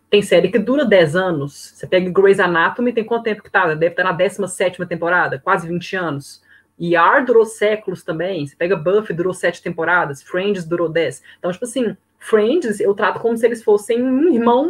[0.08, 1.72] Tem série que dura 10 anos.
[1.74, 3.66] Você pega Grey's Anatomy, tem quanto tempo que tá?
[3.74, 6.42] Deve estar na 17 temporada, quase 20 anos.
[6.78, 8.46] ER durou séculos também.
[8.46, 10.22] Você pega Buffy, durou 7 temporadas.
[10.22, 11.22] Friends durou 10.
[11.38, 11.96] Então, tipo assim,
[12.26, 14.68] Friends eu trato como se eles fossem um irmão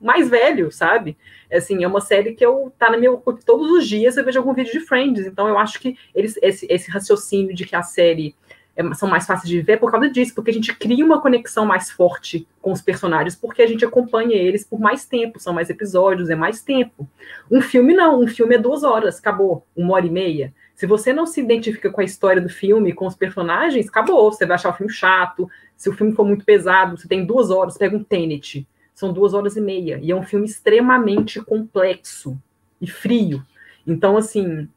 [0.00, 1.16] mais velho, sabe?
[1.50, 4.52] Assim, é uma série que eu tá no meu todos os dias eu vejo algum
[4.52, 5.26] vídeo de Friends.
[5.26, 8.36] Então eu acho que eles esse, esse raciocínio de que a série
[8.76, 11.64] é, são mais fáceis de ver por causa disso, porque a gente cria uma conexão
[11.64, 15.70] mais forte com os personagens, porque a gente acompanha eles por mais tempo, são mais
[15.70, 17.08] episódios, é mais tempo.
[17.50, 20.54] Um filme não, um filme é duas horas, acabou, uma hora e meia.
[20.78, 24.46] Se você não se identifica com a história do filme, com os personagens, acabou, você
[24.46, 25.50] vai achar o filme chato.
[25.76, 28.64] Se o filme for muito pesado, você tem duas horas, pega um Tenet,
[28.94, 32.40] são duas horas e meia, e é um filme extremamente complexo
[32.80, 33.44] e frio.
[33.84, 34.68] Então, assim,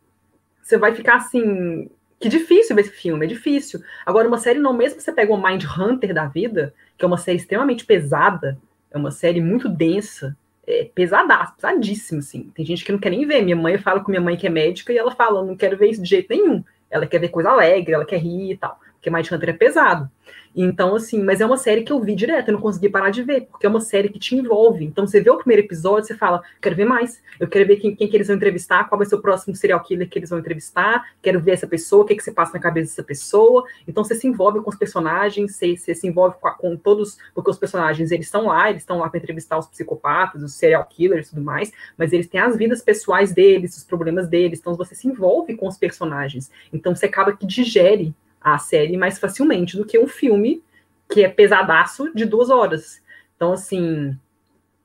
[0.59, 1.87] você vai ficar assim,
[2.19, 3.79] que difícil ver esse filme, é difícil.
[4.03, 7.07] Agora, uma série não, mesmo que você pega o Mind Hunter da vida, que é
[7.07, 8.57] uma série extremamente pesada,
[8.89, 12.51] é uma série muito densa, é pesadaça, pesadíssima, assim.
[12.55, 13.41] Tem gente que não quer nem ver.
[13.41, 15.89] Minha mãe fala com minha mãe que é médica e ela fala, não quero ver
[15.89, 16.63] isso de jeito nenhum.
[16.89, 20.07] Ela quer ver coisa alegre, ela quer rir e tal porque Mind Hunter é pesado.
[20.55, 23.23] Então, assim, mas é uma série que eu vi direto, eu não consegui parar de
[23.23, 24.85] ver, porque é uma série que te envolve.
[24.85, 27.95] Então, você vê o primeiro episódio, você fala, quero ver mais, eu quero ver quem,
[27.95, 30.39] quem que eles vão entrevistar, qual vai ser o próximo serial killer que eles vão
[30.39, 33.63] entrevistar, quero ver essa pessoa, o que, que você passa na cabeça dessa pessoa.
[33.87, 37.49] Então, você se envolve com os personagens, você, você se envolve com, com, todos, porque
[37.49, 41.27] os personagens, eles estão lá, eles estão lá para entrevistar os psicopatas, os serial killers
[41.27, 44.93] e tudo mais, mas eles têm as vidas pessoais deles, os problemas deles, então você
[44.93, 46.51] se envolve com os personagens.
[46.73, 50.63] Então, você acaba que digere a série mais facilmente do que um filme
[51.09, 53.01] que é pesadaço de duas horas.
[53.35, 54.17] Então, assim,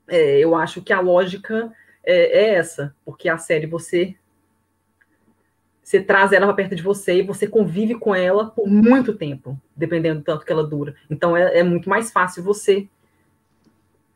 [0.09, 1.73] é, eu acho que a lógica
[2.05, 4.15] é, é, essa, porque a série você
[5.83, 9.57] você traz ela para perto de você e você convive com ela por muito tempo,
[9.77, 10.97] dependendo do tanto que ela dura.
[11.09, 12.89] Então é, é muito mais fácil você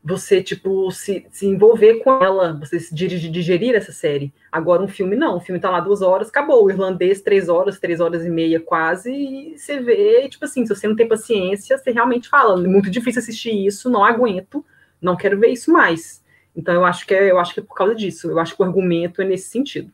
[0.03, 4.33] você, tipo, se, se envolver com ela, você se dirigir, digerir essa série.
[4.51, 5.37] Agora, um filme não.
[5.37, 6.65] O filme tá lá duas horas, acabou.
[6.65, 10.73] O irlandês, três horas, três horas e meia quase, e você vê, tipo assim, se
[10.75, 14.65] você não tem paciência, você realmente fala, muito difícil assistir isso, não aguento,
[14.99, 16.23] não quero ver isso mais.
[16.55, 18.29] Então, eu acho que é, eu acho que é por causa disso.
[18.29, 19.91] Eu acho que o argumento é nesse sentido.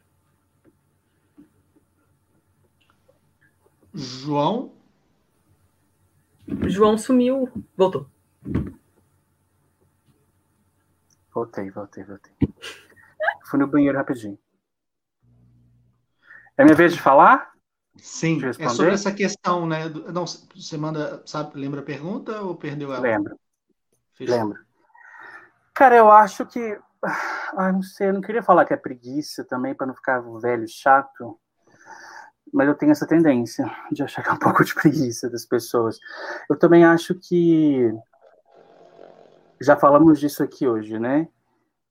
[3.94, 4.72] João?
[6.68, 8.08] João sumiu, voltou.
[11.38, 12.34] Voltei, voltei, voltei.
[13.46, 14.40] Fui no banheiro rapidinho.
[16.58, 17.52] É minha vez de falar?
[17.96, 19.88] Sim, de é sobre essa questão, né?
[19.88, 23.02] Não, você manda, sabe, lembra a pergunta ou perdeu ela?
[23.02, 23.40] Lembro.
[24.16, 24.28] Fiz.
[24.28, 24.60] Lembro.
[25.76, 26.80] Cara, eu acho que.
[27.56, 30.68] Ah, não sei, eu não queria falar que é preguiça também, para não ficar velho
[30.68, 31.40] chato,
[32.52, 36.00] mas eu tenho essa tendência de achar que é um pouco de preguiça das pessoas.
[36.50, 37.94] Eu também acho que
[39.60, 41.28] já falamos disso aqui hoje, né?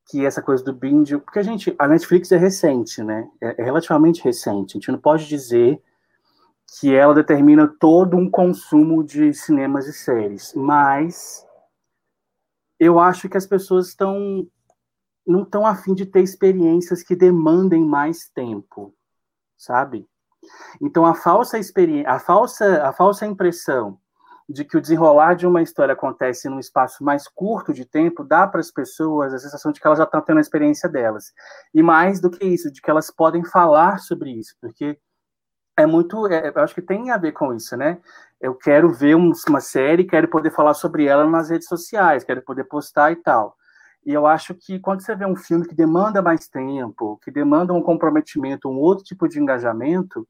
[0.09, 3.29] Que essa coisa do binge, porque a gente, a Netflix é recente, né?
[3.41, 4.77] É, é relativamente recente.
[4.77, 5.83] A gente não pode dizer
[6.79, 11.47] que ela determina todo um consumo de cinemas e séries, mas
[12.79, 14.47] eu acho que as pessoas estão
[15.27, 18.95] não estão afim de ter experiências que demandem mais tempo,
[19.57, 20.07] sabe?
[20.81, 23.99] Então a falsa experiência, a falsa, a falsa impressão
[24.49, 28.47] de que o desenrolar de uma história acontece num espaço mais curto de tempo, dá
[28.47, 31.33] para as pessoas a sensação de que elas já estão tendo a experiência delas.
[31.75, 34.99] E mais do que isso, de que elas podem falar sobre isso, porque
[35.77, 37.99] é muito, é, eu acho que tem a ver com isso, né?
[38.41, 42.43] Eu quero ver um, uma série, quero poder falar sobre ela nas redes sociais, quero
[42.43, 43.57] poder postar e tal.
[44.05, 47.73] E eu acho que quando você vê um filme que demanda mais tempo, que demanda
[47.73, 50.27] um comprometimento, um outro tipo de engajamento,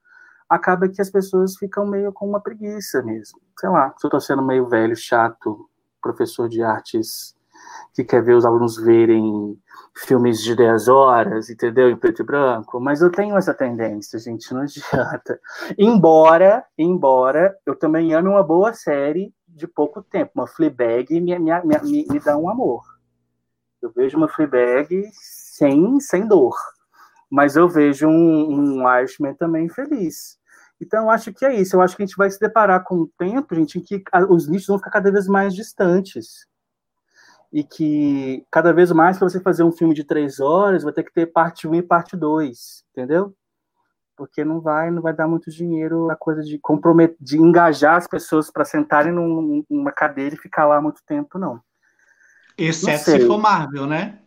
[0.49, 3.41] acaba que as pessoas ficam meio com uma preguiça mesmo.
[3.59, 5.69] Sei lá, se eu estou sendo meio velho, chato,
[6.01, 7.35] professor de artes
[7.95, 9.59] que quer ver os alunos verem
[9.95, 11.91] filmes de 10 horas, entendeu?
[11.91, 15.41] Em preto e branco, mas eu tenho essa tendência, gente, não adianta.
[15.79, 21.51] Embora, embora eu também ame uma boa série de pouco tempo, uma Fleabag me, me,
[21.65, 22.85] me, me dá um amor.
[23.81, 26.55] Eu vejo uma Fleabag sem, sem dor
[27.31, 30.39] mas eu vejo um, um Irishman também feliz.
[30.81, 31.77] Então, eu acho que é isso.
[31.77, 34.49] Eu acho que a gente vai se deparar com um tempo, gente, em que os
[34.49, 36.47] nichos vão ficar cada vez mais distantes.
[37.53, 41.05] E que cada vez mais, para você fazer um filme de três horas, vai ter
[41.05, 43.35] que ter parte 1 e parte 2, entendeu?
[44.17, 48.07] Porque não vai, não vai dar muito dinheiro a coisa de comprometer, de engajar as
[48.07, 51.61] pessoas para sentarem num, numa cadeira e ficar lá muito tempo, não.
[52.59, 54.19] Exceto se for Marvel, né?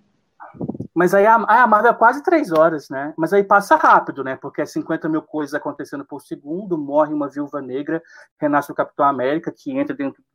[1.00, 3.14] Mas aí a, a Marvel é quase três horas, né?
[3.18, 4.36] Mas aí passa rápido, né?
[4.36, 8.04] Porque é 50 mil coisas acontecendo por segundo, morre uma viúva negra,
[8.38, 10.30] renasce o Capitão América, que entra dentro de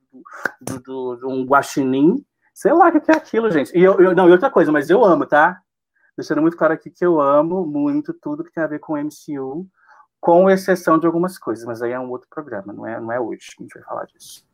[0.59, 2.25] do, do, do, um guaxinim,
[2.55, 3.77] Sei lá o que é aquilo, gente.
[3.77, 5.61] E eu, eu, não, e outra coisa, mas eu amo, tá?
[6.17, 9.69] Deixando muito claro aqui que eu amo muito tudo que tem a ver com MCU,
[10.19, 13.21] com exceção de algumas coisas, mas aí é um outro programa, não é, não é
[13.21, 14.47] hoje que a gente vai falar disso.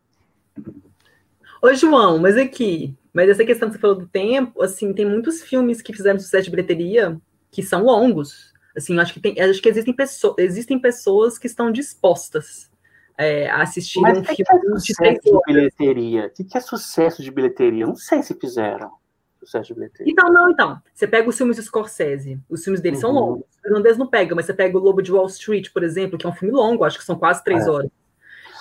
[1.62, 5.42] Ô, João, mas aqui, mas essa questão que você falou do tempo, assim, tem muitos
[5.42, 7.20] filmes que fizeram sucesso de bilheteria
[7.50, 8.52] que são longos.
[8.76, 12.70] Assim, acho que tem, acho que existem pessoas, existem pessoas que estão dispostas
[13.18, 16.26] é, a assistir Mas um que filme que é de sucesso de bilheteria?
[16.26, 17.86] O que, que é sucesso de bilheteria?
[17.86, 18.92] Não sei se fizeram
[19.40, 20.12] sucesso de bilheteria.
[20.12, 20.80] Então, não, então.
[20.94, 23.20] Você pega os filmes do Scorsese, os filmes dele são Uhum.
[23.20, 23.46] longos.
[23.64, 26.26] O irlandês não pega, mas você pega o Lobo de Wall Street, por exemplo, que
[26.26, 27.70] é um filme longo, acho que são quase três É.
[27.70, 27.90] horas.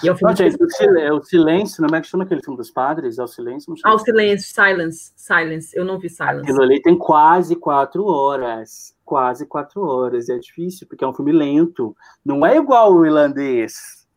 [0.04, 2.58] E é um filme Não, gente, é o silêncio, não é que chama aquele filme
[2.58, 3.20] dos padres?
[3.20, 3.74] É o silêncio?
[3.84, 5.76] Ah, o Silêncio, Silence, Silence.
[5.76, 6.42] Eu não vi Silence.
[6.42, 8.96] Aquilo ali tem quase quatro horas.
[9.04, 10.30] Quase quatro horas.
[10.30, 11.96] É difícil, porque é um filme lento.
[12.24, 14.08] Não é igual o irlandês,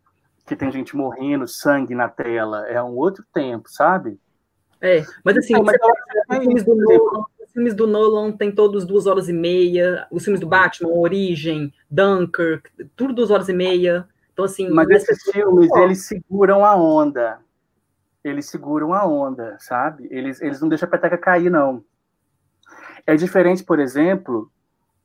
[0.47, 2.67] que tem gente morrendo, sangue na tela.
[2.69, 4.19] É um outro tempo, sabe?
[4.81, 6.75] É, mas assim, Não, mas é os filmes exemplo.
[6.75, 10.91] Nolan, os filmes do Nolan tem todos duas horas e meia, os filmes do Batman,
[10.91, 14.09] Origem, Dunkirk, tudo duas horas e meia.
[14.43, 17.39] Então, assim, Mas esses filmes, eles seguram a onda.
[18.25, 20.07] Eles seguram a onda, sabe?
[20.11, 21.85] Eles, eles não deixam a peteca cair, não.
[23.07, 24.51] É diferente, por exemplo,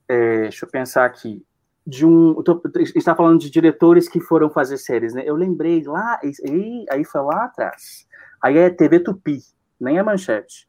[0.07, 1.43] é, deixa eu pensar aqui,
[1.85, 2.41] de um.
[2.43, 2.61] tô-
[2.95, 5.23] está falando de diretores que foram fazer séries, né?
[5.25, 8.07] Eu lembrei lá, aí, aí foi lá atrás.
[8.41, 9.39] Aí é TV Tupi,
[9.79, 10.67] nem é manchete.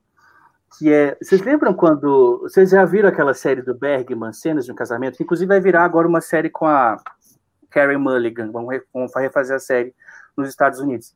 [0.78, 1.16] Que é.
[1.20, 2.40] Vocês lembram quando.
[2.42, 5.16] Vocês já viram aquela série do Bergman, Cenas de um Casamento?
[5.16, 6.96] Que inclusive vai virar agora uma série com a
[7.70, 8.50] Carey Mulligan.
[8.50, 9.94] Vamos refazer a série
[10.36, 11.14] nos Estados Unidos.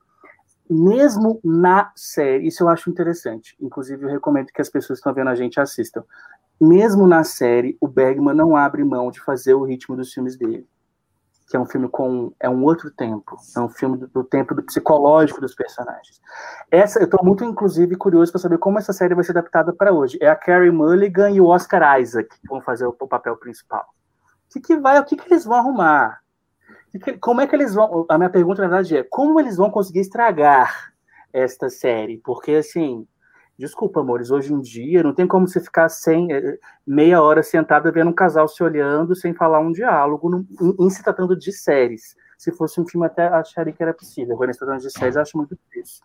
[0.69, 3.57] Mesmo na série, isso eu acho interessante.
[3.61, 6.03] Inclusive, eu recomendo que as pessoas que estão vendo a gente assistam.
[6.61, 10.67] Mesmo na série, o Bergman não abre mão de fazer o ritmo dos filmes dele.
[11.49, 12.33] Que é um filme com.
[12.41, 13.37] É um outro tempo.
[13.55, 16.21] É um filme do, do tempo do psicológico dos personagens.
[16.71, 19.93] Essa, eu estou muito, inclusive, curioso para saber como essa série vai ser adaptada para
[19.93, 20.17] hoje.
[20.23, 23.85] É a Carey Mulligan e o Oscar Isaac que vão fazer o, o papel principal.
[24.47, 26.22] O que, que vai, o que, que eles vão arrumar?
[27.21, 28.05] Como é que eles vão?
[28.09, 30.93] A minha pergunta, na verdade, é como eles vão conseguir estragar
[31.33, 32.19] esta série?
[32.19, 33.07] Porque, assim,
[33.59, 37.91] desculpa, amores, hoje em dia não tem como você ficar sem eh, meia hora sentada
[37.91, 41.53] vendo um casal se olhando sem falar um diálogo num- em, em se tratando de
[41.53, 42.15] séries.
[42.37, 44.35] Se fosse um filme, até acharia que era possível.
[44.35, 46.05] Agora, se tratando de séries, eu acho muito difícil.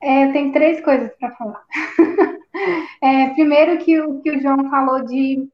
[0.00, 1.62] É, tem três coisas para falar.
[3.02, 5.46] É, primeiro que o que o João falou de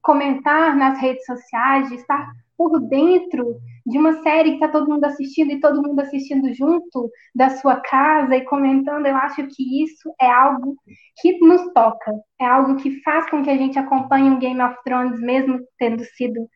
[0.00, 5.04] comentar nas redes sociais, de estar por dentro de uma série que está todo mundo
[5.04, 10.12] assistindo e todo mundo assistindo junto da sua casa e comentando, eu acho que isso
[10.20, 10.76] é algo
[11.20, 14.76] que nos toca, é algo que faz com que a gente acompanhe um Game of
[14.84, 16.48] Thrones, mesmo tendo sido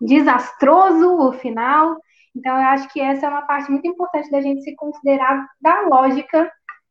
[0.00, 1.96] desastroso o final.
[2.36, 5.80] Então, eu acho que essa é uma parte muito importante da gente se considerar da
[5.82, 6.50] lógica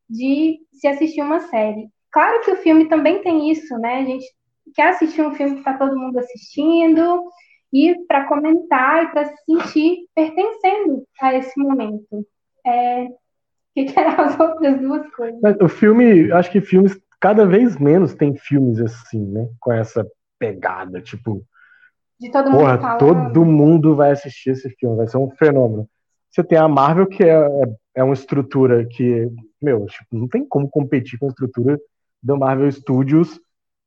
[0.10, 1.88] de se assistir uma série.
[2.12, 4.00] Claro que o filme também tem isso, né?
[4.00, 4.26] A gente
[4.76, 7.24] quer assistir um filme que está todo mundo assistindo
[7.72, 12.26] e para comentar e para se sentir pertencendo a esse momento.
[12.66, 13.04] É...
[13.04, 13.12] O
[13.76, 15.40] que, que eram as outras duas coisas?
[15.62, 19.48] O filme, acho que filmes, cada vez menos tem filmes assim, né?
[19.60, 20.06] Com essa
[20.40, 21.44] pegada, tipo,
[22.20, 25.88] De todo mundo porra, todo mundo vai assistir esse filme, vai ser um fenômeno.
[26.32, 27.64] Você tem a Marvel, que é, é,
[28.00, 29.30] é uma estrutura que,
[29.62, 31.78] meu, tipo, não tem como competir com a estrutura
[32.24, 33.42] do Marvel Studios.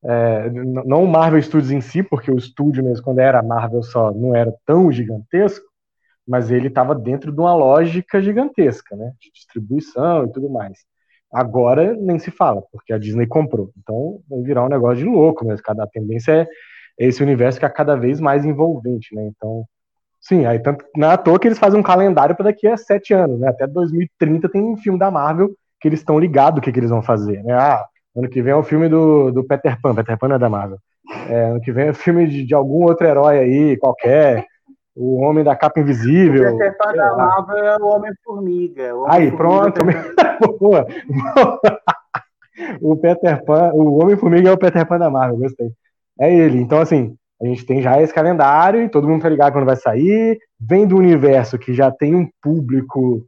[0.04, 4.12] É, não o Marvel Studios em si, porque o estúdio mesmo, quando era Marvel só,
[4.12, 5.64] não era tão gigantesco,
[6.28, 9.14] mas ele estava dentro de uma lógica gigantesca, né?
[9.18, 10.80] De distribuição e tudo mais.
[11.32, 13.72] Agora nem se fala, porque a Disney comprou.
[13.78, 15.64] Então vai virar um negócio de louco mesmo.
[15.64, 16.46] Cada tendência
[17.00, 19.24] é esse universo que é cada vez mais envolvente, né?
[19.24, 19.64] Então,
[20.22, 22.76] sim, aí tanto não é à toa que eles fazem um calendário para daqui a
[22.76, 23.48] sete anos, né?
[23.48, 25.50] Até 2030 tem um filme da Marvel
[25.80, 27.52] que eles estão ligados o que, que eles vão fazer, né?
[27.52, 27.84] Ah,
[28.16, 30.48] ano que vem é o filme do, do Peter Pan, Peter Pan não é da
[30.48, 30.78] Marvel.
[31.28, 34.46] É, ano que vem é o filme de, de algum outro herói aí, qualquer,
[34.94, 36.54] o Homem da Capa Invisível.
[36.54, 37.16] O Peter Pan da.
[37.16, 38.94] Marvel é o Homem-Formiga.
[38.94, 39.80] O Aí, pronto.
[40.60, 40.86] Boa.
[42.80, 45.70] o Peter Pan, o Homem-Formiga é o Peter Pan da Marvel, gostei.
[46.20, 46.58] É ele.
[46.58, 49.74] Então, assim, a gente tem já esse calendário e todo mundo tá ligado quando vai
[49.74, 50.38] sair.
[50.60, 53.26] Vem do universo que já tem um público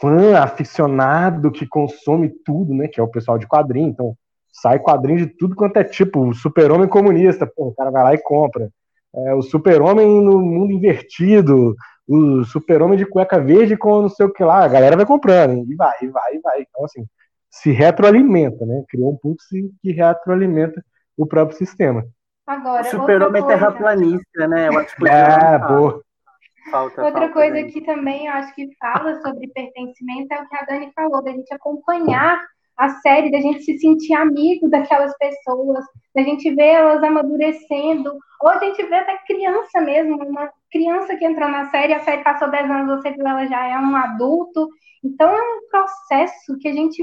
[0.00, 2.88] fã, aficionado, que consome tudo, né?
[2.88, 3.88] Que é o pessoal de quadrinho.
[3.88, 4.16] Então,
[4.52, 6.26] sai quadrinho de tudo quanto é tipo.
[6.26, 8.70] O super-homem comunista, pô, o cara vai lá e compra.
[9.14, 11.76] É, o super-homem no mundo invertido.
[12.08, 14.64] O super-homem de cueca verde com não sei o que lá.
[14.64, 15.64] A galera vai comprando.
[15.70, 16.62] E vai, e vai, e vai.
[16.62, 17.06] Então, assim,
[17.48, 18.82] se retroalimenta, né?
[18.88, 19.44] Criou um público
[19.80, 20.82] que retroalimenta
[21.16, 22.04] o próprio sistema.
[22.48, 24.68] Agora, super-homem é terraplanista, né?
[24.68, 26.02] Eu acho que É, pô.
[26.70, 30.56] Falta, Outra falta, coisa que também eu acho que fala sobre pertencimento é o que
[30.56, 32.40] a Dani falou, da gente acompanhar
[32.76, 35.84] a série, da gente se sentir amigo daquelas pessoas,
[36.14, 41.24] da gente ver elas amadurecendo, ou a gente vê até criança mesmo, uma criança que
[41.24, 44.68] entrou na série, a série passou 10 anos, você viu ela já é um adulto.
[45.04, 47.02] Então é um processo que a gente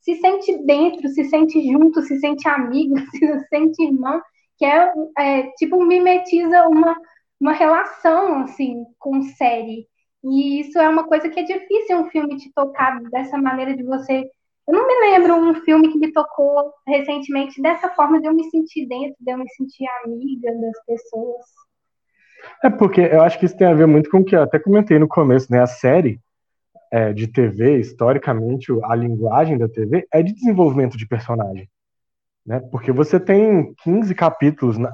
[0.00, 4.22] se sente dentro, se sente junto, se sente amigo, se sente irmão,
[4.56, 6.96] que é, é tipo mimetiza uma,
[7.40, 9.86] uma relação assim com série.
[10.24, 13.82] E isso é uma coisa que é difícil um filme te tocar dessa maneira de
[13.82, 14.28] você.
[14.66, 18.42] Eu não me lembro um filme que me tocou recentemente dessa forma de eu me
[18.50, 21.44] sentir dentro, de eu me sentir amiga das pessoas.
[22.64, 24.58] É porque eu acho que isso tem a ver muito com o que eu até
[24.58, 25.60] comentei no começo, né?
[25.60, 26.20] A série
[26.90, 31.68] é, de TV, historicamente, a linguagem da TV é de desenvolvimento de personagem.
[32.46, 32.60] Né?
[32.70, 34.78] Porque você tem 15 capítulos.
[34.78, 34.92] Na...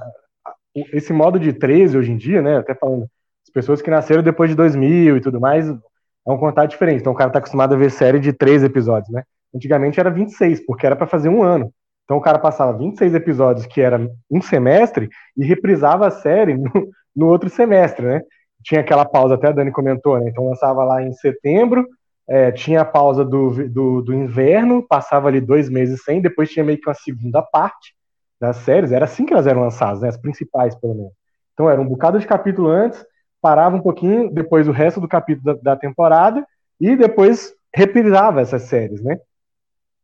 [0.74, 2.56] Esse modo de 13 hoje em dia, né?
[2.56, 3.06] Até falando,
[3.44, 7.00] as pessoas que nasceram depois de 2000 e tudo mais, é um contato diferente.
[7.00, 9.22] Então o cara tá acostumado a ver série de 13 episódios, né?
[9.54, 11.72] Antigamente era 26, porque era para fazer um ano.
[12.04, 14.00] Então o cara passava 26 episódios, que era
[14.30, 16.70] um semestre, e reprisava a série no,
[17.14, 18.22] no outro semestre, né?
[18.64, 20.28] Tinha aquela pausa, até a Dani comentou, né?
[20.28, 21.86] Então lançava lá em setembro,
[22.28, 26.64] é, tinha a pausa do, do, do, inverno, passava ali dois meses sem, depois tinha
[26.64, 27.94] meio que uma segunda parte
[28.40, 30.08] das séries, era assim que elas eram lançadas, né?
[30.08, 31.12] As principais, pelo menos.
[31.52, 33.04] Então era um bocado de capítulo antes,
[33.40, 36.44] parava um pouquinho, depois o resto do capítulo da, da temporada,
[36.80, 39.18] e depois reprisava essas séries, né?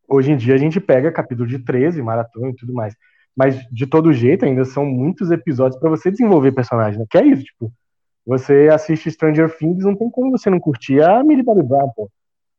[0.08, 2.94] Hoje em dia a gente pega capítulo de 13, maratona e tudo mais.
[3.36, 7.06] Mas de todo jeito, ainda são muitos episódios para você desenvolver personagem, né?
[7.08, 7.72] Que é isso, tipo,
[8.28, 12.10] você assiste Stranger Things, não tem como você não curtir a Millie Bobby Brown, pô.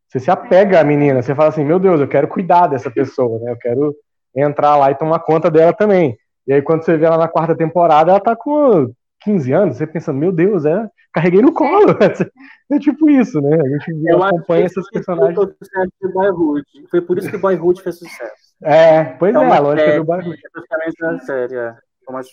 [0.07, 3.37] Você se apega à menina, você fala assim, meu Deus, eu quero cuidar dessa pessoa,
[3.37, 3.51] né?
[3.51, 3.95] Eu quero
[4.35, 6.17] entrar lá e tomar conta dela também.
[6.47, 8.91] E aí quando você vê ela na quarta temporada, ela tá com
[9.21, 11.95] 15 anos, você pensa, meu Deus, é, carreguei no colo.
[12.71, 13.57] É tipo isso, né?
[13.59, 15.35] A gente Eu acompanha esses personagens.
[15.35, 16.63] Foi, Boyhood.
[17.07, 18.53] Por isso que Boyhood fez sucesso.
[18.63, 20.33] É, pois é, uma a lógica série, do barulho.
[20.33, 21.75] É praticamente uma série, é.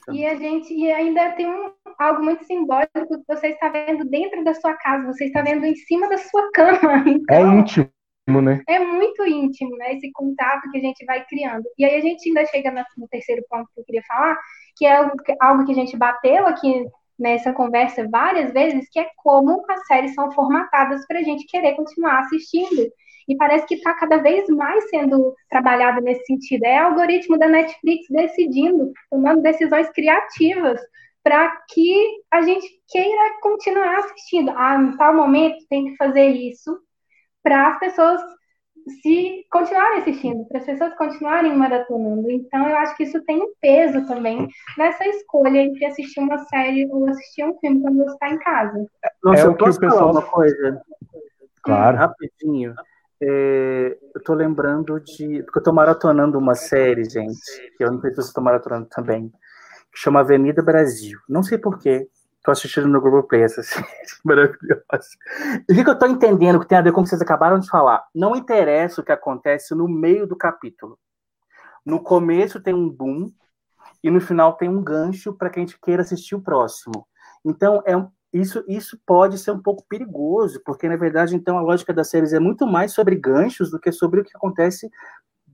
[0.05, 4.05] Que- E a gente e ainda tem um, algo muito simbólico que você está vendo
[4.05, 7.05] dentro da sua casa, você está vendo em cima da sua cama.
[7.31, 7.91] É Então, íntimo,
[8.43, 8.63] né?
[8.69, 9.95] é muito íntimo, né?
[9.95, 11.65] Esse contato que a gente vai criando.
[11.79, 14.37] E aí a gente ainda chega no, terceiro ponto que eu queria falar,
[14.77, 16.85] que é algo que- algo que a gente bateu aqui
[17.19, 21.75] nessa conversa várias vezes, que é como as séries são formatadas para a gente querer
[21.75, 22.83] continuar assistindo.
[23.29, 26.65] E parece que está cada vez mais sendo trabalhado nesse sentido.
[26.65, 30.81] É o algoritmo da Netflix decidindo, tomando decisões criativas
[31.25, 34.53] para que a gente queira continuar assistindo.
[34.55, 36.79] Ah, em tal momento tem que fazer isso
[37.43, 38.21] para as pessoas
[39.03, 42.31] se continuarem assistindo, para as pessoas continuarem maratonando.
[42.31, 44.47] Então, eu acho que isso tem um peso também
[44.79, 48.87] nessa escolha entre assistir uma série ou assistir um filme quando você está em casa.
[49.25, 50.83] Nossa, É eu o que posso o pessoal- falar uma coisa?
[51.65, 51.97] Claro.
[51.97, 52.75] Rapidinho.
[53.21, 55.43] É, eu tô lembrando de.
[55.45, 57.41] Porque eu tô maratonando uma série, gente,
[57.77, 59.31] que eu não sei se vocês estão maratonando também,
[59.93, 61.19] que chama Avenida Brasil.
[61.29, 62.09] Não sei porquê.
[62.43, 63.87] Tô assistindo no Google Play essa série
[64.25, 65.09] maravilhosa.
[65.69, 67.59] E o que eu tô entendendo que tem a ver com o que vocês acabaram
[67.59, 68.05] de falar?
[68.15, 70.99] Não interessa o que acontece no meio do capítulo.
[71.85, 73.33] No começo tem um boom
[74.03, 77.07] e no final tem um gancho para quem queira assistir o próximo.
[77.45, 77.97] Então, é
[78.41, 82.33] isso, isso pode ser um pouco perigoso, porque, na verdade, então, a lógica das séries
[82.33, 84.91] é muito mais sobre ganchos do que sobre o que acontece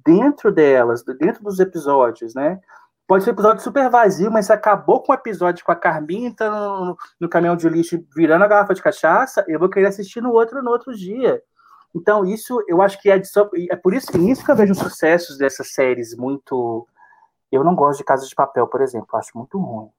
[0.04, 2.60] dentro delas, dentro dos episódios, né?
[3.06, 6.50] Pode ser um episódio super vazio, mas se acabou com o episódio com a Carminta
[6.50, 10.32] no, no caminhão de lixo virando a garrafa de cachaça, eu vou querer assistir no
[10.32, 11.42] outro no outro dia.
[11.94, 13.28] Então, isso eu acho que é, de
[13.70, 16.86] é por isso, isso que eu vejo os sucessos dessas séries muito.
[17.50, 19.90] Eu não gosto de Casa de Papel, por exemplo, acho muito ruim.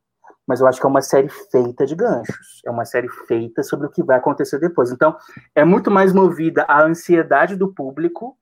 [0.48, 2.62] Mas eu acho que é uma série feita de ganchos.
[2.66, 4.92] É uma série feita sobre o que vai acontecer depois.
[4.92, 5.16] Então,
[5.56, 8.38] é muito mais movida à ansiedade do público,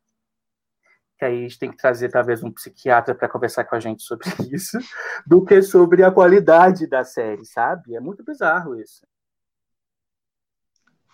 [1.17, 4.01] que aí a gente tem que trazer talvez um psiquiatra para conversar com a gente
[4.01, 4.79] sobre isso,
[5.27, 7.95] do que sobre a qualidade da série, sabe?
[7.95, 9.05] É muito bizarro isso.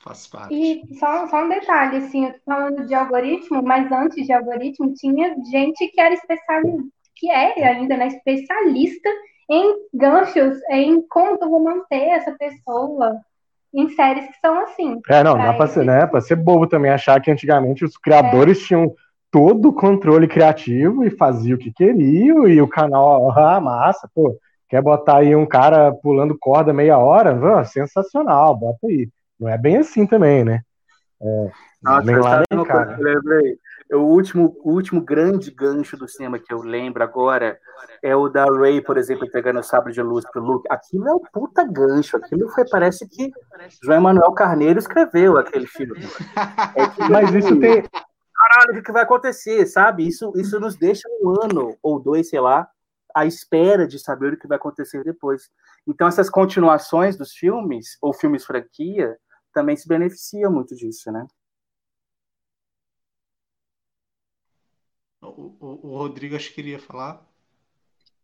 [0.01, 0.53] Faz parte.
[0.53, 4.93] E só, só um detalhe, assim, eu tô falando de algoritmo, mas antes de algoritmo
[4.93, 9.09] tinha gente que era especialista, que é ainda, né, especialista
[9.49, 13.19] em ganchos, em como eu vou manter essa pessoa
[13.73, 14.99] em séries que são assim.
[15.09, 18.59] É, não, dá pra ser, né, pra ser bobo também achar que antigamente os criadores
[18.59, 18.93] tinham
[19.31, 24.37] todo o controle criativo e faziam o que queriam e o canal, ah, massa, pô,
[24.69, 27.59] quer botar aí um cara pulando corda meia hora?
[27.59, 29.09] Ah, sensacional, bota aí.
[29.39, 30.61] Não é bem assim também, né?
[31.21, 32.95] É, Nossa, nem lá nem cá.
[32.97, 33.59] eu lembrei?
[33.91, 37.57] O último, o último grande gancho do cinema que eu lembro agora
[38.03, 40.67] é o da Ray, por exemplo, entregando o sabre de luz pro Luke.
[40.69, 42.17] Aquilo é um puta gancho.
[42.17, 43.31] Aquilo foi, parece que
[43.81, 45.99] João Emanuel Carneiro escreveu aquele filme.
[46.75, 47.81] É Mas isso tem.
[47.81, 50.05] caralho, o que que vai acontecer, sabe?
[50.05, 52.67] Isso, isso nos deixa um ano ou dois, sei lá,
[53.15, 55.49] à espera de saber o que vai acontecer depois.
[55.87, 59.17] Então, essas continuações dos filmes, ou filmes franquia,
[59.57, 61.25] também se beneficiam muito disso, né?
[65.21, 65.27] O,
[65.59, 67.25] o- o Rodrigo acho que queria falar.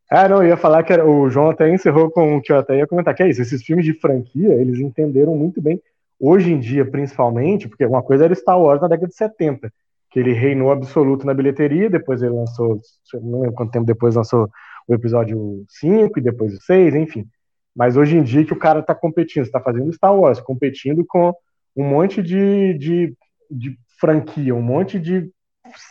[0.10, 2.57] Ah, não, eu ia falar que era- o João até encerrou com o que eu
[2.60, 5.81] até ia comentar, que é isso, esses filmes de franquia, eles entenderam muito bem,
[6.19, 9.73] hoje em dia, principalmente, porque uma coisa era Star Wars na década de 70,
[10.11, 12.80] que ele reinou absoluto na bilheteria, depois ele lançou,
[13.15, 14.47] não lembro quanto tempo depois lançou
[14.88, 17.26] o episódio 5 e depois o 6, enfim.
[17.75, 21.33] Mas hoje em dia que o cara tá competindo, está fazendo Star Wars, competindo com
[21.75, 23.15] um monte de, de,
[23.49, 25.31] de franquia, um monte de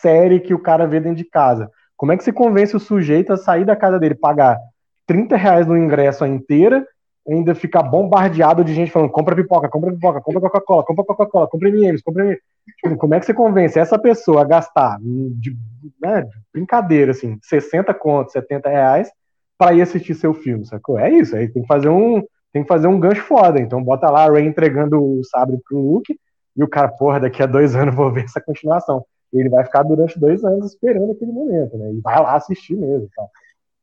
[0.00, 1.68] série que o cara vê dentro de casa.
[1.96, 4.59] Como é que você convence o sujeito a sair da casa dele, pagar
[5.06, 6.86] 30 reais no ingresso a inteira,
[7.28, 11.68] ainda ficar bombardeado de gente falando compra pipoca, compra pipoca, compra Coca-Cola, compra Coca-Cola, compra
[11.68, 12.42] M&M's, compra M&M's.
[12.80, 15.56] Tipo, como é que você convence essa pessoa a gastar de,
[16.00, 19.10] né, de brincadeira, assim, 60 contos, 70 reais
[19.57, 20.99] para ir assistir seu filme, sacou?
[20.99, 22.23] É isso, aí tem que fazer um
[22.53, 25.79] tem que fazer um gancho foda, então bota lá a Ray entregando o sabre pro
[25.79, 26.15] Luke
[26.55, 29.05] e o cara, porra, daqui a dois anos eu vou ver essa continuação.
[29.33, 31.91] E ele vai ficar durante dois anos esperando aquele momento, né?
[31.91, 33.09] E vai lá assistir mesmo.
[33.16, 33.24] Tá?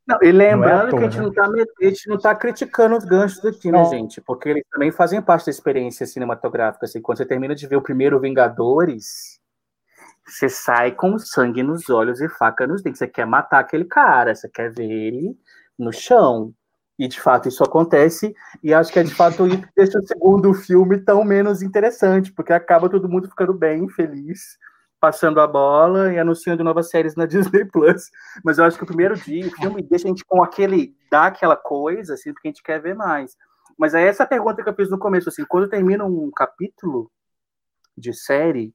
[0.08, 1.24] Não, e lembrando é que a gente, né?
[1.24, 4.22] não tá, a gente não tá criticando os ganchos aqui, né, gente?
[4.22, 6.86] Porque eles também fazem parte da experiência cinematográfica.
[6.86, 9.40] Assim, quando você termina de ver o primeiro Vingadores,
[10.24, 13.00] você sai com sangue nos olhos e faca nos dentes.
[13.00, 15.36] Você quer matar aquele cara, você quer ver ele
[15.80, 16.54] no chão.
[16.98, 20.06] E de fato isso acontece, e acho que é de fato isso que deixa o
[20.06, 24.58] segundo filme tão menos interessante, porque acaba todo mundo ficando bem, feliz,
[25.00, 28.10] passando a bola e anunciando novas séries na Disney Plus.
[28.44, 31.28] Mas eu acho que o primeiro dia, o filme deixa a gente com aquele, dá
[31.28, 33.38] aquela coisa, assim, porque a gente quer ver mais.
[33.78, 37.10] Mas é essa pergunta que eu fiz no começo, assim, quando termina um capítulo
[37.98, 38.74] de série,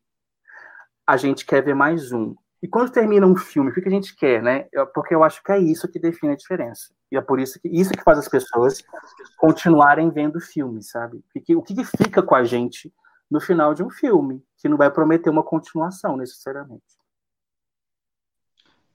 [1.06, 2.35] a gente quer ver mais um.
[2.65, 4.65] E quando termina um filme, o que a gente quer, né?
[4.95, 6.95] Porque eu acho que é isso que define a diferença.
[7.12, 8.82] E é por isso que isso que faz as pessoas
[9.36, 11.19] continuarem vendo filmes, sabe?
[11.19, 12.91] O que, o que fica com a gente
[13.31, 16.82] no final de um filme, que não vai prometer uma continuação necessariamente.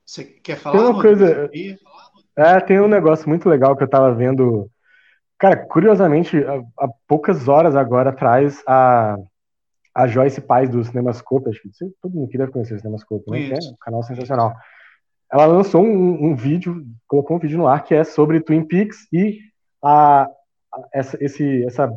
[0.04, 0.76] Você quer falar?
[0.76, 1.50] Tem uma coisa-?
[2.36, 4.68] É, tem um negócio muito legal que eu tava vendo.
[5.38, 6.56] Cara, curiosamente, há,
[6.86, 9.16] há poucas horas agora atrás, a,
[9.94, 13.30] a Joyce Paz do Cinemascope, acho que você- todo mundo aqui deve conhecer o Cinemascope,
[13.32, 13.40] né?
[13.54, 14.54] É um canal sensacional.
[15.32, 19.08] Ela lançou um, um vídeo, colocou um vídeo no ar que é sobre Twin Peaks
[19.14, 19.40] e
[19.84, 20.30] a, a-
[20.94, 21.88] essa, esse, essa,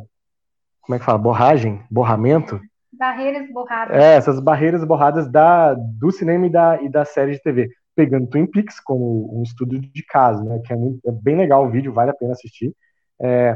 [0.81, 1.17] como é que fala?
[1.17, 1.81] Borragem?
[1.89, 2.59] Borramento?
[2.91, 3.97] Barreiras borradas.
[3.97, 7.69] É, essas barreiras borradas da, do cinema e da, e da série de TV.
[7.95, 10.59] Pegando Twin Peaks como um estudo de caso, né?
[10.63, 12.73] Que é, muito- é bem legal o vídeo, vale a pena assistir.
[13.21, 13.55] É,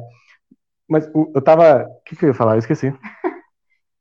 [0.88, 1.86] mas o- eu tava.
[1.88, 2.54] O que, que eu ia falar?
[2.54, 2.92] Eu esqueci.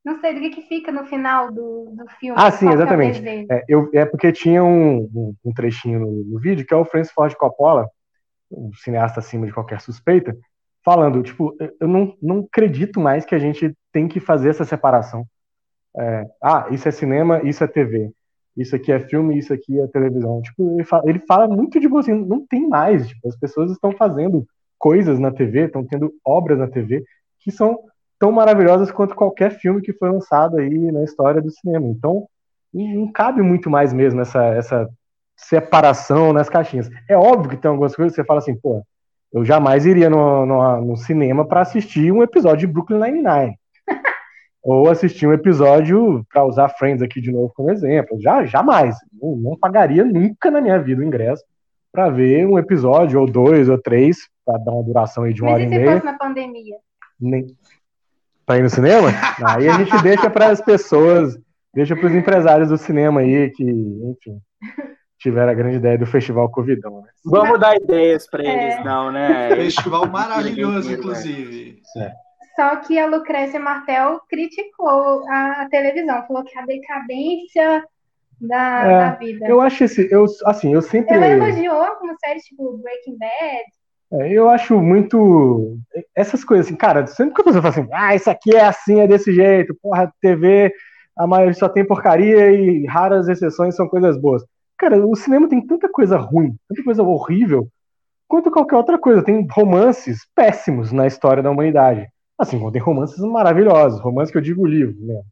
[0.06, 2.40] Não sei do que, que fica no final do, do filme.
[2.40, 3.28] Ah, sim, é exatamente.
[3.50, 6.84] É, eu, é porque tinha um, um, um trechinho no, no vídeo que é o
[6.84, 7.88] Francis Ford Coppola,
[8.48, 10.36] um cineasta acima de qualquer suspeita,
[10.84, 15.26] falando, tipo, eu- não, não acredito mais que a gente tem que fazer essa separação.
[15.98, 18.12] É, ah, isso é cinema, isso é TV.
[18.56, 20.40] Isso aqui é filme, isso aqui é televisão.
[20.40, 23.08] Tipo, ele fala, ele fala muito de assim, não tem mais.
[23.08, 24.46] Tipo, as pessoas estão fazendo
[24.78, 27.04] coisas na TV, estão tendo obras na TV
[27.40, 27.76] que são
[28.18, 31.86] tão maravilhosas quanto qualquer filme que foi lançado aí na história do cinema.
[31.86, 32.26] Então,
[32.72, 34.88] não cabe muito mais mesmo essa, essa
[35.36, 36.90] separação nas caixinhas.
[37.08, 38.82] É óbvio que tem algumas coisas que você fala assim, pô,
[39.32, 43.58] eu jamais iria no, no, no cinema para assistir um episódio de Brooklyn Nine-Nine.
[44.62, 48.20] Ou assistir um episódio, para usar Friends aqui de novo como exemplo.
[48.20, 48.96] Já, jamais.
[49.20, 51.44] Não, não pagaria nunca na minha vida o ingresso
[51.92, 55.52] para ver um episódio, ou dois, ou três, para dar uma duração aí de uma
[55.52, 55.92] Mas hora e e se meia.
[55.92, 56.76] fosse na pandemia?
[57.18, 57.46] Nem...
[58.46, 59.08] Pra ir no cinema?
[59.44, 61.36] Aí a gente deixa para as pessoas,
[61.74, 64.40] deixa para os empresários do cinema aí que, enfim,
[65.18, 67.08] tiveram a grande ideia do festival Covidão, né?
[67.24, 68.46] Vamos dar ideias para É.
[68.46, 69.48] eles, não, né?
[69.56, 71.82] Festival maravilhoso, inclusive.
[72.54, 77.84] Só que a Lucrécia Martel criticou a, a televisão, falou que a decadência
[78.40, 79.46] da, É, da vida.
[79.46, 83.64] Eu acho esse, eu, assim, eu sempre, Ela elogiou algumas séries tipo Breaking Bad.
[84.12, 85.78] É, eu acho muito
[86.14, 89.00] essas coisas assim, cara, sempre que a pessoa fala assim, ah, isso aqui é assim,
[89.00, 90.72] é desse jeito, porra, TV,
[91.16, 94.44] a maioria só tem porcaria e raras exceções são coisas boas.
[94.78, 97.68] Cara, o cinema tem tanta coisa ruim, tanta coisa horrível,
[98.28, 99.22] quanto qualquer outra coisa.
[99.22, 102.06] Tem romances péssimos na história da humanidade.
[102.38, 105.22] Assim, tem romances maravilhosos, romances que eu digo livro, né?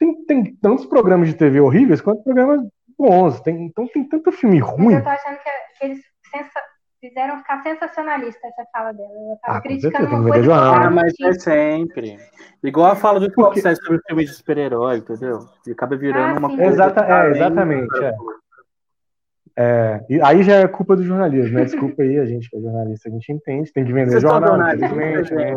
[0.00, 2.60] tem, tem tantos programas de TV horríveis quanto programas
[2.98, 3.40] bons.
[3.42, 4.94] Tem, então tem tanto filme ruim.
[4.94, 6.00] eu tô achando que, que eles
[7.00, 9.10] fizeram ficar sensacionalista essa fala dela.
[9.10, 12.18] Eu tava ah, criticando uma coisa ah, mas é sempre.
[12.62, 13.60] Igual a fala do Porque...
[13.60, 15.40] sobre o filme de super-herói, entendeu?
[15.66, 16.64] E acaba virando ah, uma coisa.
[16.64, 18.04] Exata, é, exatamente.
[18.04, 18.14] É.
[19.56, 21.64] É, e aí já é culpa do jornalismo, né?
[21.64, 24.74] Desculpa aí, a gente que é jornalista, a gente entende, tem que vender Você jornal.
[24.74, 25.52] Infelizmente, né?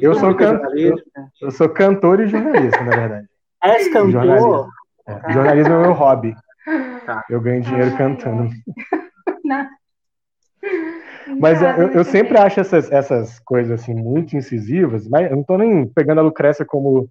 [0.00, 0.60] eu, sou can...
[0.76, 0.96] eu,
[1.40, 3.26] eu, sou cantor e jornalista, na verdade.
[3.62, 4.10] És cantor?
[4.10, 4.68] Jornalismo
[5.06, 6.34] é, jornalismo é o meu hobby.
[7.06, 7.24] Tá.
[7.30, 8.50] Eu ganho dinheiro cantando.
[9.44, 9.66] Não.
[11.40, 15.58] Mas eu, eu, sempre acho essas, essas coisas assim muito incisivas, mas eu não estou
[15.58, 17.08] nem pegando a Lucrécia como,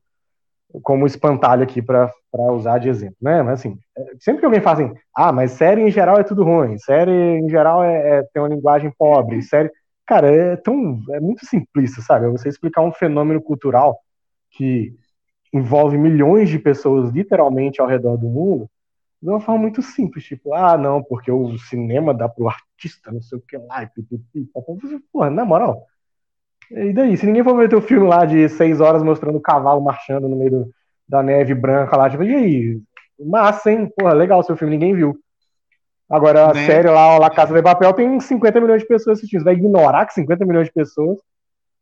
[0.83, 2.11] como espantalho aqui para
[2.51, 3.41] usar de exemplo, né?
[3.41, 6.43] Mas assim, é, sempre que alguém fala assim, ah, mas série em geral é tudo
[6.43, 9.71] ruim, série em geral é, é tem uma linguagem pobre, série.
[10.05, 10.99] Cara, é tão.
[11.11, 12.27] é muito simplista, sabe?
[12.29, 13.97] Você explicar um fenômeno cultural
[14.51, 14.93] que
[15.53, 18.69] envolve milhões de pessoas literalmente ao redor do mundo
[19.21, 23.21] de uma forma muito simples, tipo, ah, não, porque o cinema dá pro artista, não
[23.21, 24.49] sei o que lá, e pipipi,
[25.11, 25.85] porra, na moral.
[26.71, 29.81] E daí, se ninguém for ver teu filme lá de seis horas mostrando o cavalo
[29.81, 30.71] marchando no meio do,
[31.07, 32.81] da neve branca lá, tipo, e aí?
[33.19, 33.91] Massa, hein?
[33.95, 35.15] Porra, legal o seu filme, ninguém viu.
[36.09, 36.65] Agora, a né?
[36.65, 39.41] série lá, La Casa de Papel, tem 50 milhões de pessoas assistindo.
[39.41, 41.19] Você vai ignorar que 50 milhões de pessoas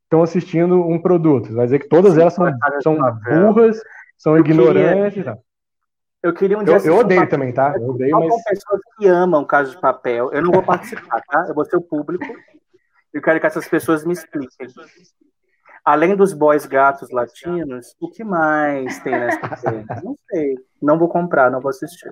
[0.04, 1.48] estão assistindo um produto.
[1.48, 2.46] Você vai dizer que todas elas são,
[2.84, 3.80] são burras,
[4.18, 5.24] são ignorantes.
[5.24, 5.40] Queria,
[6.22, 6.76] eu queria um dia.
[6.76, 7.74] Eu, eu odeio também, tá?
[7.76, 8.44] Eu odeio, mas.
[8.44, 10.32] pessoas que amam Casa de Papel.
[10.34, 11.46] Eu não vou participar, tá?
[11.48, 12.26] Eu vou ser o público.
[13.14, 14.68] Eu quero que essas pessoas me expliquem.
[15.84, 19.86] Além dos boys gatos latinos, o que mais tem nessa série?
[20.04, 20.56] Não sei.
[20.82, 22.12] Não vou comprar, não vou assistir.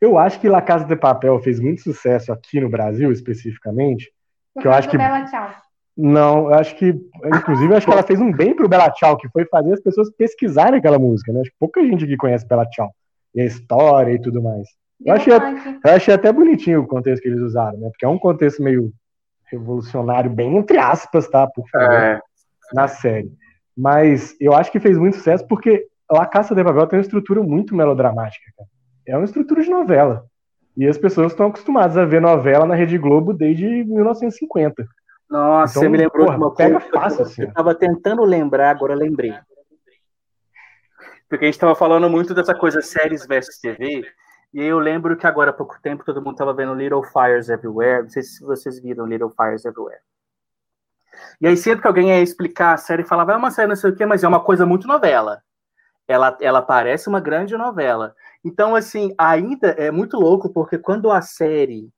[0.00, 4.12] Eu acho que La Casa de Papel fez muito sucesso aqui no Brasil, especificamente.
[4.60, 4.98] que eu acho que.
[4.98, 5.48] Bela Tchau.
[5.96, 6.88] Não, eu acho que,
[7.26, 9.80] inclusive, eu acho que ela fez um bem pro Bela Tchau, que foi fazer as
[9.80, 11.40] pessoas pesquisarem aquela música, né?
[11.40, 12.92] Acho que pouca gente aqui conhece Bela Tchau
[13.34, 14.68] e a história e tudo mais.
[15.04, 17.88] Eu achei, eu achei até bonitinho o contexto que eles usaram, né?
[17.88, 18.92] Porque é um contexto meio
[19.50, 21.46] revolucionário, bem entre aspas, tá?
[21.46, 22.20] Por favor, é.
[22.72, 23.32] na série.
[23.76, 27.42] Mas eu acho que fez muito sucesso porque La Caça de Babel tem uma estrutura
[27.42, 28.68] muito melodramática, cara.
[29.06, 30.24] É uma estrutura de novela.
[30.76, 34.86] E as pessoas estão acostumadas a ver novela na Rede Globo desde 1950.
[35.28, 36.78] Nossa, então, você me lembrou porra, de uma coisa.
[36.78, 37.42] Pega fácil, assim.
[37.42, 39.34] Eu estava tentando lembrar, agora lembrei.
[41.32, 44.04] Porque a gente estava falando muito dessa coisa séries versus TV,
[44.52, 48.02] e eu lembro que agora há pouco tempo todo mundo estava vendo Little Fires Everywhere.
[48.02, 50.02] Não sei se vocês viram Little Fires Everywhere.
[51.40, 53.88] E aí sempre que alguém ia explicar a série, falava, é uma série não sei
[53.88, 55.42] o quê, mas é uma coisa muito novela.
[56.06, 58.14] Ela, ela parece uma grande novela.
[58.44, 61.90] Então, assim, ainda é muito louco, porque quando a série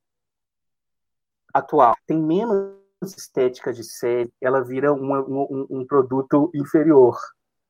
[1.53, 7.19] atual tem menos estética de série, ela vira um, um, um produto inferior,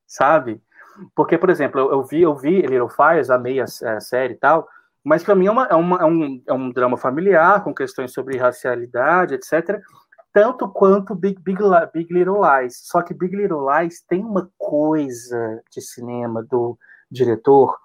[0.06, 0.62] sabe?
[1.14, 4.38] Porque, por exemplo, eu, eu, vi, eu vi Little Fires, amei a, a série e
[4.38, 4.68] tal,
[5.04, 8.12] mas para mim é, uma, é, uma, é, um, é um drama familiar, com questões
[8.12, 9.80] sobre racialidade, etc.,
[10.32, 11.60] tanto quanto Big, Big,
[11.92, 12.80] Big Little Lies.
[12.82, 16.76] Só que Big Little Lies tem uma coisa de cinema do
[17.08, 17.78] diretor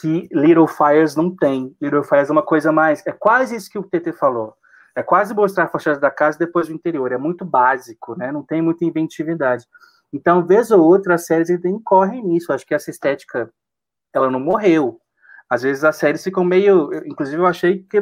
[0.00, 1.74] que Little Fires não tem.
[1.80, 3.04] Little Fires é uma coisa mais.
[3.04, 4.54] É quase isso que o TT falou.
[4.94, 7.10] É quase mostrar a fachada da casa depois do interior.
[7.10, 8.30] É muito básico, né?
[8.30, 9.66] Não tem muita inventividade.
[10.12, 12.52] Então, vez ou outra, as séries ainda incorrem nisso.
[12.52, 13.52] Acho que essa estética,
[14.12, 15.00] ela não morreu.
[15.48, 16.92] Às vezes as séries ficam meio...
[17.06, 17.98] Inclusive, eu achei que...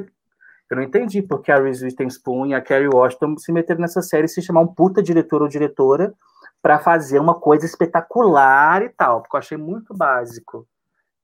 [0.70, 4.26] Eu não entendi porque a Reese Witherspoon e a Kerry Washington se meteram nessa série
[4.26, 6.14] e se chamar um puta diretor ou diretora
[6.60, 9.22] para fazer uma coisa espetacular e tal.
[9.22, 10.68] Porque eu achei muito básico.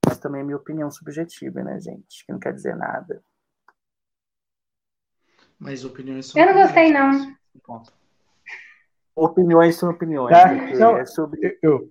[0.06, 2.24] Mas também é minha opinião subjetiva, né, gente?
[2.24, 3.22] Que não quer dizer nada.
[5.58, 6.40] Mas opiniões são.
[6.40, 7.34] Eu não gostei, não.
[7.62, 7.92] Ponto.
[9.16, 10.36] Opiniões são opiniões.
[10.36, 11.58] Tá, então, é sobre...
[11.62, 11.88] eu,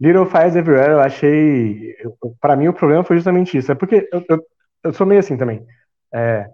[0.00, 1.96] Little Fires Everywhere, eu achei.
[2.40, 3.72] Para mim, o problema foi justamente isso.
[3.72, 4.46] É porque eu, eu,
[4.84, 5.64] eu sou meio assim também.
[6.12, 6.48] É,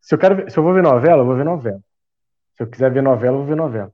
[0.00, 1.80] se, eu quero, se eu vou ver novela, eu vou ver novela.
[2.56, 3.92] Se eu quiser ver novela, eu vou ver novela.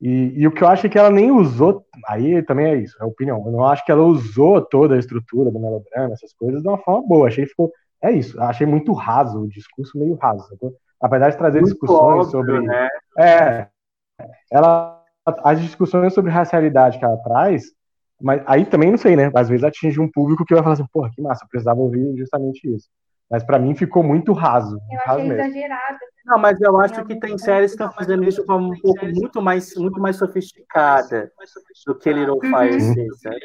[0.00, 1.84] E, e, o que eu acho é que ela nem usou.
[2.06, 3.42] Aí também é isso, é opinião.
[3.44, 6.78] Eu não acho que ela usou toda a estrutura do melodrama, essas coisas, de uma
[6.78, 7.28] forma boa.
[7.28, 7.72] Achei que ficou.
[8.00, 10.46] É isso, achei muito raso, o discurso meio raso.
[11.00, 12.60] Apesar de trazer muito discussões óbvio, sobre.
[12.60, 12.88] Né?
[13.18, 13.66] É,
[14.50, 15.04] ela,
[15.44, 17.72] as discussões sobre racialidade que ela traz,
[18.20, 19.30] mas aí também não sei, né?
[19.34, 22.16] Às vezes atinge um público que vai falar assim, porra, que massa, eu precisava ouvir
[22.16, 22.88] justamente isso.
[23.30, 24.78] Mas para mim ficou muito raso.
[24.90, 25.42] Eu raso achei mesmo.
[25.42, 25.98] exagerado.
[26.24, 29.06] Não, mas eu acho que tem séries que estão fazendo isso de forma um pouco
[29.06, 31.30] muito mais, muito mais sofisticada
[31.86, 32.94] do que Little Fire uhum.
[32.94, 33.42] fez,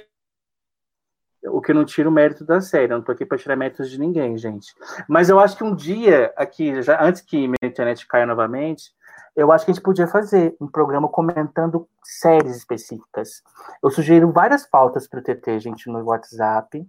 [1.46, 3.90] O que não tira o mérito da série, eu não tô aqui para tirar méritos
[3.90, 4.74] de ninguém, gente.
[5.08, 8.92] Mas eu acho que um dia, aqui, já antes que minha internet caia novamente,
[9.36, 13.42] Eu acho que a gente podia fazer um programa comentando séries específicas.
[13.82, 16.88] Eu sugiro várias pautas para o TT, gente, no WhatsApp.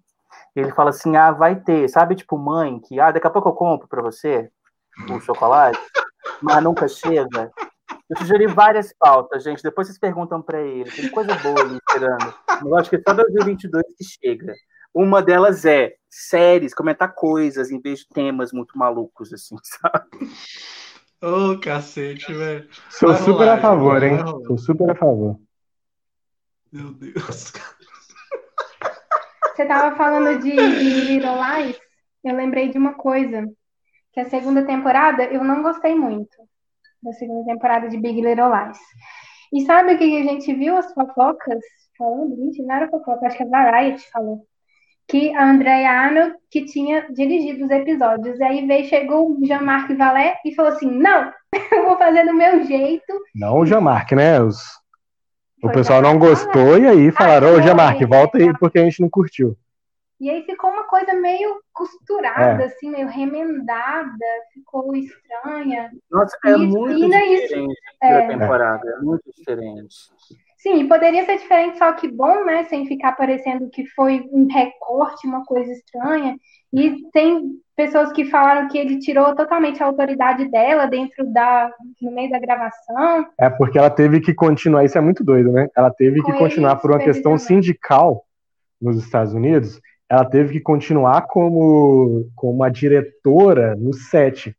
[0.54, 3.54] Ele fala assim: ah, vai ter, sabe, tipo, mãe, que ah, daqui a pouco eu
[3.54, 4.50] compro para você
[5.10, 5.80] o chocolate,
[6.42, 7.50] mas nunca chega.
[8.08, 9.62] Eu sugeri várias pautas, gente.
[9.62, 10.90] Depois vocês perguntam para ele.
[10.90, 12.34] Tem coisa boa ali esperando.
[12.64, 14.54] Eu acho que é só 2022 que chega.
[14.92, 20.28] Uma delas é séries, comentar coisas em vez de temas muito malucos, assim, sabe?
[21.22, 22.68] Ô, oh, cacete, velho.
[22.90, 24.18] Sou vai super rolar, a favor, hein?
[24.46, 25.38] Sou super a favor.
[26.72, 27.52] Meu Deus.
[29.54, 31.78] Você tava falando de, de Little Lies?
[32.22, 33.44] Eu lembrei de uma coisa.
[34.12, 36.36] Que a segunda temporada eu não gostei muito.
[37.02, 38.78] Da segunda temporada de Big Little Lies.
[39.52, 41.60] E sabe o que a gente viu as fofocas
[41.96, 42.36] falando?
[42.36, 44.46] Gente, não era fofoca, acho que a Variety falou
[45.06, 48.38] que a Andrea Arnold que tinha dirigido os episódios.
[48.38, 51.32] E aí veio, chegou o Jean-Marc Valé e falou assim: não,
[51.72, 53.12] eu vou fazer do meu jeito.
[53.34, 54.40] Não o Jean-Marc, né?
[54.40, 54.62] Os...
[55.62, 59.08] O pessoal não gostou e aí falaram: ô, Jean-Marc, volta aí porque a gente não
[59.08, 59.56] curtiu.
[60.20, 62.66] E aí ficou uma coisa meio costurada, é.
[62.66, 65.90] assim, meio remendada, ficou estranha.
[66.10, 69.96] Nossa, é e, muito e diferente é, da temporada, é muito diferente.
[70.64, 72.64] Sim, poderia ser diferente, só que bom, né?
[72.64, 76.38] Sem ficar parecendo que foi um recorte, uma coisa estranha.
[76.72, 81.70] E tem pessoas que falaram que ele tirou totalmente a autoridade dela dentro da
[82.00, 83.26] no meio da gravação.
[83.36, 85.68] É porque ela teve que continuar, isso é muito doido, né?
[85.76, 88.24] Ela teve Com que continuar por uma questão sindical
[88.80, 89.78] nos Estados Unidos.
[90.08, 94.56] Ela teve que continuar como, como uma diretora no set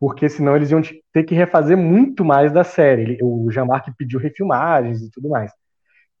[0.00, 0.80] porque senão eles iam
[1.12, 3.18] ter que refazer muito mais da série.
[3.22, 5.50] O Jean-Marc pediu refilmagens e tudo mais.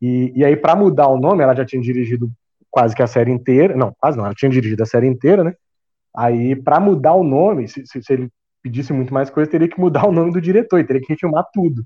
[0.00, 2.30] E, e aí, para mudar o nome, ela já tinha dirigido
[2.70, 3.76] quase que a série inteira.
[3.76, 5.54] Não, quase não, ela tinha dirigido a série inteira, né?
[6.16, 8.28] Aí, para mudar o nome, se, se, ele
[8.62, 11.84] pedisse muito mais coisa, teria que mudar o nome do diretor, teria que refilmar tudo.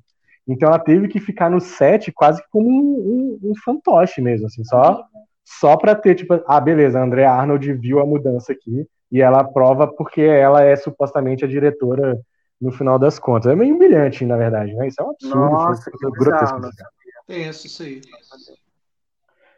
[0.49, 4.65] Então ela teve que ficar no set quase como um, um, um fantoche mesmo, assim,
[4.65, 5.05] só,
[5.45, 9.43] só pra ter, tipo, ah, beleza, a Andrea Arnold viu a mudança aqui, e ela
[9.43, 12.19] aprova porque ela é supostamente a diretora
[12.59, 13.53] no final das contas.
[13.53, 14.89] É meio humilhante, na verdade, né?
[14.89, 15.37] Isso é um absurdo.
[15.37, 16.71] Nossa, que bizarro, né?
[17.27, 18.01] Penso isso aí.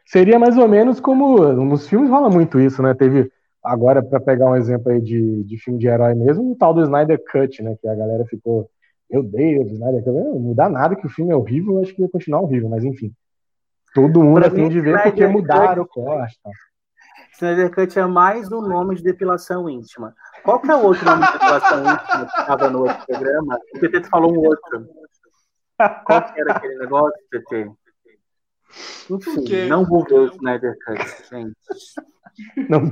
[0.05, 2.93] Seria mais ou menos como nos filmes rola muito isso, né?
[2.93, 3.31] Teve
[3.63, 6.83] agora para pegar um exemplo aí de, de filme de herói mesmo, o tal do
[6.83, 7.77] Snyder Cut, né?
[7.81, 8.69] Que a galera ficou,
[9.09, 12.09] meu Deus, Snyder Cut, não dá nada que o filme é horrível, acho que ia
[12.09, 13.13] continuar horrível, mas enfim.
[13.93, 16.37] Todo mundo assim de ver porque mudaram o corte.
[16.43, 16.51] Tá?
[17.35, 20.15] Snyder Cut é mais um nome de depilação íntima.
[20.43, 23.59] Qual que é o outro nome de depilação íntima que estava no outro programa?
[23.75, 24.87] O PT falou um outro.
[26.05, 27.69] Qual que era aquele negócio, PT?
[29.09, 31.53] Enfim, não vou ver o Snyder Cut, gente.
[32.69, 32.89] Não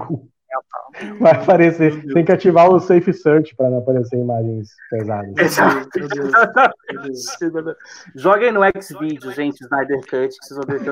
[1.19, 2.05] Vai aparecer.
[2.13, 5.33] Tem que ativar o Safe Search para não aparecer imagens pesadas.
[8.15, 10.89] Joguem no Xvideo, gente, Snyder Cut, que vocês vão ver que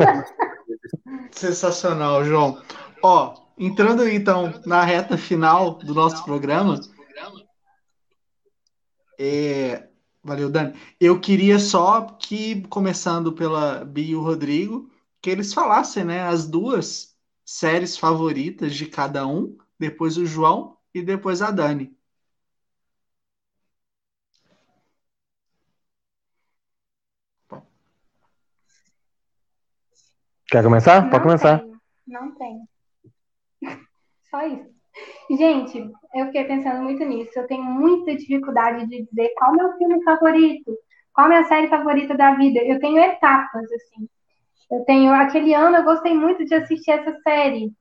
[1.37, 2.61] Sensacional, João.
[3.03, 6.79] Ó, entrando então na reta final do nosso programa.
[9.19, 9.87] É,
[10.23, 10.73] valeu, Dani.
[10.99, 14.89] Eu queria só que, começando pela Bia e o Rodrigo,
[15.21, 17.15] que eles falassem, né, as duas
[17.45, 21.95] séries favoritas de cada um, depois o João e depois a Dani.
[30.47, 31.09] Quer começar?
[31.09, 31.59] Pode começar.
[31.59, 31.79] Tenho.
[32.07, 32.70] Não tem.
[34.31, 34.71] Só isso.
[35.29, 37.37] Gente, eu fiquei pensando muito nisso.
[37.37, 40.77] Eu tenho muita dificuldade de dizer qual é meu filme favorito,
[41.13, 42.59] qual é minha série favorita da vida.
[42.59, 44.07] Eu tenho etapas, assim.
[44.71, 45.13] Eu tenho.
[45.13, 47.71] Aquele ano eu gostei muito de assistir essa série.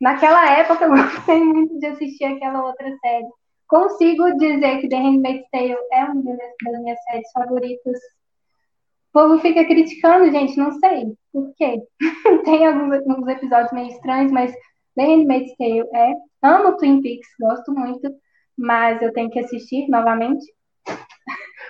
[0.00, 3.26] Naquela época eu gostei muito de assistir aquela outra série.
[3.66, 7.98] Consigo dizer que The Handmaid's Tale é uma das minhas séries favoritas.
[9.10, 11.82] O povo fica criticando, gente, não sei por quê.
[12.44, 14.54] Tem alguns, alguns episódios meio estranhos, mas
[14.98, 16.12] The Handmaid's Tale é.
[16.42, 18.12] Amo Twin Peaks, gosto muito,
[18.56, 20.44] mas eu tenho que assistir novamente.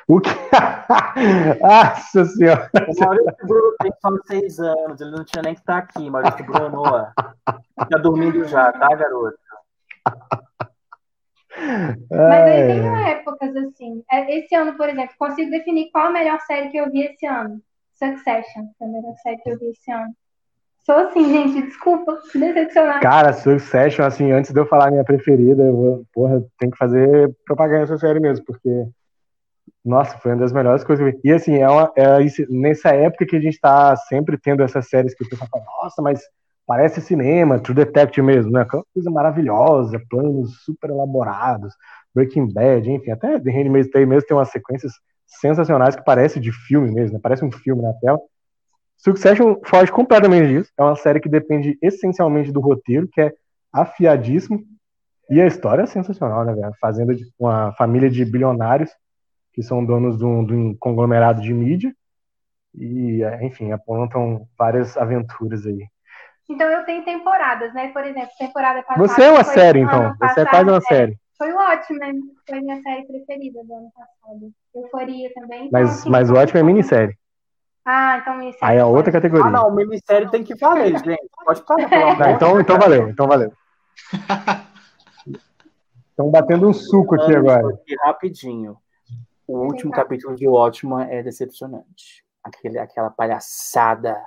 [0.09, 0.31] O que?
[1.61, 2.71] Nossa senhora!
[2.75, 6.47] O Maurício Bruno tem só seis anos, ele não tinha nem que estar aqui, Maurício
[6.47, 6.83] Bruno.
[7.45, 9.39] Tá dormindo já, tá, garoto?
[12.11, 14.03] Mas aí tem épocas assim.
[14.11, 17.27] É, esse ano, por exemplo, consigo definir qual a melhor série que eu vi esse
[17.27, 17.61] ano.
[17.93, 20.15] Succession, foi a melhor série que eu vi esse ano.
[20.89, 23.02] Sou assim, gente, desculpa, decepcionar.
[23.02, 27.31] Cara, Succession, assim, antes de eu falar minha preferida, eu vou, porra, tem que fazer
[27.44, 28.86] propaganda dessa série mesmo, porque,
[29.85, 31.12] nossa, foi uma das melhores coisas.
[31.23, 32.16] E, assim, é, uma, é
[32.48, 36.01] nessa época que a gente tá sempre tendo essas séries que o pessoal fala, nossa,
[36.01, 36.23] mas
[36.66, 38.62] parece cinema, True Detective mesmo, né?
[38.62, 41.74] Aquela coisa maravilhosa, planos super elaborados,
[42.15, 44.93] Breaking Bad, enfim, até The Handmaid's Tale mesmo tem umas sequências
[45.27, 47.20] sensacionais que parece de filme mesmo, né?
[47.23, 48.19] parece um filme na tela.
[48.99, 50.73] Succession foge completamente disso.
[50.77, 53.33] É uma série que depende essencialmente do roteiro, que é
[53.73, 54.62] afiadíssimo.
[55.31, 56.73] E a história é sensacional, né, velho?
[56.81, 58.91] Fazenda de uma família de bilionários
[59.53, 61.95] que são donos de um, de um conglomerado de mídia
[62.75, 65.87] e, enfim, apontam várias aventuras aí.
[66.49, 67.89] Então eu tenho temporadas, né?
[67.89, 69.07] Por exemplo, temporada passada.
[69.07, 70.15] Você é uma série, então.
[70.19, 71.19] Você é quase uma é, série.
[71.37, 74.51] Foi o Watchmen, foi minha série preferida do ano passado.
[74.75, 75.69] Euforia também.
[75.70, 77.19] Mas, então, assim, mas o Watchmen é minissérie.
[77.90, 78.74] Ah, então minissérie.
[78.74, 79.47] Aí é outra categoria.
[79.47, 81.31] Ah, não, minissérie tem que valer, gente.
[81.43, 82.19] Pode falar.
[82.19, 83.51] Não, então, então valeu, então valeu.
[86.10, 87.66] Estão batendo um suco aqui agora.
[87.66, 88.77] Aqui, rapidinho.
[89.47, 92.23] O último capítulo de Watchmen é decepcionante.
[92.44, 94.23] Aquele, aquela palhaçada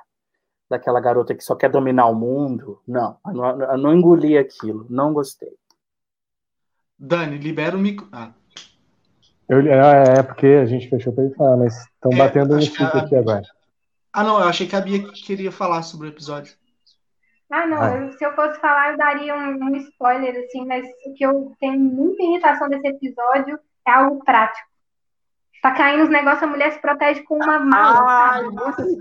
[0.68, 2.82] daquela garota que só quer dominar o mundo.
[2.88, 4.88] Não, eu não, eu não engoli aquilo.
[4.90, 5.56] Não gostei.
[6.98, 8.08] Dani, libera o micro.
[8.12, 8.32] Ah.
[9.52, 12.62] Eu, é, é porque a gente fechou para ele falar, mas estão é, batendo um
[12.62, 13.44] suco aqui agora.
[14.14, 16.54] Ah, não, eu achei que a Bia queria falar sobre o episódio.
[17.52, 21.14] Ah, não, eu, se eu fosse falar, eu daria um, um, spoiler, assim, mas o
[21.14, 24.70] que eu tenho muita irritação desse episódio é algo prático.
[25.62, 28.08] Tá caindo os negócios, a mulher se protege com uma mão.
[28.08, 28.40] Ah,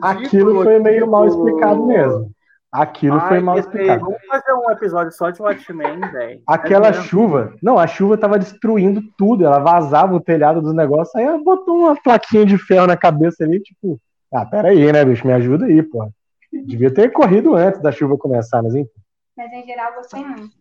[0.02, 2.34] Aquilo foi meio mal explicado mesmo.
[2.72, 4.04] Aquilo Ai, foi mal explicado.
[4.04, 6.42] Vamos fazer um episódio só de Watchmen, velho.
[6.46, 7.54] Aquela é chuva.
[7.60, 9.44] Não, a chuva tava destruindo tudo.
[9.44, 11.14] Ela vazava o telhado dos negócios.
[11.16, 14.00] Aí ela botou uma plaquinha de ferro na cabeça ali, tipo.
[14.32, 15.26] Ah, pera aí, né, bicho?
[15.26, 16.08] Me ajuda aí, pô.
[16.52, 18.90] Devia ter corrido antes da chuva começar, mas enfim.
[19.36, 20.54] Mas em geral gostei muito.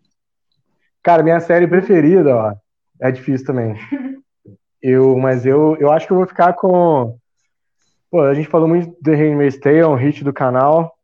[1.04, 2.54] Cara, minha série preferida, ó.
[3.00, 3.76] É difícil também.
[4.82, 7.16] eu, mas eu, eu acho que eu vou ficar com.
[8.10, 10.96] Pô, a gente falou muito de Handmaid's Tale, é um hit do canal.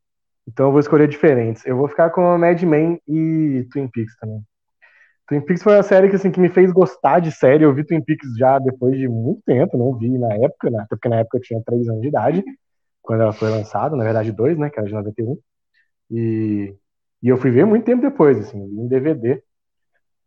[0.48, 1.66] Então eu vou escolher diferentes.
[1.66, 4.42] Eu vou ficar com Mad Men e Twin Peaks também.
[5.28, 7.64] Twin Peaks foi uma série que, assim, que me fez gostar de série.
[7.64, 10.80] Eu vi Twin Peaks já depois de muito tempo, não vi na época, né?
[10.80, 12.44] até porque na época eu tinha 3 anos de idade,
[13.02, 15.38] quando ela foi lançada, na verdade dois, né, que era de 91.
[16.12, 16.76] E,
[17.24, 19.44] e eu fui ver muito tempo depois, assim, em DVD.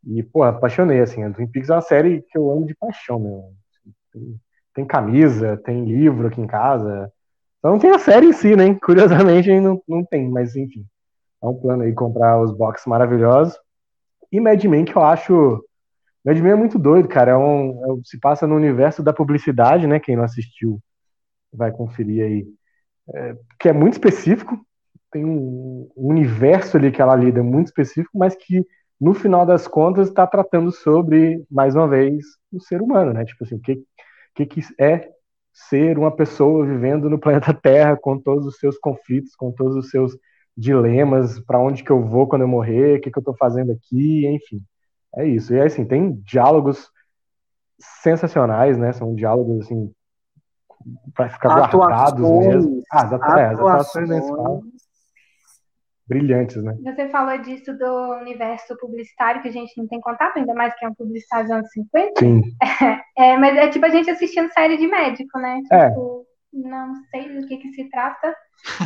[0.06, 1.24] E, pô, apaixonei, assim.
[1.24, 3.52] A Twin Peaks é uma série que eu amo de paixão, meu.
[4.12, 4.40] Tem,
[4.74, 7.12] tem camisa, tem livro aqui em casa.
[7.58, 8.74] Então não tem a série em si, né?
[8.82, 10.84] Curiosamente não, não tem, mas enfim.
[11.42, 13.56] É um plano aí comprar os boxes maravilhosos.
[14.30, 15.64] E Mad Men, que eu acho.
[16.24, 17.32] Mad Men é muito doido, cara.
[17.32, 20.00] É um, é, se passa no universo da publicidade, né?
[20.00, 20.80] Quem não assistiu
[21.52, 22.46] vai conferir aí.
[23.14, 24.58] É, que é muito específico.
[25.10, 28.66] Tem um, um universo ali que ela lida muito específico, mas que
[29.00, 33.24] no final das contas está tratando sobre, mais uma vez, o ser humano, né?
[33.24, 33.82] Tipo assim, o que,
[34.34, 35.08] que, que é
[35.68, 39.90] ser uma pessoa vivendo no planeta Terra com todos os seus conflitos, com todos os
[39.90, 40.16] seus
[40.56, 43.72] dilemas, para onde que eu vou quando eu morrer, o que, que eu estou fazendo
[43.72, 44.60] aqui, enfim.
[45.16, 45.54] É isso.
[45.54, 46.90] E assim, tem diálogos
[47.80, 48.92] sensacionais, né?
[48.92, 49.92] São diálogos assim
[51.14, 52.82] para ficar guardados mesmo.
[52.90, 54.64] Ah, exatamente, atuações, atuações
[56.08, 56.74] brilhantes, né?
[56.82, 60.84] Você falou disso do universo publicitário, que a gente não tem contato, ainda mais que
[60.84, 62.12] é um publicitário dos anos 50.
[62.18, 62.42] Sim.
[63.18, 65.60] É, mas é tipo a gente assistindo série de médico, né?
[65.72, 65.88] É.
[65.88, 66.24] Tipo,
[66.54, 66.68] é.
[66.68, 68.32] não sei do que, que se trata,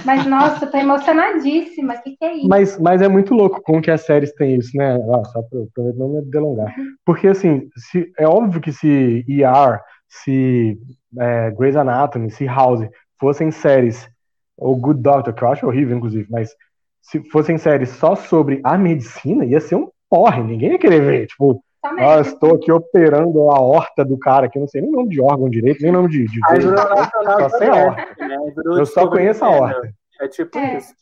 [0.06, 1.94] mas nossa, tô emocionadíssima.
[1.94, 2.48] O que, que é isso?
[2.48, 4.94] Mas, mas é muito louco como que as séries têm isso, né?
[4.94, 6.74] Ah, só pra, pra não me delongar.
[6.78, 6.94] Uhum.
[7.04, 10.78] Porque, assim, se, é óbvio que se ER, se
[11.18, 12.88] é, Grey's Anatomy, se House
[13.20, 14.08] fossem séries,
[14.56, 16.54] ou Good Doctor, que eu acho horrível, inclusive, mas
[17.02, 21.26] se fossem séries só sobre a medicina, ia ser um porre, ninguém ia querer ver.
[21.26, 24.96] Tipo, ah, estou aqui operando a horta do cara, que eu não sei nem o
[24.96, 26.26] nome de órgão direito, nem o nome de.
[26.26, 28.28] de só sei a horta.
[28.28, 28.36] Né?
[28.64, 29.92] Eu só conheço a horta.
[30.20, 30.78] É tipo é.
[30.78, 30.94] isso.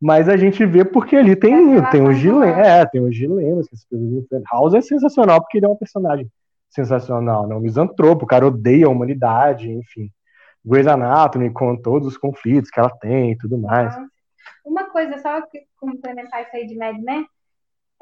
[0.00, 2.66] Mas a gente vê porque ali tem, é, tem os dilemas.
[2.66, 6.26] É, tem os dilemas que as pessoas House é sensacional porque ele é um personagem
[6.70, 7.54] sensacional, né?
[7.54, 10.08] Um misantropo, o cara odeia a humanidade, enfim.
[10.64, 13.94] Grey's Anatomy com todos os conflitos que ela tem e tudo mais.
[14.64, 17.26] Uma coisa, só que complementar isso aí de Mad Men,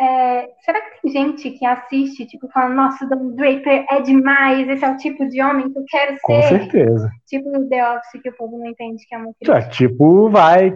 [0.01, 4.85] é, será que tem gente que assiste, tipo, falando, nossa, Don Draper é demais, esse
[4.85, 6.21] é o tipo de homem que eu quero ser?
[6.23, 7.11] Com certeza.
[7.27, 9.59] Tipo The Office, que o povo não entende que é uma crítica.
[9.59, 10.73] É, tipo, vai,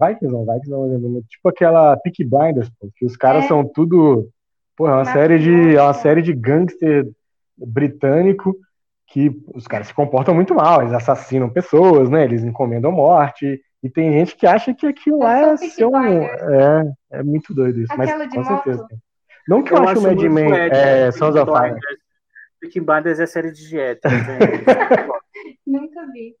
[0.00, 3.48] vai que não, vai que não, tipo aquela Peaky Blinders, pô, que os caras é.
[3.48, 4.28] são tudo,
[4.76, 7.08] pô, é uma série de, é uma série de gangster
[7.56, 8.56] britânico
[9.06, 13.90] que os caras se comportam muito mal, eles assassinam pessoas, né, eles encomendam morte, e
[13.90, 15.94] tem gente que acha que aquilo lá é ser um.
[15.94, 18.64] É, é muito doido isso, Aquela mas com moto.
[18.64, 18.88] certeza.
[19.46, 21.78] Não que eu, eu acho o Mad Men é, Sons of Fire.
[22.62, 24.08] Peaky Blinders é série de dieta.
[24.08, 24.16] Né,
[25.66, 26.34] Nunca vi.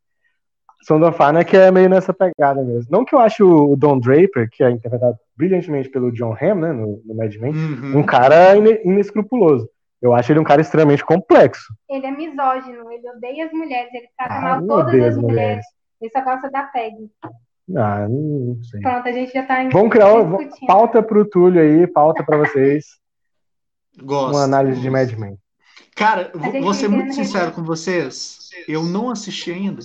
[0.84, 2.88] Sons of Fire é que é meio nessa pegada mesmo.
[2.90, 6.72] Não que eu acho o Don Draper, que é interpretado brilhantemente pelo John Hamm, né,
[6.72, 7.98] no, no Mad Men, uhum.
[7.98, 9.68] um cara inescrupuloso.
[10.00, 11.74] eu acho ele um cara extremamente complexo.
[11.90, 15.16] Ele é misógino, ele odeia as mulheres, ele trata ah, mal todas as mulheres.
[15.18, 15.66] mulheres.
[16.04, 17.10] Ele só gosta da Peg.
[17.74, 18.80] Ah, não sei.
[18.80, 19.70] Pronto, a gente já tá em.
[19.70, 22.84] Vamos criar uma pauta pro Túlio aí, pauta para vocês.
[24.02, 24.34] Gosto.
[24.34, 25.38] Uma análise de Mad Men.
[25.96, 28.50] Cara, vou ser muito sincero com vocês.
[28.68, 29.80] Eu não assisti ainda.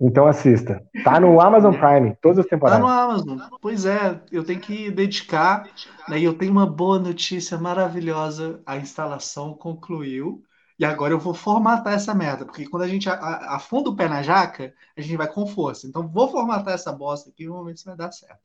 [0.00, 0.84] Então assista.
[1.02, 2.80] Tá no Amazon Prime, todas as temporadas.
[2.80, 3.38] Tá no Amazon.
[3.60, 5.68] Pois é, eu tenho que dedicar.
[6.08, 8.60] Né, e eu tenho uma boa notícia maravilhosa.
[8.64, 10.44] A instalação concluiu.
[10.80, 12.46] E agora eu vou formatar essa merda.
[12.46, 15.86] Porque quando a gente afunda o pé na jaca, a gente vai com força.
[15.86, 18.40] Então vou formatar essa bosta aqui e vamos ver se vai dar certo.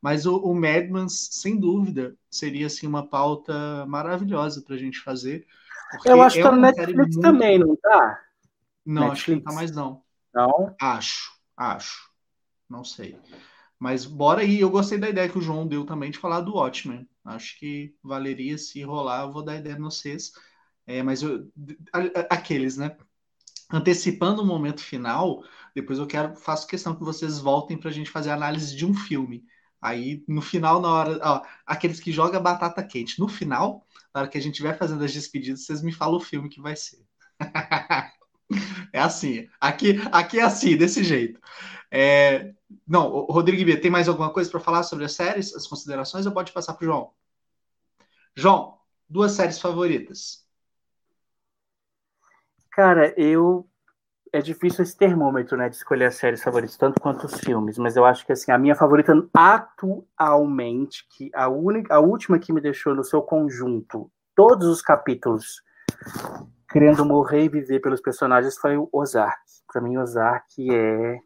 [0.00, 5.44] Mas o, o Madmans, sem dúvida, seria assim, uma pauta maravilhosa pra gente fazer.
[6.04, 7.20] Eu acho que tá no Netflix muito...
[7.20, 8.20] também, não tá?
[8.86, 9.12] Não, Netflix.
[9.12, 10.02] acho que não tá mais não.
[10.32, 10.76] Não?
[10.80, 12.08] Acho, acho.
[12.68, 13.18] Não sei.
[13.80, 16.54] Mas bora aí, eu gostei da ideia que o João deu também de falar do
[16.54, 17.08] Watchmen.
[17.24, 20.32] Acho que valeria se rolar, eu vou dar ideia no vocês.
[20.90, 21.48] É, mas eu,
[22.28, 22.96] aqueles, né?
[23.72, 28.10] Antecipando o momento final, depois eu quero, faço questão que vocês voltem para a gente
[28.10, 29.44] fazer a análise de um filme.
[29.80, 31.20] Aí, no final, na hora.
[31.22, 33.20] Ó, aqueles que jogam batata quente.
[33.20, 36.20] No final, na hora que a gente estiver fazendo as despedidas, vocês me falam o
[36.20, 36.98] filme que vai ser.
[38.92, 39.48] É assim.
[39.60, 41.40] Aqui, aqui é assim, desse jeito.
[41.88, 42.52] É...
[42.86, 46.32] Não, Rodrigo B, tem mais alguma coisa para falar sobre as séries, as considerações, ou
[46.32, 47.12] pode passar para o João?
[48.34, 50.39] João, duas séries favoritas.
[52.80, 53.66] Cara, eu.
[54.32, 57.94] É difícil esse termômetro, né, de escolher as séries favoritas, tanto quanto os filmes, mas
[57.94, 62.60] eu acho que, assim, a minha favorita atualmente, que a, única, a última que me
[62.60, 65.62] deixou no seu conjunto, todos os capítulos
[66.70, 69.42] querendo morrer e viver pelos personagens foi o Ozark.
[69.70, 71.18] Pra mim, Ozark é.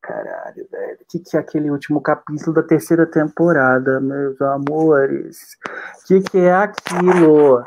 [0.00, 0.98] Caralho, velho.
[1.00, 5.56] O que, que é aquele último capítulo da terceira temporada, meus amores?
[6.02, 7.64] O que, que é aquilo?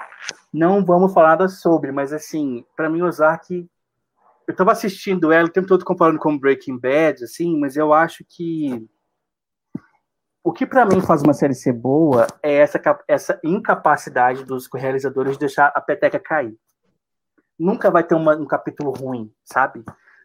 [0.53, 3.69] Não vamos falar nada sobre, mas assim, para mim, Ozark.
[4.47, 8.25] Eu tava assistindo ela o tempo todo comparando com Breaking Bad, assim, mas eu acho
[8.27, 8.85] que
[10.43, 15.33] o que para mim faz uma série ser boa é essa, essa incapacidade dos realizadores
[15.33, 16.57] de deixar a peteca cair
[17.61, 19.83] nunca vai ter uma, um capítulo ruim, sabe?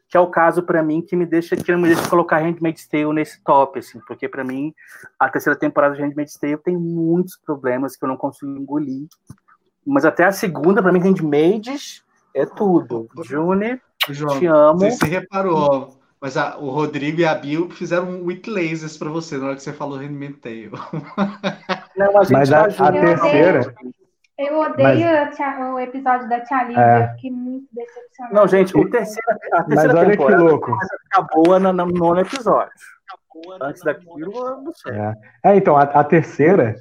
[0.09, 2.89] Que é o caso para mim que me deixa que não me deixa colocar Handmaid's
[2.89, 4.73] Tale nesse top, assim, porque para mim
[5.19, 9.07] a terceira temporada de Handmaid's Tale tem muitos problemas que eu não consigo engolir.
[9.87, 12.05] Mas até a segunda, para mim, Handmaids
[12.35, 13.09] é tudo.
[13.25, 13.81] June,
[14.39, 14.81] te amo.
[14.81, 19.39] Você reparou, mas a, o Rodrigo e a Bill fizeram um with lasers para você
[19.39, 20.71] na hora que você falou Handmaid's Tale.
[21.97, 23.75] Não, a mas a, a terceira,
[24.39, 25.75] eu odeio Mas...
[25.75, 27.09] o episódio da Tia Lívia, é.
[27.15, 28.35] fiquei muito decepcionada.
[28.35, 30.79] Não, gente, o terceiro, a terceira Mas olha temporada que louco.
[31.11, 32.73] acabou no, no nono episódio.
[33.61, 34.93] Antes daquilo, eu não sei.
[34.93, 35.15] É,
[35.45, 36.75] é então, a, a, terceira,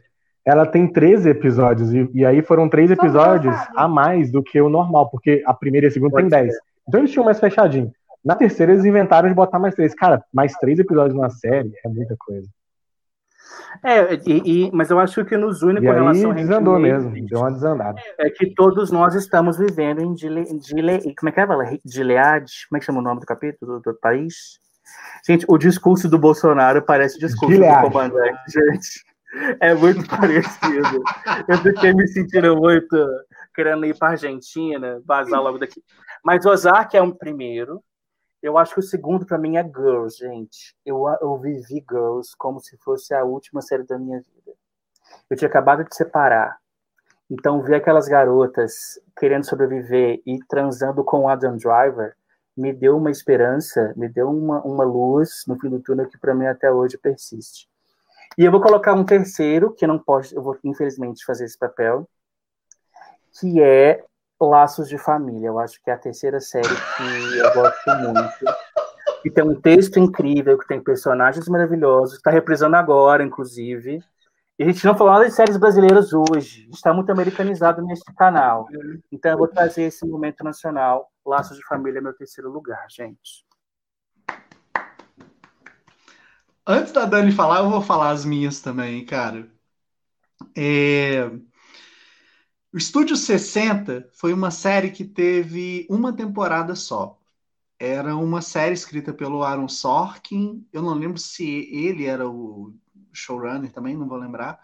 [0.45, 4.69] ela tem 13 episódios, e, e aí foram três episódios a mais do que o
[4.69, 6.53] normal, porque a primeira e a segunda Pode tem 10.
[6.53, 6.59] Ser.
[6.88, 7.91] Então eles tinham mais fechadinho.
[8.23, 9.93] Na terceira, eles inventaram de botar mais três.
[9.93, 12.47] Cara, mais três episódios na série é muita coisa.
[13.84, 16.80] É, e, e, mas eu acho que nos une e com aí relação a desandou
[16.80, 18.01] mesmo, deu uma desandada.
[18.17, 22.45] É que todos nós estamos vivendo em Dile, Dile, como é que é, Gilead?
[22.69, 24.59] Como é que chama o nome do capítulo do, do país?
[25.27, 27.81] Gente, o discurso do Bolsonaro parece o discurso Gilead.
[27.81, 29.14] do comandante, gente.
[29.60, 31.03] É muito parecido.
[31.48, 32.95] Eu fiquei me sentindo muito
[33.53, 35.84] querendo ir para Argentina, vazar logo daqui.
[36.24, 37.82] Mas Ozark é um primeiro,
[38.41, 40.76] eu acho que o segundo para mim é Girls, gente.
[40.86, 44.53] Eu, eu vivi Girls como se fosse a última série da minha vida.
[45.30, 46.57] Eu tinha acabado de separar.
[47.30, 52.16] Então, ver aquelas garotas querendo sobreviver e transando com o Adam Driver
[52.56, 56.36] me deu uma esperança, me deu uma, uma luz no fim do túnel que para
[56.36, 57.68] mim até hoje persiste.
[58.38, 62.07] E eu vou colocar um terceiro, que não pode, eu vou infelizmente fazer esse papel,
[63.40, 64.03] que é
[64.40, 65.48] Laços de Família.
[65.48, 68.45] Eu acho que é a terceira série que eu gosto muito.
[69.22, 74.03] Que tem um texto incrível, que tem personagens maravilhosos, está reprisando agora, inclusive.
[74.57, 76.70] E a gente não falou nada de séries brasileiras hoje.
[76.72, 78.68] Está muito americanizado nesse canal.
[79.12, 81.10] Então eu vou trazer esse momento nacional.
[81.26, 83.44] Laços de Família é meu terceiro lugar, gente.
[86.67, 89.51] Antes da Dani falar, eu vou falar as minhas também, cara.
[90.55, 91.29] É...
[92.73, 97.19] O Estúdio 60 foi uma série que teve uma temporada só.
[97.79, 100.67] Era uma série escrita pelo Aaron Sorkin.
[100.73, 102.73] Eu não lembro se ele era o
[103.13, 104.59] showrunner também, não vou lembrar.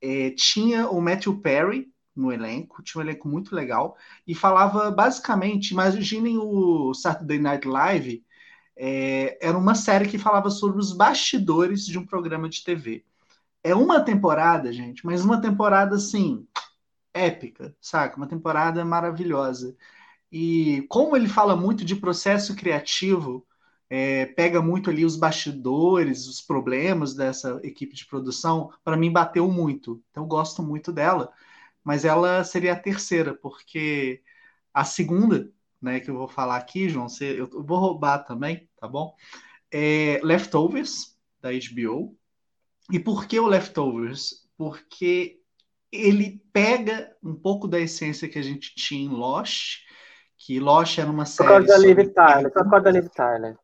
[0.00, 3.96] É, tinha o Matthew Perry no elenco, tinha um elenco muito legal,
[4.26, 8.24] e falava basicamente, imaginem o Saturday Night Live,
[8.82, 13.04] é, era uma série que falava sobre os bastidores de um programa de TV.
[13.62, 16.46] É uma temporada, gente, mas uma temporada assim,
[17.12, 18.16] épica, saca?
[18.16, 19.76] Uma temporada maravilhosa.
[20.32, 23.46] E como ele fala muito de processo criativo,
[23.90, 29.50] é, pega muito ali os bastidores, os problemas dessa equipe de produção, para mim bateu
[29.50, 30.02] muito.
[30.10, 31.30] Então, gosto muito dela,
[31.84, 34.22] mas ela seria a terceira, porque
[34.72, 39.14] a segunda, né, que eu vou falar aqui, João, eu vou roubar também, tá bom?
[39.72, 42.16] É Leftovers, da HBO.
[42.90, 44.48] E por que o Leftovers?
[44.56, 45.40] Porque
[45.92, 49.78] ele pega um pouco da essência que a gente tinha em Lost,
[50.36, 51.48] que Lost era uma série.
[51.48, 53.58] Por causa da Liv Tyler, por causa da Liv Tyler.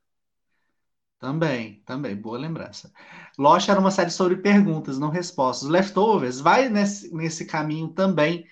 [1.18, 2.92] Também, também, boa lembrança.
[3.38, 5.68] Lost era uma série sobre perguntas, não respostas.
[5.68, 8.46] Leftovers vai nesse, nesse caminho também.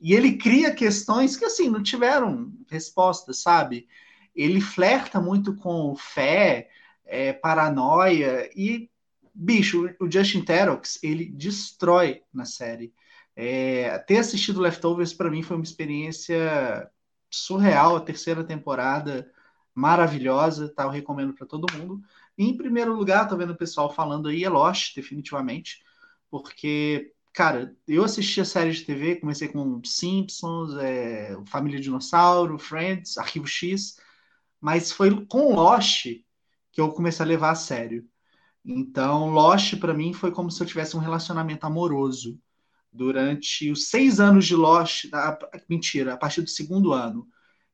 [0.00, 3.86] E ele cria questões que, assim, não tiveram respostas, sabe?
[4.34, 6.70] Ele flerta muito com fé,
[7.04, 8.88] é, paranoia, e,
[9.34, 12.94] bicho, o Justin Terox, ele destrói na série.
[13.36, 16.90] É, ter assistido Leftovers, para mim, foi uma experiência
[17.30, 19.30] surreal, a terceira temporada
[19.74, 20.84] maravilhosa, tá?
[20.84, 22.02] Eu recomendo para todo mundo.
[22.36, 25.82] E, em primeiro lugar, tô vendo o pessoal falando aí, é Lost, definitivamente,
[26.30, 33.16] porque, cara, eu assisti a série de TV, comecei com Simpsons, é, Família Dinossauro, Friends,
[33.18, 33.96] Arquivo X,
[34.60, 36.06] mas foi com Lost
[36.72, 38.04] que eu comecei a levar a sério.
[38.64, 42.38] Então, Lost para mim foi como se eu tivesse um relacionamento amoroso
[42.92, 45.06] durante os seis anos de Lost,
[45.68, 47.26] mentira, a partir do segundo ano.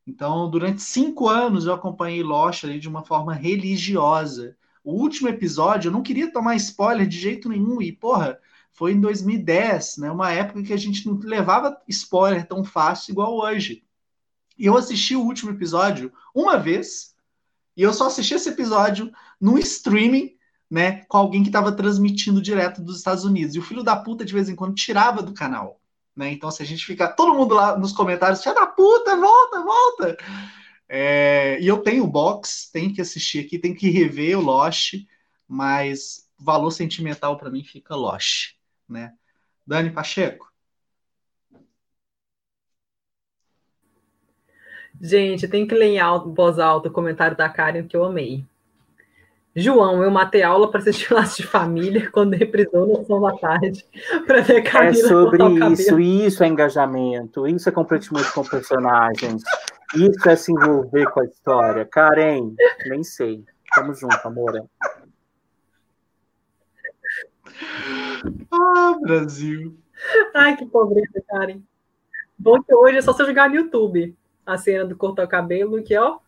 [0.07, 4.57] Então, durante cinco anos eu acompanhei Lost ali de uma forma religiosa.
[4.85, 8.39] O último episódio, eu não queria tomar spoiler de jeito nenhum, e porra,
[8.77, 10.11] foi em 2010, né?
[10.11, 13.83] Uma época que a gente não levava spoiler tão fácil igual hoje.
[14.59, 17.15] E eu assisti o último episódio uma vez,
[17.75, 20.37] e eu só assisti esse episódio no streaming,
[20.71, 21.05] né?
[21.09, 23.55] Com alguém que estava transmitindo direto dos Estados Unidos.
[23.55, 25.81] E o filho da puta, de vez em quando, tirava do canal.
[26.15, 26.33] Né?
[26.33, 30.17] Então, se a gente fica todo mundo lá nos comentários, filha da puta, volta, volta.
[30.89, 34.95] É, e eu tenho o box, tenho que assistir aqui, tenho que rever o Lost,
[35.49, 38.56] mas valor sentimental para mim fica Lost,
[38.89, 39.15] né?
[39.67, 40.47] Dani Pacheco.
[45.01, 48.45] Gente, tem que ler em alto, voz alta o comentário da Karen que eu amei.
[49.59, 53.87] João, eu matei aula para assistir Laço de Família quando reprisou no São da Tarde
[54.27, 59.43] para ver Camila É sobre isso, isso é engajamento, isso é comprometimento com personagens,
[59.95, 61.87] isso é se envolver com a história.
[61.87, 62.55] Karen,
[62.87, 63.45] nem sei.
[63.75, 64.67] Tamo junto, amor.
[68.51, 69.77] Ah, Brasil.
[70.35, 71.61] Ai, que pobreza, Karen.
[72.39, 74.15] Bom que hoje é só você jogar no YouTube
[74.45, 76.19] a cena do cortar o cabelo, que ó.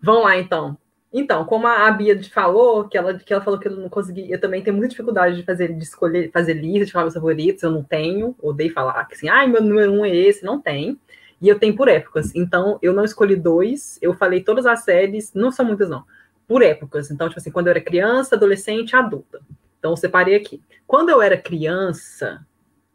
[0.00, 0.76] Vamos lá, então.
[1.12, 4.40] Então, como a Bia falou, que ela, que ela falou que eu não consegui, eu
[4.40, 7.70] também tenho muita dificuldade de fazer, de escolher, fazer lista de falar meus favoritos, eu
[7.70, 10.98] não tenho, odeio falar que assim, ai, meu número um é esse, não tem.
[11.40, 12.34] E eu tenho por épocas.
[12.34, 16.04] Então, eu não escolhi dois, eu falei todas as séries, não são muitas, não,
[16.46, 17.10] por épocas.
[17.10, 19.40] Então, tipo assim, quando eu era criança, adolescente, adulta.
[19.78, 20.62] Então, eu separei aqui.
[20.86, 22.46] Quando eu era criança,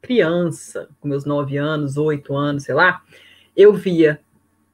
[0.02, 3.02] criança, com meus nove anos, oito anos, sei lá,
[3.56, 4.22] eu via,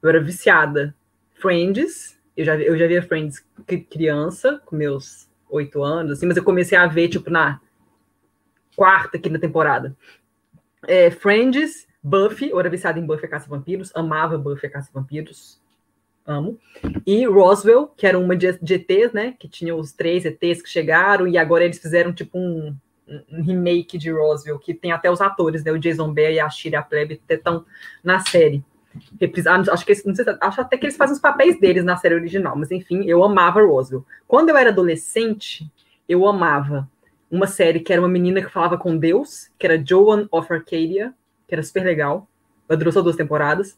[0.01, 0.95] eu era viciada,
[1.33, 3.45] Friends, eu já, eu já via Friends
[3.89, 7.59] criança, com meus oito anos, assim, mas eu comecei a ver, tipo, na
[8.75, 9.95] quarta, quinta temporada.
[10.87, 14.89] É, Friends, Buffy, eu era viciada em Buffy a Caça Vampiros, amava Buffy a Caça
[14.93, 15.61] Vampiros,
[16.25, 16.57] amo.
[17.05, 20.69] E Roswell, que era uma de, de ETs, né, que tinha os três ETs que
[20.69, 22.75] chegaram, e agora eles fizeram, tipo, um,
[23.31, 26.49] um remake de Roswell, que tem até os atores, né, o Jason Bear e a
[26.49, 27.65] Shira Plebe estão
[28.03, 28.63] na série
[29.71, 32.71] acho que sei, acho até que eles fazem os papéis deles na série original, mas
[32.71, 34.05] enfim, eu amava Roswell.
[34.27, 35.69] Quando eu era adolescente,
[36.07, 36.89] eu amava
[37.29, 41.13] uma série que era uma menina que falava com Deus, que era Joan of Arcadia,
[41.47, 42.27] que era super legal.
[42.69, 43.77] Ela durou só duas temporadas.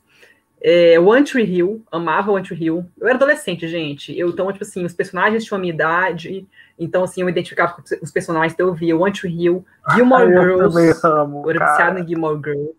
[0.68, 2.86] É, One Tree Hill, amava One Tree Hill.
[3.00, 4.18] Eu era adolescente, gente.
[4.18, 6.48] Eu, então, tipo assim, os personagens tinham a minha idade.
[6.80, 8.54] Então, assim, eu identificava com os personagens.
[8.54, 9.64] Então, eu via One Tree Hill,
[9.94, 10.76] Gilmore Girls.
[11.04, 12.74] Eu amo, eu era viciada em Gilmore Girls.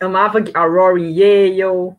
[0.00, 1.94] amava a Rory Yale,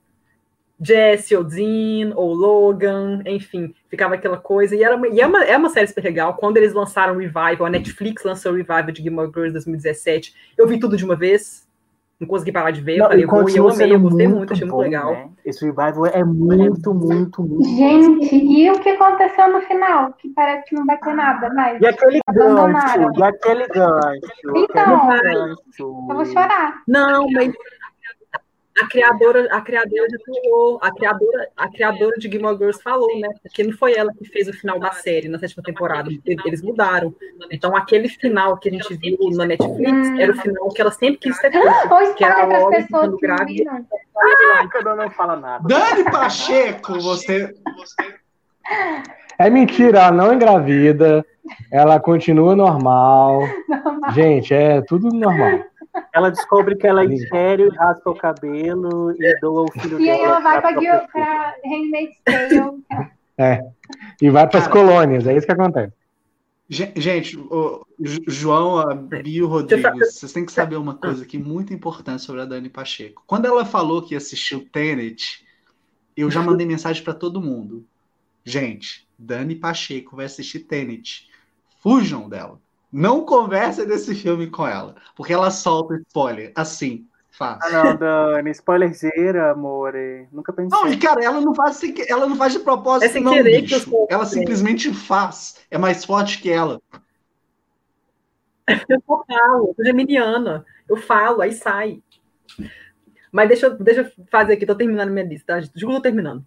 [0.82, 4.76] Jesse ou Dean ou Logan, enfim, ficava aquela coisa.
[4.76, 6.36] E, era uma, e é, uma, é uma série super legal.
[6.36, 10.68] Quando eles lançaram o Revival, a Netflix lançou o Revival de Gilmore Girls 2017, eu
[10.68, 11.65] vi tudo de uma vez.
[12.20, 12.98] Não consegui parar de ver.
[12.98, 15.12] Não, eu falei, eu amei, eu gostei muito, achei bom, muito legal.
[15.12, 15.30] Né?
[15.44, 17.68] Esse Revival é muito, muito, muito.
[17.76, 20.14] Gente, e o que aconteceu no final?
[20.14, 21.82] Que parece que não vai ter nada mais.
[21.82, 24.20] E aquele gancho, e aquele gancho.
[24.56, 25.58] Então, aquele gancho.
[25.80, 26.82] eu vou chorar.
[26.88, 27.54] Não, mas
[28.82, 33.20] a criadora, a criadora de falou, a criadora, a criadora de Game of Girls falou,
[33.20, 33.30] né?
[33.42, 37.16] Porque não foi ela que fez o final da série na sétima temporada, eles mudaram.
[37.50, 41.18] Então aquele final que a gente viu na Netflix era o final que ela sempre
[41.18, 41.68] quis ter feito,
[42.16, 43.86] que era a Loli ficando grávida.
[44.18, 45.68] Ah, não fala nada.
[45.68, 48.16] Dani Pacheco, você, você
[49.40, 51.26] é mentira, ela não engravida,
[51.72, 53.42] ela continua normal.
[54.14, 55.62] Gente, é tudo normal.
[56.14, 60.08] Ela descobre que ela é estéreo, raspa o cabelo e doa o filho e dela.
[60.08, 62.86] E aí ela vai pra, pra Handmaid's Tale.
[63.38, 63.60] É,
[64.22, 65.94] e vai para as colônias, é isso que acontece.
[66.68, 67.86] Gente, o
[68.28, 72.46] João, a Bio Rodrigues, vocês têm que saber uma coisa aqui muito importante sobre a
[72.46, 73.24] Dani Pacheco.
[73.28, 75.46] Quando ela falou que assistiu Tenet,
[76.18, 77.86] eu já mandei mensagem para todo mundo.
[78.44, 81.30] Gente, Dani Pacheco vai assistir Tenet.
[81.84, 82.60] Fujam dela.
[82.92, 87.08] Não conversem desse filme com ela, porque ela solta spoiler assim.
[87.30, 87.78] Fácil.
[87.78, 89.94] Ah, não, Dani, spoilerzeira, amor.
[90.32, 90.80] Nunca pensei.
[90.80, 93.62] Não, e cara, ela não faz, ela não faz de propósito, é sem não, querer
[93.62, 93.84] bicho.
[93.84, 95.58] Que eu ela simplesmente faz.
[95.70, 96.82] É mais forte que ela.
[98.88, 100.66] Eu falo, eu sou geminiana.
[100.88, 102.02] Eu falo, aí sai.
[103.32, 105.70] Mas deixa, deixa eu fazer aqui, tô terminando minha lista, tá?
[105.76, 106.46] Juro, tô terminando.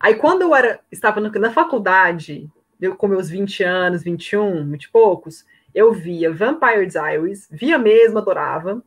[0.00, 2.48] Aí, quando eu era, estava na faculdade,
[2.80, 5.44] eu, com meus 20 anos, 21, 20 e poucos,
[5.74, 8.82] eu via Vampire Diaries, via mesmo, adorava.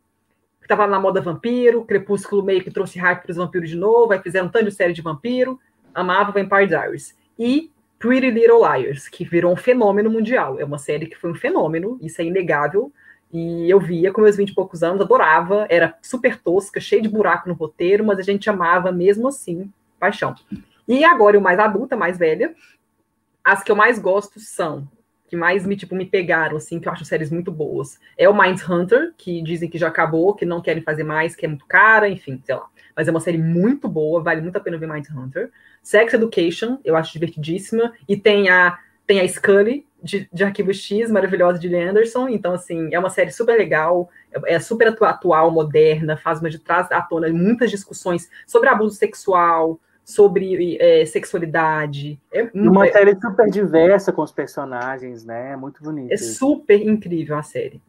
[0.61, 4.19] Estava na moda vampiro, Crepúsculo meio que trouxe hype para os vampiros de novo, aí
[4.19, 5.59] fizeram um tanto de série de vampiro,
[5.93, 7.15] amava Vampire Diaries.
[7.38, 10.59] E Pretty Little Liars, que virou um fenômeno mundial.
[10.59, 12.91] É uma série que foi um fenômeno, isso é inegável.
[13.31, 17.07] E eu via com meus 20 e poucos anos, adorava, era super tosca, cheia de
[17.07, 20.35] buraco no roteiro, mas a gente amava mesmo assim, paixão.
[20.88, 22.53] E agora, eu mais adulta, mais velha,
[23.43, 24.88] as que eu mais gosto são,
[25.27, 27.99] que mais me, tipo, me pegaram, assim, que eu acho séries muito boas.
[28.18, 31.45] É o Mind Hunter, que dizem que já acabou, que não querem fazer mais, que
[31.45, 32.68] é muito cara, enfim, sei lá.
[32.95, 35.49] Mas é uma série muito boa, vale muito a pena ver Mind Hunter.
[35.81, 37.93] Sex Education, eu acho divertidíssima.
[38.07, 38.77] E tem a,
[39.07, 42.27] tem a Scully, de, de Arquivo X, maravilhosa, de Lee Anderson.
[42.27, 44.09] Então, assim, é uma série super legal,
[44.45, 49.80] é, super atual, moderna, faz uma de trás à tona muitas discussões sobre abuso sexual,
[50.03, 52.19] sobre é, sexualidade.
[52.32, 55.53] É uma é, série super diversa com os personagens, né?
[55.53, 56.11] É muito bonito.
[56.11, 57.82] É super incrível a série.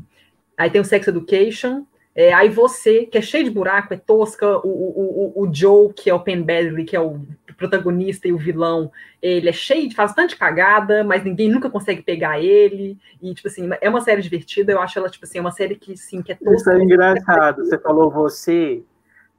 [0.56, 1.84] Aí tem o Sex Education.
[2.14, 5.94] É, aí você, que é cheio de buraco, é tosca, o, o, o, o Joe,
[5.94, 7.20] que é o Penn Badley, que é o
[7.56, 8.90] protagonista e o vilão,
[9.20, 13.48] ele é cheio de, faz tanta cagada, mas ninguém nunca consegue pegar ele, e, tipo
[13.48, 16.22] assim, é uma série divertida, eu acho ela, tipo assim, é uma série que, sim,
[16.22, 16.54] que é tosca.
[16.54, 18.82] Isso é engraçado, você falou você,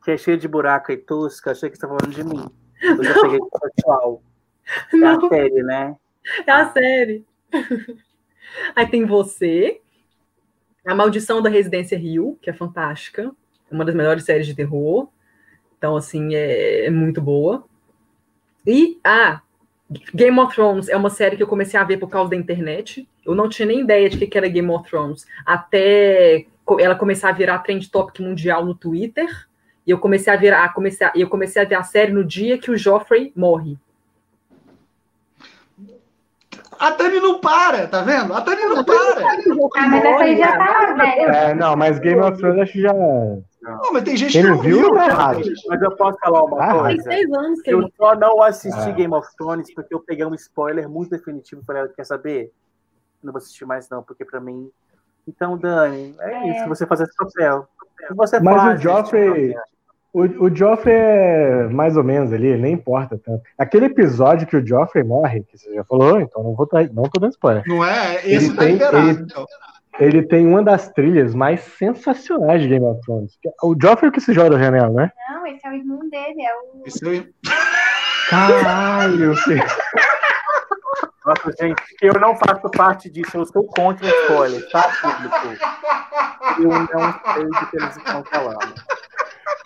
[0.03, 2.45] que é cheio de buraco e tosca, achei que você estava falando de mim.
[2.83, 3.39] Eu já peguei
[3.75, 4.21] pessoal.
[4.93, 5.95] É a série, né?
[6.45, 7.25] É a série.
[8.75, 9.81] Aí tem você,
[10.85, 13.31] A Maldição da Residência Rio, que é fantástica.
[13.71, 15.09] É uma das melhores séries de terror.
[15.77, 17.65] Então, assim, é, é muito boa.
[18.65, 19.41] E, ah,
[20.13, 23.07] Game of Thrones é uma série que eu comecei a ver por causa da internet.
[23.25, 25.25] Eu não tinha nem ideia de que era Game of Thrones.
[25.45, 26.45] Até
[26.79, 29.27] ela começar a virar trend topic mundial no Twitter.
[29.85, 32.23] E eu comecei a ver a, comecei a, eu comecei a ver a série no
[32.23, 33.77] dia que o Joffrey morre.
[36.79, 38.33] A Tani não para, tá vendo?
[38.33, 39.21] A Tani não para.
[39.75, 41.31] Ah, mas essa aí já tá velho.
[41.31, 42.93] É, não, mas Game of Thrones acho que já.
[42.93, 45.41] Não, mas tem gente Quem que não viu, é errado.
[45.67, 47.09] Mas eu posso falar uma ah, coisa?
[47.37, 48.91] Anos que eu só não assisti ah.
[48.91, 51.87] Game of Thrones porque eu peguei um spoiler muito definitivo para ela.
[51.87, 52.51] Quer saber?
[53.23, 54.69] Não vou assistir mais, não, porque para mim.
[55.25, 56.51] Então, Dani, é, é.
[56.51, 57.65] isso, você fazer esse papel.
[58.15, 59.55] Você mas faz, o Joffrey.
[60.13, 63.41] O, o Joffrey é mais ou menos ali, nem importa tanto.
[63.57, 67.19] Aquele episódio que o Joffrey morre, que você já falou, então não vou não tô
[67.19, 67.63] dando spoiler.
[67.65, 68.17] Não é?
[68.17, 69.45] Esse ele tá tem, liberado, ele, então.
[69.99, 73.39] ele, tem uma das trilhas mais sensacionais de Game of Thrones.
[73.63, 75.11] O Joffrey que se joga da janela, né?
[75.29, 76.83] Não, esse é o irmão dele, é o.
[76.85, 77.27] Esse é o...
[78.29, 79.63] Caralho, filho.
[81.25, 85.65] Nossa, gente, eu não faço parte disso, eu sou contra o spoiler, tá, público?
[86.59, 88.75] Eu não sei do que eles estão falando.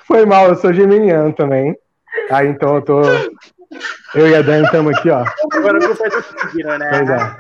[0.08, 1.76] Foi mal, eu sou geminiano também.
[2.32, 3.02] Aí então eu tô.
[4.16, 5.26] Eu e a Dani estamos aqui, ó.
[5.52, 6.90] Agora não faz o signo, né?
[6.90, 7.36] Pois é.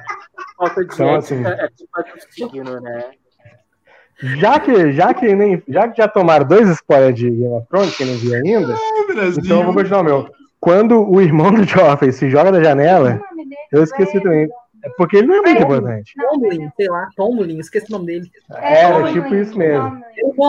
[0.57, 1.89] Falta de então, assim, é tipo
[2.30, 3.06] signo, né?
[4.22, 5.64] Já que, já que nem.
[5.68, 8.76] Já que já tomaram dois spoilers de Game of Thrones, que não vi ainda,
[9.38, 10.30] então eu vou continuar o meu.
[10.60, 13.22] Quando o irmão do Joffrey se joga da janela,
[13.72, 14.49] eu esqueci também.
[14.84, 16.14] É porque ele não é muito importante.
[16.15, 18.31] Tomlin, sei lá, Tomlin, esqueci o nome dele.
[18.56, 20.02] É, era tipo isso mesmo.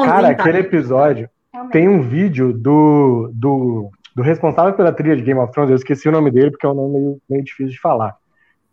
[0.04, 1.28] Cara, aquele episódio
[1.70, 6.08] tem um vídeo do, do, do, responsável pela trilha de Game of Thrones, eu esqueci
[6.08, 8.16] o nome dele porque é um nome meio, meio difícil de falar.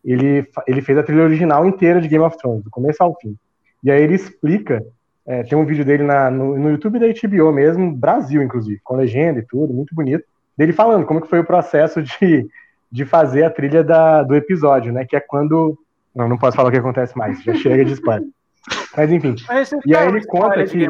[0.04, 3.36] Ele, ele fez a trilha original inteira de Game of Thrones, do começo ao fim.
[3.84, 4.84] E aí ele explica
[5.28, 8.96] É, tem um vídeo dele na, no, no, YouTube da HBO mesmo, Brasil, inclusive, com
[8.96, 10.24] legenda e tudo, muito bonito.
[10.56, 12.48] Dele falando como que foi o processo de,
[12.92, 15.04] de fazer a trilha da, do episódio, né?
[15.04, 15.78] Que é quando.
[16.16, 18.30] Não, não posso falar o que acontece mais, já chega de spoiler.
[18.96, 19.36] Mas enfim.
[19.48, 20.88] Mas e aí ele conta que.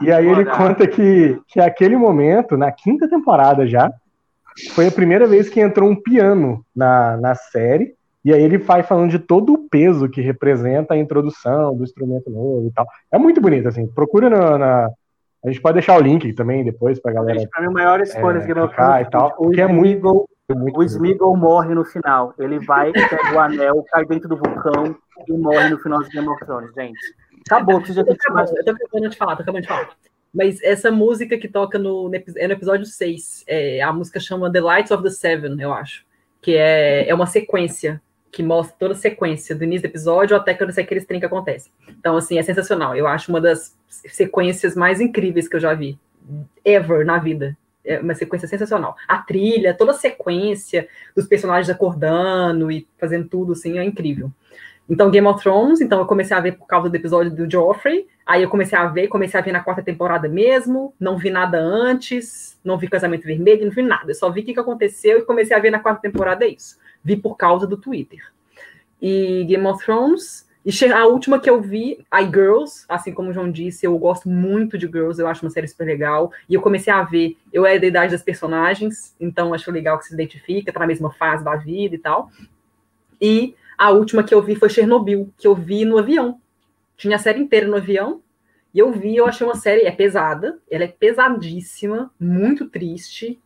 [0.00, 3.92] E aí ele conta que, que aquele momento, na quinta temporada já,
[4.72, 7.94] foi a primeira vez que entrou um piano na, na série.
[8.24, 12.30] E aí ele vai falando de todo o peso que representa a introdução do instrumento
[12.30, 12.86] novo e tal.
[13.10, 13.86] É muito bonito, assim.
[13.86, 14.58] Procura na.
[14.58, 14.90] na...
[15.44, 17.40] A gente pode deixar o link também depois pra galera.
[17.52, 19.34] Para mim, o maior spoiler é, que eu e tal.
[19.38, 22.32] O que é muito o Smeagol morre no final.
[22.38, 24.96] Ele vai, pega o anel, cai dentro do vulcão
[25.26, 26.98] e morre no final de Game of Thrones, gente.
[27.50, 27.80] Acabou,
[28.34, 28.50] mais.
[28.52, 29.90] Eu tô acabando de falar, tô acabando de falar.
[30.32, 33.44] Mas essa música que toca no, é no episódio 6.
[33.46, 36.04] É, a música chama The Lights of the Seven, eu acho.
[36.40, 38.00] Que é, é uma sequência
[38.30, 41.06] que mostra toda a sequência do início do episódio até que eu não sei aqueles
[41.06, 41.70] trem que acontece.
[41.88, 42.94] Então, assim, é sensacional.
[42.94, 45.98] Eu acho uma das sequências mais incríveis que eu já vi,
[46.64, 47.56] ever, na vida.
[47.84, 48.94] É uma sequência sensacional.
[49.08, 54.30] A trilha, toda a sequência dos personagens acordando e fazendo tudo, assim, é incrível.
[54.88, 58.06] Então, Game of Thrones, então eu comecei a ver por causa do episódio do Joffrey,
[58.24, 61.58] aí eu comecei a ver, comecei a ver na quarta temporada mesmo, não vi nada
[61.58, 65.18] antes, não vi Casamento Vermelho, não vi nada, eu só vi o que, que aconteceu
[65.18, 68.20] e comecei a ver na quarta temporada, é isso vi por causa do Twitter.
[69.00, 73.32] E Game of Thrones, e a última que eu vi, I Girls, assim como o
[73.32, 76.30] João disse, eu gosto muito de Girls, eu acho uma série super legal.
[76.48, 80.04] E eu comecei a ver, eu era da idade das personagens, então acho legal que
[80.04, 82.30] se identifica, tá na mesma fase da vida e tal.
[83.20, 86.40] E a última que eu vi foi Chernobyl, que eu vi no avião.
[86.96, 88.20] Tinha a série inteira no avião,
[88.74, 93.40] e eu vi, eu achei uma série, é pesada, ela é pesadíssima, muito triste,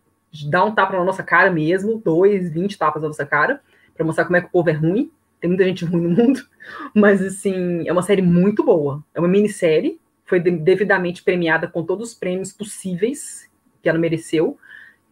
[0.48, 3.60] dá um tapa na nossa cara mesmo, dois, vinte tapas na nossa cara,
[3.94, 5.10] para mostrar como é que o povo é ruim.
[5.40, 6.40] Tem muita gente ruim no mundo,
[6.94, 9.04] mas assim, é uma série muito boa.
[9.14, 13.50] É uma minissérie, foi devidamente premiada com todos os prêmios possíveis
[13.82, 14.56] que ela mereceu.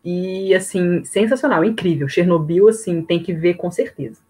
[0.02, 2.08] E assim, sensacional, incrível.
[2.08, 4.20] Chernobyl, assim, tem que ver com certeza.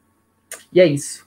[0.72, 1.26] E é isso.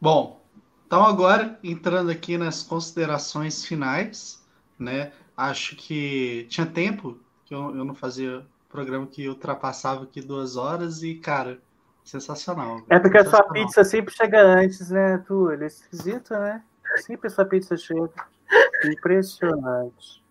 [0.00, 0.42] Bom,
[0.86, 4.42] então agora entrando aqui nas considerações finais,
[4.78, 5.12] né?
[5.36, 11.02] acho que tinha tempo que eu, eu não fazia programa que ultrapassava aqui duas horas
[11.02, 11.60] e, cara,
[12.04, 12.82] sensacional.
[12.88, 13.40] É porque sensacional.
[13.40, 15.62] a sua pizza sempre chega antes, né, Túlio?
[15.62, 16.62] É esquisito, né?
[16.96, 18.10] Sempre a sua pizza chega.
[18.84, 20.21] Impressionante.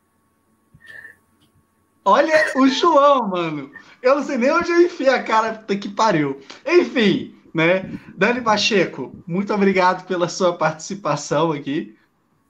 [2.03, 3.71] Olha o João, mano.
[4.01, 6.41] Eu não sei nem onde eu enfiei a cara que pariu.
[6.65, 7.99] Enfim, né?
[8.15, 11.95] Dani Pacheco, muito obrigado pela sua participação aqui.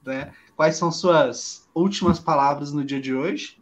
[0.05, 0.31] Né?
[0.55, 3.57] Quais são suas últimas palavras no dia de hoje?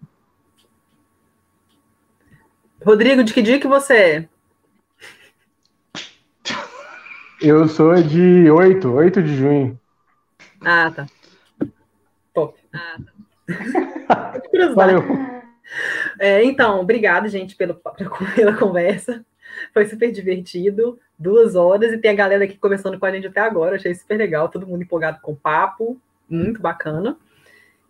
[2.85, 4.29] Rodrigo, de que dia que você é?
[7.41, 9.79] Eu sou de 8, 8 de junho.
[10.61, 11.07] Ah, tá.
[12.33, 12.59] Top.
[12.73, 12.97] Ah,
[14.07, 14.33] tá.
[14.75, 15.38] Valeu.
[16.19, 17.73] É, então, obrigado, gente, pela,
[18.35, 19.25] pela conversa.
[19.73, 20.99] Foi super divertido.
[21.17, 23.75] Duas horas, e tem a galera aqui conversando com a gente até agora.
[23.75, 25.99] Achei super legal, todo mundo empolgado com o papo.
[26.29, 27.17] Muito bacana.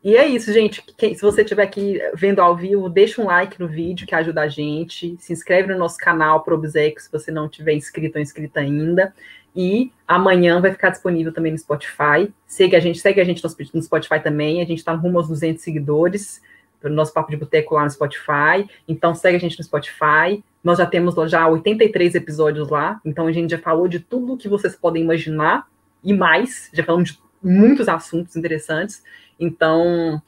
[0.03, 0.81] E é isso, gente.
[0.97, 4.41] Quem, se você estiver aqui vendo ao vivo, deixa um like no vídeo que ajuda
[4.41, 5.17] a gente.
[5.19, 9.13] Se inscreve no nosso canal Pro Obsequio, se você não tiver inscrito ou inscrita ainda.
[9.53, 12.33] E amanhã vai ficar disponível também no Spotify.
[12.47, 14.61] Segue a gente, segue a gente no Spotify também.
[14.61, 16.41] A gente está rumo aos 200 seguidores
[16.79, 18.67] para o nosso Papo de Boteco lá no Spotify.
[18.87, 20.43] Então segue a gente no Spotify.
[20.63, 22.99] Nós já temos já 83 episódios lá.
[23.05, 25.67] Então a gente já falou de tudo que vocês podem imaginar
[26.03, 26.69] e mais.
[26.73, 29.03] Já falamos de muitos assuntos interessantes.
[29.39, 30.21] Então,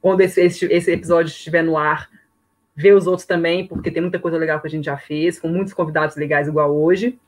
[0.00, 2.08] quando esse, esse, esse episódio estiver no ar,
[2.74, 5.48] vê os outros também, porque tem muita coisa legal que a gente já fez, com
[5.48, 7.18] muitos convidados legais igual hoje.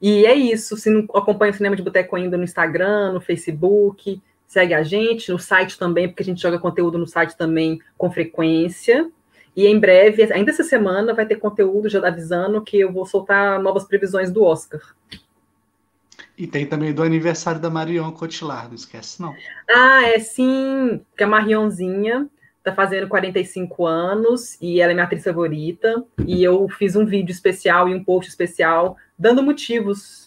[0.00, 0.76] E é isso.
[0.76, 4.20] Se não acompanha o Cinema de Boteco ainda no Instagram, no Facebook,
[4.52, 8.10] segue a gente, no site também, porque a gente joga conteúdo no site também com
[8.10, 9.10] frequência.
[9.56, 13.60] E em breve, ainda essa semana, vai ter conteúdo já avisando que eu vou soltar
[13.62, 14.80] novas previsões do Oscar.
[16.36, 19.34] E tem também do aniversário da Marion Cotillard, não esquece, não.
[19.70, 22.28] Ah, é sim, que a Marionzinha
[22.62, 26.04] tá fazendo 45 anos e ela é minha atriz favorita.
[26.26, 30.21] E eu fiz um vídeo especial e um post especial dando motivos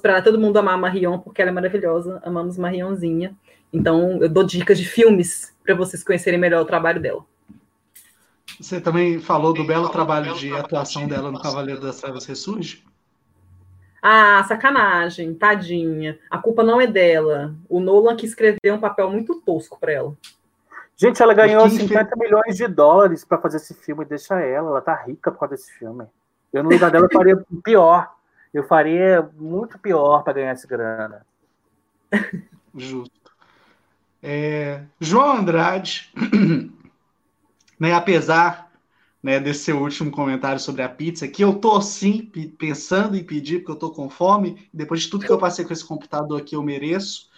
[0.00, 2.22] para todo mundo amar a Marion, porque ela é maravilhosa.
[2.24, 3.36] Amamos Marionzinha.
[3.72, 7.24] Então, eu dou dicas de filmes para vocês conhecerem melhor o trabalho dela.
[8.60, 12.84] Você também falou do belo trabalho de atuação dela no Cavaleiro das Trevas Ressurge?
[14.00, 16.18] Ah, sacanagem, tadinha.
[16.30, 17.54] A culpa não é dela.
[17.68, 20.16] O Nolan que escreveu um papel muito tosco para ela.
[20.96, 24.04] Gente, ela ganhou 50 milhões de dólares para fazer esse filme.
[24.04, 26.06] Deixa ela, ela tá rica por causa desse filme.
[26.52, 28.15] Eu, no lugar dela, faria pior.
[28.52, 31.26] Eu faria muito pior para ganhar essa grana.
[32.74, 33.32] Justo.
[34.22, 36.10] É, João Andrade,
[37.78, 38.66] né, apesar
[39.22, 43.58] né, desse seu último comentário sobre a pizza, que eu tô sim pensando em pedir,
[43.58, 46.54] porque eu tô com fome, depois de tudo que eu passei com esse computador aqui,
[46.54, 47.28] eu mereço.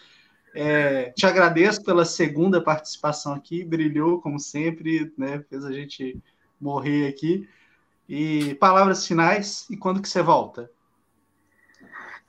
[0.55, 6.19] É, te agradeço pela segunda participação aqui, brilhou como sempre, né, fez a gente
[6.61, 7.49] morrer aqui.
[8.09, 10.71] E palavras finais, e quando que você volta?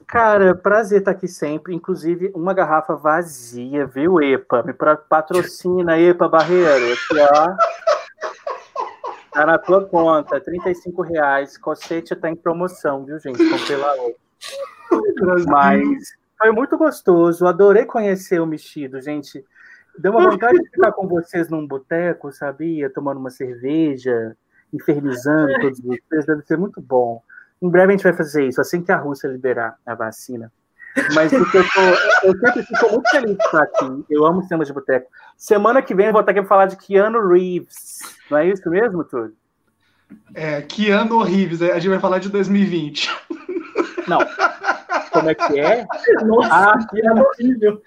[0.10, 1.76] Cara, prazer estar aqui sempre.
[1.76, 4.64] Inclusive, uma garrafa vazia, viu, EPA?
[4.64, 6.94] Me patrocina, EPA Barreiro.
[6.94, 7.56] Aqui, ó.
[9.32, 11.60] Tá na tua conta, 35 reais.
[11.60, 13.38] Cocete tá em promoção, viu, gente?
[13.38, 15.46] Comprei lá hoje.
[15.46, 17.46] Mas foi muito gostoso.
[17.46, 19.46] Adorei conhecer o mexido, gente.
[19.96, 22.90] Deu uma vontade de ficar com vocês num boteco, sabia?
[22.90, 24.36] Tomando uma cerveja,
[24.74, 26.26] infernizando todos vocês.
[26.26, 27.22] Deve ser muito bom.
[27.62, 30.52] Em breve a gente vai fazer isso, assim que a Rússia liberar a vacina.
[31.14, 34.06] Mas porque eu, tô, eu sempre fico muito feliz de estar aqui.
[34.10, 35.10] Eu amo cinema de boteco.
[35.38, 38.00] Semana que vem eu vou estar aqui para falar de Keanu Reeves.
[38.30, 39.36] Não é isso mesmo, Túlio?
[40.34, 41.62] É, Keanu Reeves.
[41.62, 43.10] A gente vai falar de 2020.
[44.08, 44.20] Não.
[45.12, 45.86] Como é que é?
[46.26, 47.80] Nossa, ah, Keanu Reeves.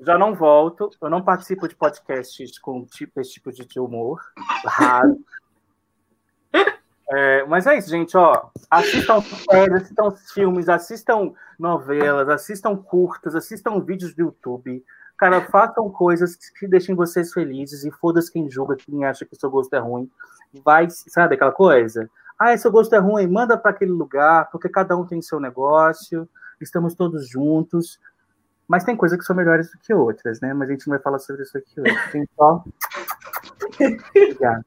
[0.00, 0.90] Já não volto.
[1.00, 4.20] Eu não participo de podcasts com tipo, esse tipo de humor.
[4.64, 5.18] Raro.
[7.12, 8.50] É, mas é isso, gente, ó.
[8.70, 9.20] Assistam
[9.50, 14.84] séries, assistam filmes, assistam novelas, assistam curtas, assistam vídeos do YouTube.
[15.16, 19.50] Cara, façam coisas que deixem vocês felizes e foda-se quem julga, quem acha que seu
[19.50, 20.10] gosto é ruim.
[20.64, 22.08] Vai, sabe aquela coisa?
[22.38, 26.26] Ah, seu gosto é ruim, manda para aquele lugar, porque cada um tem seu negócio,
[26.60, 27.98] estamos todos juntos.
[28.66, 30.54] Mas tem coisas que são melhores do que outras, né?
[30.54, 32.12] Mas a gente não vai falar sobre isso aqui hoje.
[32.12, 32.64] Tem só.
[34.14, 34.64] Obrigado.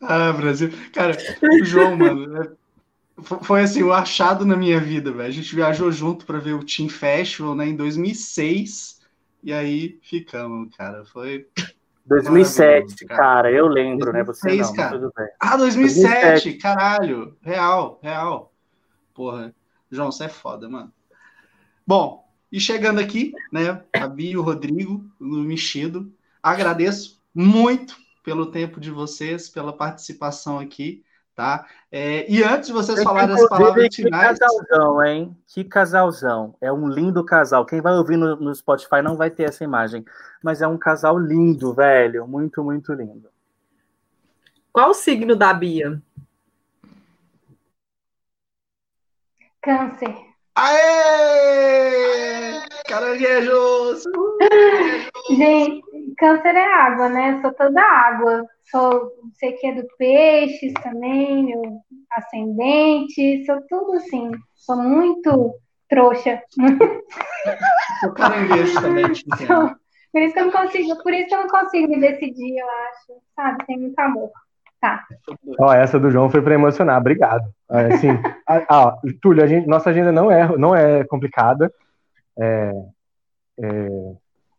[0.00, 0.70] Ah, Brasil.
[0.92, 2.50] Cara, o João, mano, é,
[3.42, 5.28] foi assim, o achado na minha vida, velho.
[5.28, 9.00] A gente viajou junto para ver o Team Festival, né, em 2006,
[9.42, 11.04] e aí ficamos, cara.
[11.04, 11.46] Foi
[12.06, 13.20] 2007, cara.
[13.20, 13.52] cara.
[13.52, 14.64] eu lembro, 2006, né?
[14.64, 15.32] Você não, cara.
[15.38, 17.36] Ah, 2007, 2007, caralho.
[17.42, 18.52] Real, real.
[19.14, 19.54] Porra,
[19.90, 20.92] João, você é foda, mano.
[21.86, 26.12] Bom, e chegando aqui, né, a e o Rodrigo no Mexido,
[26.42, 31.66] agradeço muito pelo tempo de vocês, pela participação aqui, tá?
[31.90, 34.38] É, e antes de vocês falarem as palavras que finais...
[34.38, 35.36] Que casalzão, hein?
[35.46, 36.54] Que casalzão.
[36.60, 37.64] É um lindo casal.
[37.64, 40.04] Quem vai ouvir no, no Spotify não vai ter essa imagem,
[40.42, 42.26] mas é um casal lindo, velho.
[42.26, 43.28] Muito, muito lindo.
[44.72, 46.00] Qual o signo da Bia?
[49.62, 50.16] Câncer.
[50.54, 50.80] Aê!
[52.86, 54.04] Caranguejos!
[55.28, 55.82] Gente,
[56.16, 57.40] câncer é água, né?
[57.40, 58.46] Sou toda água.
[58.70, 61.80] Sou, sei que é do peixes também, meu
[62.12, 64.30] ascendente, sou tudo assim.
[64.56, 65.54] Sou muito
[65.88, 66.40] trouxa.
[68.00, 69.76] Sou caranguejo também, te entendo.
[70.12, 72.66] Por isso que eu não consigo, por isso que eu não consigo me decidir, eu
[72.66, 73.22] acho.
[73.34, 74.30] Sabe, tem muito amor.
[74.80, 75.04] Tá.
[75.58, 77.44] Ó, essa do João foi para emocionar, obrigado.
[77.68, 78.08] Assim,
[78.46, 81.72] a, Túlio, a gente, nossa agenda não é, não é complicada.
[82.38, 82.72] É,
[83.62, 83.88] é,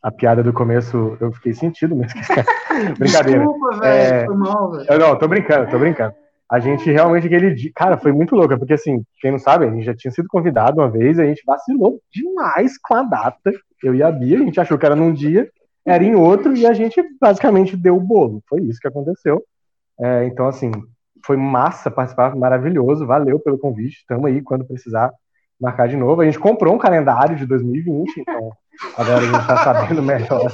[0.02, 2.12] a piada do começo eu fiquei sentido, mas
[2.98, 3.40] brincadeira.
[3.40, 4.86] Desculpa, velho, é, mal, velho.
[4.90, 6.14] Eu não, tô brincando, tô brincando.
[6.50, 9.70] A gente realmente aquele dia, cara, foi muito louco, porque assim, quem não sabe, a
[9.70, 13.52] gente já tinha sido convidado uma vez, a gente vacilou demais com a data.
[13.82, 15.50] Eu e a Bia, a gente achou que era num dia,
[15.86, 18.44] era em outro, e a gente basicamente deu o bolo.
[18.50, 19.42] Foi isso que aconteceu.
[20.00, 20.72] É, então, assim,
[21.26, 25.12] foi massa participar, maravilhoso, valeu pelo convite, estamos aí quando precisar
[25.60, 26.22] marcar de novo.
[26.22, 28.52] A gente comprou um calendário de 2020, então
[28.98, 30.52] agora a gente está sabendo melhor.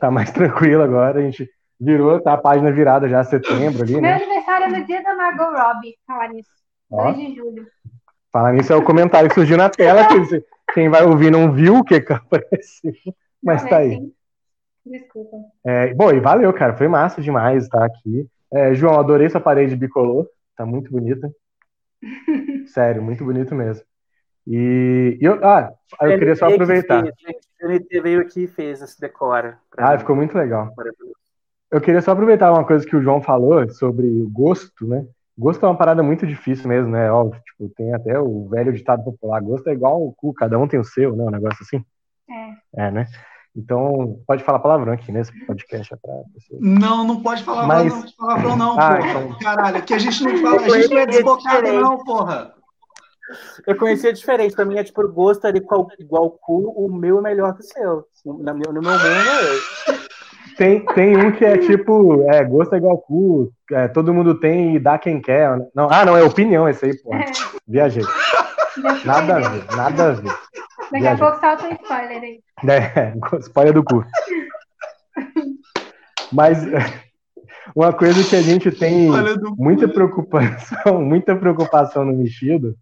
[0.00, 4.16] Tá mais tranquilo agora, a gente virou, tá a página virada já setembro ali, né?
[4.16, 6.50] Meu aniversário é no dia da Margot Robbie, falar nisso.
[6.90, 7.66] 2 de julho.
[8.32, 11.78] Falar nisso é o comentário que surgiu na tela, que quem vai ouvir não viu
[11.78, 12.92] o que apareceu,
[13.42, 13.98] mas tá aí.
[14.84, 15.36] Desculpa.
[15.64, 16.76] É, bom, e valeu, cara.
[16.76, 18.26] Foi massa demais estar aqui.
[18.52, 20.26] É, João, adorei sua parede bicolor.
[20.56, 21.30] Tá muito bonita.
[22.68, 23.84] Sério, muito bonito mesmo.
[24.46, 25.72] E, e eu, ah,
[26.02, 27.04] eu queria só aproveitar.
[27.04, 29.58] O NT veio aqui e fez esse decora.
[29.76, 30.72] Ah, ficou muito legal.
[31.70, 35.06] Eu queria só aproveitar uma coisa que o João falou sobre o gosto, né?
[35.38, 37.10] Gosto é uma parada muito difícil mesmo, né?
[37.10, 40.66] Óbvio, tipo, tem até o velho ditado popular, gosto é igual o cu, cada um
[40.66, 41.24] tem o seu, né?
[41.24, 41.84] Um negócio assim.
[42.74, 42.86] É.
[42.86, 43.06] É, né?
[43.56, 46.56] Então, pode falar palavrão aqui nesse podcast é pra você.
[46.60, 47.92] Não, não pode falar Mas...
[47.92, 49.10] não, palavrão não, ah, porra.
[49.10, 49.38] Então...
[49.38, 52.54] Caralho, que a gente não fala, a gente não é desbocado não, porra.
[53.66, 57.22] Eu conhecia diferente, pra mim é tipo, gosto ali igual, igual cu, o meu é
[57.22, 58.04] melhor que o seu.
[58.24, 60.10] No meu, no meu mundo é
[60.56, 64.76] tem, tem um que é tipo, é, gosto é igual cu, é, todo mundo tem
[64.76, 65.48] e dá quem quer.
[65.74, 67.12] Não, ah, não, é opinião esse aí, pô.
[67.66, 68.02] Viajei.
[69.06, 70.32] Nada a ver, nada a ver.
[70.92, 71.12] Daqui Viajei.
[71.12, 72.40] a pouco salta um spoiler aí.
[72.68, 74.04] É, spoiler do cu.
[76.30, 76.58] Mas
[77.74, 79.08] uma coisa que a gente tem
[79.56, 82.76] muita preocupação, muita preocupação no mexido,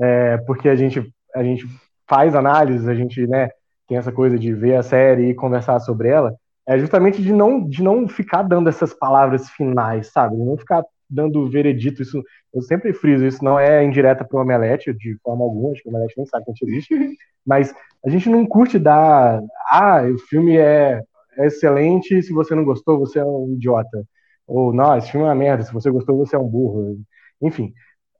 [0.00, 1.66] é, porque a gente, a gente
[2.08, 3.50] faz análises, a gente né,
[3.86, 6.34] tem essa coisa de ver a série e conversar sobre ela,
[6.66, 10.36] é justamente de não, de não ficar dando essas palavras finais, sabe?
[10.36, 12.02] De não ficar dando veredito.
[12.02, 12.22] Isso,
[12.54, 15.88] eu sempre friso, isso não é indireta para o Omelete, de forma alguma, acho que
[15.88, 16.94] o Omelete nem sabe que a gente existe,
[17.44, 17.74] mas
[18.04, 19.40] a gente não curte dar.
[19.70, 21.02] Ah, o filme é,
[21.36, 24.04] é excelente, se você não gostou, você é um idiota.
[24.46, 26.98] Ou, não, esse filme é uma merda, se você gostou, você é um burro.
[27.42, 27.72] Enfim,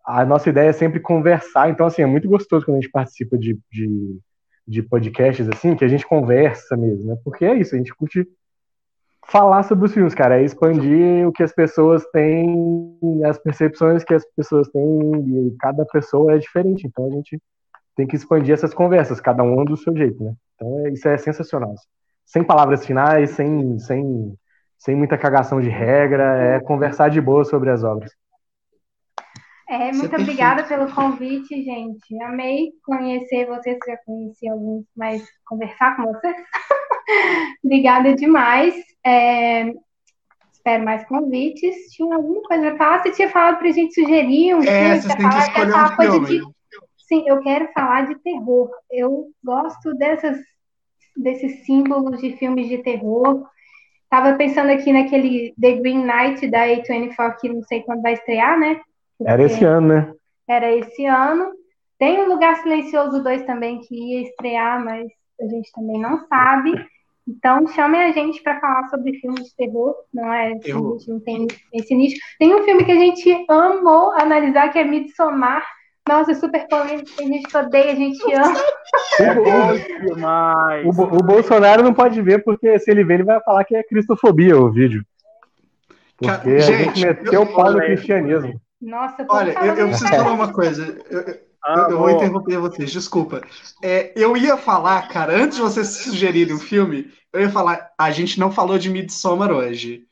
[0.05, 3.39] a nossa ideia é sempre conversar, então, assim, é muito gostoso quando a gente participa
[3.39, 4.19] de, de,
[4.67, 7.17] de podcasts, assim, que a gente conversa mesmo, né?
[7.25, 8.27] Porque é isso, a gente curte
[9.29, 14.15] falar sobre os filmes, cara, é expandir o que as pessoas têm, as percepções que
[14.15, 17.41] as pessoas têm, e cada pessoa é diferente, então a gente
[17.95, 20.35] tem que expandir essas conversas, cada um do seu jeito, né?
[20.55, 21.75] Então é, isso é sensacional.
[22.25, 24.35] Sem palavras finais, sem, sem,
[24.79, 28.13] sem muita cagação de regra, é conversar de boa sobre as obras.
[29.71, 32.21] É, muito é obrigada pelo convite, gente.
[32.25, 36.35] Amei conhecer vocês, já conheci alguns, mas conversar com vocês.
[37.63, 38.75] obrigada demais.
[39.07, 39.73] É,
[40.53, 41.89] espero mais convites.
[41.93, 43.03] Tinha alguma coisa para falar?
[43.03, 45.17] Você tinha falado para a gente sugerir um é, filme.
[45.17, 46.43] Que escolher um coisa de...
[47.07, 48.69] Sim, eu quero falar de terror.
[48.91, 50.37] Eu gosto dessas,
[51.17, 53.47] desses símbolos de filmes de terror.
[54.09, 58.59] Tava pensando aqui naquele The Green Knight da A24, que não sei quando vai estrear,
[58.59, 58.81] né?
[59.25, 60.13] Era esse ano, né?
[60.49, 61.53] Era esse ano.
[61.99, 65.07] Tem o um Lugar Silencioso 2 também que ia estrear, mas
[65.41, 66.73] a gente também não sabe.
[67.29, 70.59] Então, chamem a gente para falar sobre filmes de terror, não é?
[70.65, 70.95] Eu...
[70.95, 72.17] A gente não tem esse nicho.
[72.39, 75.65] Tem um filme que a gente amou analisar, que é Midsommar.
[76.09, 78.59] Nossa, super polêmico, a gente odeia, a gente ama.
[79.21, 83.77] É o, o, Bolsonaro não pode ver, porque se ele ver, ele vai falar que
[83.77, 85.05] é cristofobia o vídeo.
[86.17, 88.61] Porque gente, a gente meteu o pau no cristianismo.
[88.81, 90.99] Nossa, Olha, eu, eu preciso falar uma coisa.
[91.11, 93.43] Eu, ah, eu, vou interromper vocês, desculpa.
[93.83, 97.93] É, eu ia falar, cara, antes de vocês sugerirem o um filme, eu ia falar,
[97.99, 100.07] a gente não falou de Midsommar hoje.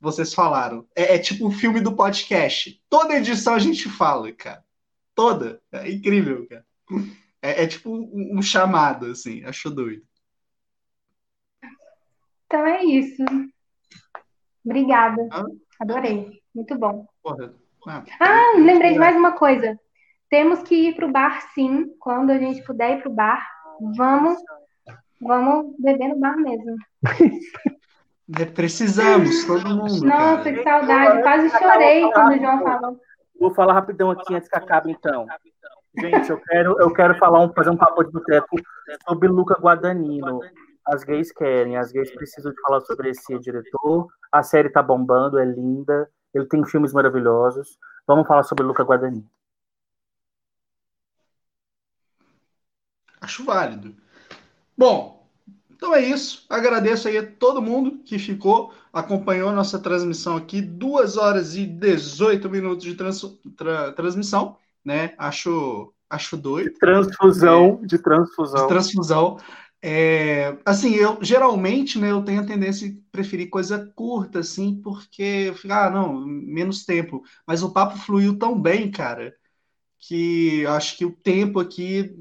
[0.00, 0.86] Vocês falaram.
[0.94, 2.80] É, é tipo o um filme do podcast.
[2.88, 4.64] Toda edição a gente fala, cara.
[5.14, 5.60] Toda.
[5.72, 6.64] É incrível, cara.
[7.40, 9.44] É, é tipo um, um, chamado, assim.
[9.44, 10.02] Acho doido.
[12.46, 13.22] Então é isso.
[14.64, 15.28] Obrigada.
[15.32, 15.44] Ah?
[15.80, 16.40] Adorei.
[16.54, 17.06] Muito bom.
[17.22, 17.54] Porra.
[17.86, 19.78] Ah, ah lembrei de mais uma coisa.
[20.30, 21.86] Temos que ir para o bar, sim.
[21.98, 23.46] Quando a gente puder ir para o bar,
[23.96, 24.38] vamos,
[25.20, 26.76] vamos beber no bar mesmo.
[28.54, 30.06] Precisamos, todo mundo.
[30.06, 30.56] Nossa, cara.
[30.56, 31.22] que saudade.
[31.22, 33.00] Quase chorei quando o João falou.
[33.38, 35.26] Vou falar rapidão aqui antes que acabe, então.
[35.98, 38.56] Gente, eu quero, eu quero falar um, fazer um papo de boteco
[39.06, 40.40] sobre Luca Guadagnino.
[40.86, 44.08] As gays querem, as gays precisam de falar sobre esse diretor.
[44.30, 46.08] A série tá bombando, é linda.
[46.34, 47.78] Ele tem filmes maravilhosos.
[48.06, 49.28] Vamos falar sobre Luca Guadagnino.
[53.20, 53.94] Acho válido.
[54.76, 55.24] Bom,
[55.70, 56.44] então é isso.
[56.48, 60.60] Agradeço aí a todo mundo que ficou, acompanhou a nossa transmissão aqui.
[60.60, 63.22] 2 horas e 18 minutos de trans,
[63.56, 65.14] tra, transmissão, né?
[65.18, 66.72] Acho, acho doido.
[66.72, 68.62] De transfusão, de transfusão.
[68.62, 69.38] De transfusão.
[69.84, 75.52] É, assim, eu geralmente, né, eu tenho a tendência a preferir coisa curta, assim, porque,
[75.68, 77.24] ah, não, menos tempo.
[77.44, 79.34] Mas o papo fluiu tão bem, cara,
[79.98, 82.14] que acho que o tempo aqui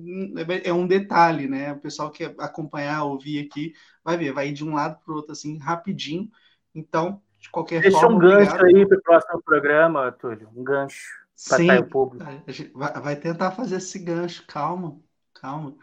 [0.63, 1.73] é, é um detalhe, né?
[1.73, 3.73] O pessoal que acompanhar, ouvir aqui,
[4.03, 6.31] vai ver, vai ir de um lado para o outro assim, rapidinho.
[6.73, 8.19] Então, de qualquer Deixa forma.
[8.19, 8.75] Deixa um gancho obrigado.
[8.75, 10.49] aí para o próximo programa, Túlio.
[10.55, 11.21] Um gancho.
[11.35, 12.25] Sim, o público.
[12.73, 14.99] Vai, vai tentar fazer esse gancho, calma,
[15.33, 15.75] calma.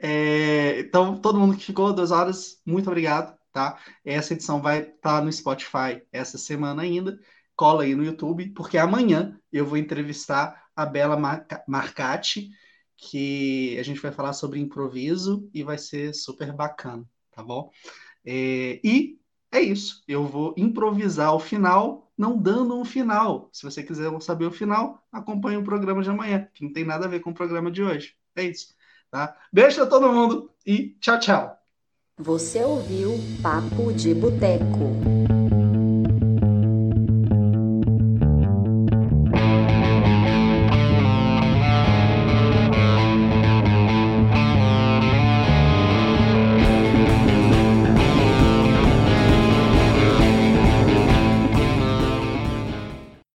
[0.00, 3.78] É, então, todo mundo que ficou duas horas, muito obrigado, tá?
[4.04, 7.18] Essa edição vai estar tá no Spotify essa semana ainda.
[7.56, 11.16] Cola aí no YouTube, porque amanhã eu vou entrevistar a Bela
[11.68, 12.50] Marcati,
[12.96, 17.70] que a gente vai falar sobre improviso e vai ser super bacana, tá bom?
[18.24, 19.18] É, e
[19.52, 20.02] é isso.
[20.08, 23.48] Eu vou improvisar o final, não dando um final.
[23.52, 27.06] Se você quiser saber o final, acompanhe o programa de amanhã, que não tem nada
[27.06, 28.16] a ver com o programa de hoje.
[28.34, 28.73] É isso.
[29.14, 29.32] Tá?
[29.52, 31.56] Beijo a todo mundo e tchau, tchau.
[32.18, 35.13] Você ouviu Papo de Boteco.